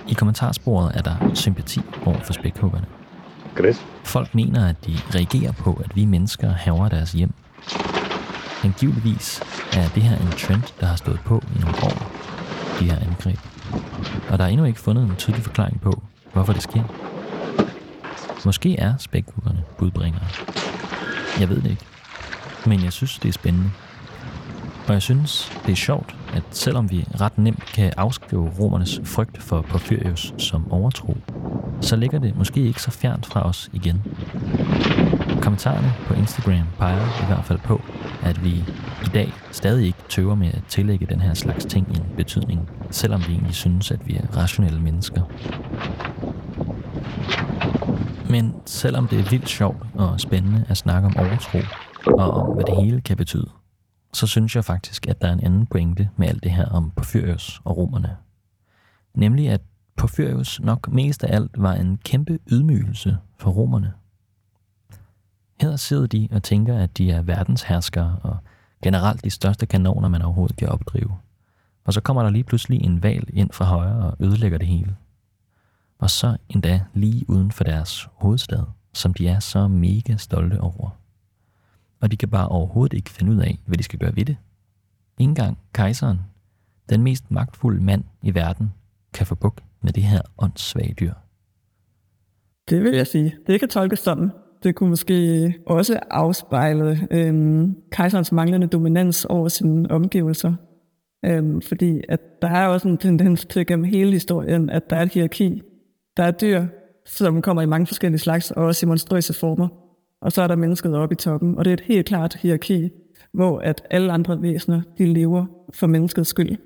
I 0.09 0.15
kommentarsporet 0.15 0.97
er 0.97 1.03
der 1.03 1.35
sympati 1.35 1.81
over 2.07 2.21
for 2.21 2.33
spækhuggerne. 2.33 2.87
Folk 4.05 4.35
mener, 4.35 4.69
at 4.69 4.87
de 4.87 4.97
reagerer 5.15 5.53
på, 5.53 5.81
at 5.85 5.97
vi 5.97 6.05
mennesker 6.05 6.51
haver 6.51 6.89
deres 6.89 7.13
hjem. 7.13 7.33
Angiveligvis 8.65 9.43
er 9.73 9.89
det 9.95 10.03
her 10.03 10.17
en 10.17 10.31
trend, 10.31 10.63
der 10.81 10.87
har 10.87 10.97
stået 10.97 11.21
på 11.25 11.43
i 11.57 11.59
nogle 11.59 11.77
år, 11.83 12.13
de 12.81 12.91
her 12.91 12.99
angreb. 12.99 13.54
Og 14.31 14.39
der 14.39 14.45
er 14.45 14.49
endnu 14.49 14.65
ikke 14.65 14.81
fundet 14.81 15.05
en 15.05 15.17
tydelig 15.17 15.45
forklaring 15.45 15.81
på, 15.81 16.03
hvorfor 16.33 16.53
det 16.53 16.63
sker. 16.63 16.83
Måske 18.45 18.77
er 18.77 18.95
spækhuggerne 18.99 19.63
budbringere. 19.79 20.25
Jeg 21.41 21.49
ved 21.49 21.57
det 21.57 21.71
ikke. 21.71 21.85
Men 22.67 22.85
jeg 22.85 22.93
synes, 22.93 23.19
det 23.19 23.29
er 23.29 23.33
spændende. 23.33 23.71
Og 24.87 24.93
jeg 24.93 25.03
synes, 25.03 25.53
det 25.67 25.73
er 25.73 25.77
sjovt, 25.77 26.17
at 26.35 26.43
selvom 26.51 26.91
vi 26.91 27.07
ret 27.21 27.39
nemt 27.39 27.65
kan 27.65 27.93
afskrive 27.97 28.51
romernes 28.61 29.01
frygt 29.05 29.43
for 29.43 29.63
Porphyrius 29.63 30.35
som 30.39 30.73
overtro, 30.73 31.17
så 31.81 31.97
ligger 31.97 32.19
det 32.19 32.37
måske 32.37 32.61
ikke 32.61 32.83
så 32.83 32.91
fjernt 32.91 33.27
fra 33.27 33.49
os 33.49 33.71
igen. 33.73 34.03
Kommentarerne 35.45 35.93
på 36.07 36.15
Instagram 36.15 36.67
peger 36.79 37.23
i 37.23 37.27
hvert 37.27 37.45
fald 37.45 37.59
på, 37.59 37.81
at 38.23 38.45
vi 38.45 38.51
i 39.03 39.09
dag 39.15 39.33
stadig 39.53 39.87
ikke 39.87 39.99
tøver 40.09 40.35
med 40.35 40.49
at 40.49 40.63
tillægge 40.69 41.07
den 41.07 41.21
her 41.21 41.35
slags 41.35 41.65
ting 41.65 41.89
en 41.89 42.05
betydning, 42.17 42.71
selvom 42.91 43.21
vi 43.29 43.33
egentlig 43.33 43.55
synes, 43.55 43.91
at 43.91 44.07
vi 44.07 44.17
er 44.17 44.37
rationelle 44.37 44.81
mennesker. 44.81 45.23
Men 48.31 48.55
selvom 48.67 49.09
det 49.09 49.19
er 49.19 49.31
vildt 49.31 49.49
sjovt 49.49 49.87
og 49.95 50.21
spændende 50.21 50.65
at 50.69 50.77
snakke 50.77 51.07
om 51.07 51.17
overtro, 51.17 51.59
og 52.07 52.31
om 52.31 52.55
hvad 52.55 52.65
det 52.65 52.85
hele 52.85 53.01
kan 53.01 53.17
betyde, 53.17 53.51
så 54.13 54.27
synes 54.27 54.57
jeg 54.57 54.65
faktisk, 54.65 55.07
at 55.09 55.23
der 55.23 55.29
er 55.29 55.33
en 55.33 55.45
anden 55.45 55.67
pointe 55.67 56.09
med 56.17 56.29
alt 56.29 56.43
det 56.43 56.53
her 56.53 56.67
om 56.67 56.91
Porfyrius 56.97 57.61
og 57.65 57.77
romerne. 57.77 58.17
Nemlig 59.15 59.51
at 59.51 59.61
Porfyrius 59.97 60.61
nok 60.61 60.89
mest 60.93 61.25
af 61.25 61.37
alt 61.37 61.51
var 61.57 61.73
en 61.73 61.99
kæmpe 62.05 62.39
ydmygelse 62.51 63.17
for 63.39 63.51
romerne. 63.51 63.93
Her 65.61 65.77
sidder 65.77 66.07
de 66.07 66.29
og 66.33 66.43
tænker, 66.43 66.79
at 66.79 66.99
de 66.99 67.11
er 67.11 67.23
verdensherskere 67.23 68.19
og 68.23 68.37
generelt 68.83 69.25
de 69.25 69.31
største 69.31 69.67
kanoner, 69.67 70.09
man 70.09 70.23
overhovedet 70.23 70.57
kan 70.57 70.69
opdrive. 70.69 71.17
Og 71.85 71.93
så 71.93 72.01
kommer 72.01 72.23
der 72.23 72.31
lige 72.31 72.45
pludselig 72.45 72.81
en 72.81 73.03
val 73.03 73.25
ind 73.33 73.51
fra 73.53 73.65
højre 73.65 74.11
og 74.11 74.17
ødelægger 74.21 74.59
det 74.59 74.67
hele. 74.67 74.97
Og 75.99 76.11
så 76.11 76.37
endda 76.49 76.85
lige 76.95 77.31
uden 77.31 77.53
for 77.53 77.65
deres 77.65 78.09
hovedstad, 78.15 78.63
som 78.93 79.15
de 79.15 79.29
er 79.29 79.41
så 79.41 79.69
mega 79.69 80.17
stolte 80.17 80.61
over. 80.61 80.91
Og 82.01 82.11
de 82.11 82.17
kan 82.17 82.29
bare 82.29 82.49
overhovedet 82.49 82.97
ikke 82.97 83.11
finde 83.11 83.33
ud 83.33 83.39
af, 83.39 83.59
hvad 83.67 83.79
de 83.79 83.83
skal 83.83 83.99
gøre 83.99 84.17
ved 84.17 84.25
det. 84.25 84.37
Ingen 85.19 85.35
gang 85.35 85.59
kejseren, 85.73 86.21
den 86.89 87.03
mest 87.03 87.31
magtfulde 87.31 87.83
mand 87.83 88.05
i 88.23 88.35
verden, 88.35 88.73
kan 89.13 89.27
få 89.27 89.35
buk 89.35 89.61
med 89.81 89.93
det 89.93 90.03
her 90.03 90.21
åndssvage 90.39 90.95
dyr. 91.01 91.15
Det 92.69 92.83
vil 92.83 92.95
jeg 92.95 93.07
sige. 93.07 93.37
Det 93.47 93.61
kan 93.61 93.69
tolkes 93.69 93.99
sådan. 93.99 94.31
Det 94.65 94.75
kunne 94.75 94.91
måske 94.91 95.55
også 95.67 95.99
afspejle 96.11 97.09
øhm, 97.11 97.77
kejserens 97.93 98.33
manglende 98.33 98.67
dominans 98.67 99.25
over 99.25 99.49
sine 99.49 99.91
omgivelser. 99.91 100.55
Øhm, 101.25 101.63
fordi 101.63 102.01
at 102.09 102.21
der 102.43 102.49
er 102.49 102.67
også 102.67 102.89
en 102.89 102.99
tendens 102.99 103.45
til 103.45 103.67
gennem 103.67 103.85
hele 103.85 104.13
historien, 104.13 104.71
at 104.71 104.91
der 104.91 104.97
er 104.97 105.03
et 105.03 105.13
hierarki. 105.13 105.63
Der 106.17 106.23
er 106.23 106.31
dyr, 106.31 106.67
som 107.07 107.43
kommer 107.43 107.63
i 107.63 107.67
mange 107.67 107.87
forskellige 107.87 108.21
slags, 108.21 108.51
og 108.51 108.65
også 108.65 108.87
i 108.87 108.89
monstrøse 108.89 109.35
former. 109.35 109.69
Og 110.23 110.33
så 110.33 110.43
er 110.43 110.47
der 110.47 110.57
mennesket 110.57 110.95
oppe 110.95 111.13
i 111.13 111.17
toppen, 111.17 111.59
og 111.59 111.65
det 111.65 111.71
er 111.71 111.75
et 111.75 111.81
helt 111.81 112.07
klart 112.07 112.35
hierarki, 112.35 112.91
hvor 113.33 113.59
at 113.59 113.83
alle 113.91 114.13
andre 114.13 114.43
væsener, 114.43 114.83
de 114.99 115.07
lever 115.07 115.47
for 115.75 115.87
menneskets 115.87 116.31
skyld. 116.31 116.57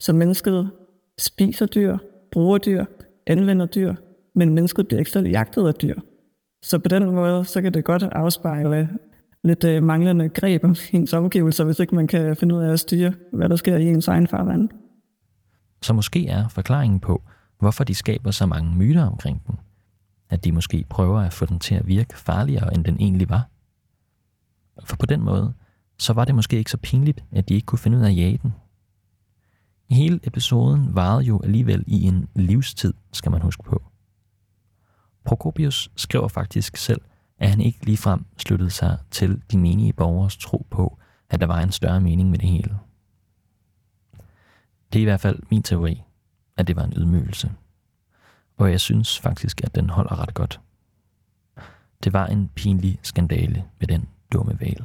Så 0.00 0.12
mennesket 0.12 0.70
spiser 1.18 1.66
dyr, 1.66 1.98
bruger 2.32 2.58
dyr, 2.58 2.84
anvender 3.26 3.66
dyr, 3.66 3.94
men 4.34 4.54
mennesket 4.54 4.88
bliver 4.88 4.98
ikke 4.98 5.10
selv 5.10 5.28
jagtet 5.28 5.66
af 5.66 5.74
dyr. 5.74 5.94
Så 6.62 6.78
på 6.78 6.88
den 6.88 7.10
måde, 7.10 7.44
så 7.44 7.62
kan 7.62 7.74
det 7.74 7.84
godt 7.84 8.02
afspejle 8.02 8.88
lidt 9.44 9.64
øh, 9.64 9.82
manglende 9.82 10.28
greb 10.28 10.64
om 10.64 10.76
ens 10.92 11.12
omgivelser, 11.12 11.64
hvis 11.64 11.80
ikke 11.80 11.94
man 11.94 12.06
kan 12.06 12.36
finde 12.36 12.54
ud 12.54 12.62
af 12.62 12.72
at 12.72 12.80
styre, 12.80 13.12
hvad 13.32 13.48
der 13.48 13.56
sker 13.56 13.76
i 13.76 13.86
ens 13.86 14.08
egen 14.08 14.26
farvand. 14.26 14.68
Så 15.82 15.92
måske 15.92 16.28
er 16.28 16.48
forklaringen 16.48 17.00
på, 17.00 17.22
hvorfor 17.58 17.84
de 17.84 17.94
skaber 17.94 18.30
så 18.30 18.46
mange 18.46 18.76
myter 18.76 19.04
omkring 19.04 19.46
den, 19.46 19.58
at 20.30 20.44
de 20.44 20.52
måske 20.52 20.84
prøver 20.90 21.20
at 21.20 21.32
få 21.32 21.46
den 21.46 21.58
til 21.58 21.74
at 21.74 21.86
virke 21.86 22.18
farligere, 22.18 22.74
end 22.74 22.84
den 22.84 22.96
egentlig 23.00 23.28
var. 23.30 23.48
For 24.84 24.96
på 24.96 25.06
den 25.06 25.22
måde, 25.22 25.52
så 25.98 26.12
var 26.12 26.24
det 26.24 26.34
måske 26.34 26.58
ikke 26.58 26.70
så 26.70 26.76
pinligt, 26.76 27.24
at 27.32 27.48
de 27.48 27.54
ikke 27.54 27.66
kunne 27.66 27.78
finde 27.78 27.98
ud 27.98 28.02
af 28.02 28.08
at 28.08 28.16
jage 28.16 28.38
den. 28.42 28.54
Hele 29.90 30.20
episoden 30.22 30.94
varede 30.94 31.22
jo 31.22 31.40
alligevel 31.44 31.84
i 31.86 32.02
en 32.02 32.28
livstid, 32.34 32.94
skal 33.12 33.30
man 33.30 33.42
huske 33.42 33.62
på. 33.62 33.82
Prokopius 35.24 35.90
skriver 35.96 36.28
faktisk 36.28 36.76
selv, 36.76 37.00
at 37.38 37.50
han 37.50 37.60
ikke 37.60 37.86
ligefrem 37.86 38.24
sluttede 38.38 38.70
sig 38.70 38.98
til 39.10 39.42
de 39.52 39.58
menige 39.58 39.92
borgers 39.92 40.36
tro 40.36 40.66
på, 40.70 40.98
at 41.30 41.40
der 41.40 41.46
var 41.46 41.60
en 41.60 41.72
større 41.72 42.00
mening 42.00 42.30
med 42.30 42.38
det 42.38 42.48
hele. 42.48 42.78
Det 44.92 44.98
er 44.98 45.02
i 45.02 45.04
hvert 45.04 45.20
fald 45.20 45.38
min 45.50 45.62
teori, 45.62 46.02
at 46.56 46.66
det 46.66 46.76
var 46.76 46.84
en 46.84 46.92
ydmygelse. 46.96 47.52
Og 48.58 48.70
jeg 48.70 48.80
synes 48.80 49.18
faktisk, 49.18 49.60
at 49.64 49.74
den 49.74 49.90
holder 49.90 50.20
ret 50.20 50.34
godt. 50.34 50.60
Det 52.04 52.12
var 52.12 52.26
en 52.26 52.48
pinlig 52.54 52.98
skandale 53.02 53.64
med 53.80 53.88
den 53.88 54.08
dumme 54.32 54.60
val. 54.60 54.84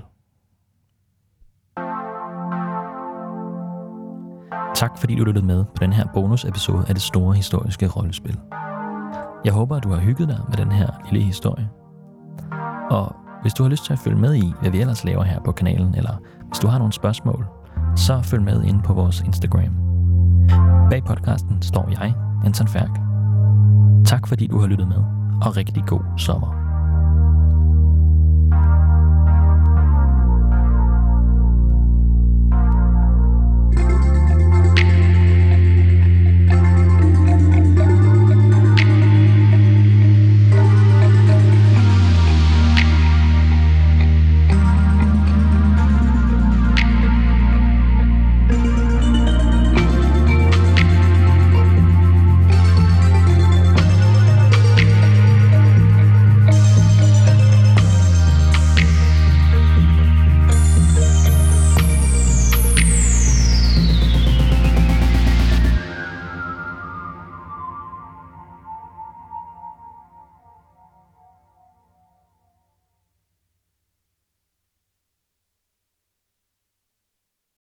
Tak 4.76 4.98
fordi 4.98 5.16
du 5.16 5.24
lyttede 5.24 5.46
med 5.46 5.66
på 5.66 5.80
den 5.80 5.94
her 5.94 6.08
bonusepisode 6.14 6.86
af 6.88 6.96
det 6.96 7.02
store 7.02 7.36
historiske 7.36 7.88
rollespil. 7.88 8.40
Jeg 9.46 9.54
håber, 9.54 9.76
at 9.76 9.84
du 9.84 9.90
har 9.90 10.00
hygget 10.00 10.28
dig 10.28 10.40
med 10.50 10.58
den 10.58 10.72
her 10.72 10.90
lille 11.12 11.26
historie. 11.26 11.70
Og 12.92 13.16
hvis 13.42 13.54
du 13.54 13.64
har 13.64 13.70
lyst 13.70 13.86
til 13.86 13.94
at 13.94 14.00
følge 14.00 14.18
med 14.18 14.36
i, 14.36 14.54
hvad 14.62 14.72
vi 14.72 14.80
ellers 14.82 15.04
laver 15.04 15.24
her 15.24 15.40
på 15.40 15.52
kanalen, 15.52 15.96
eller 15.96 16.22
hvis 16.48 16.60
du 16.60 16.68
har 16.68 16.78
nogle 16.78 16.94
spørgsmål, 16.94 17.46
så 17.96 18.22
følg 18.22 18.44
med 18.44 18.64
ind 18.64 18.84
på 18.84 18.94
vores 18.94 19.22
Instagram. 19.22 19.76
Bag 20.90 21.04
podcasten 21.04 21.62
står 21.62 21.90
jeg, 21.90 22.14
Anton 22.46 22.68
Færk. 22.68 23.00
Tak 24.06 24.28
fordi 24.28 24.48
du 24.48 24.60
har 24.60 24.68
lyttet 24.68 24.88
med, 24.88 25.04
og 25.42 25.58
rigtig 25.58 25.84
god 25.88 26.02
sommer. 26.18 26.67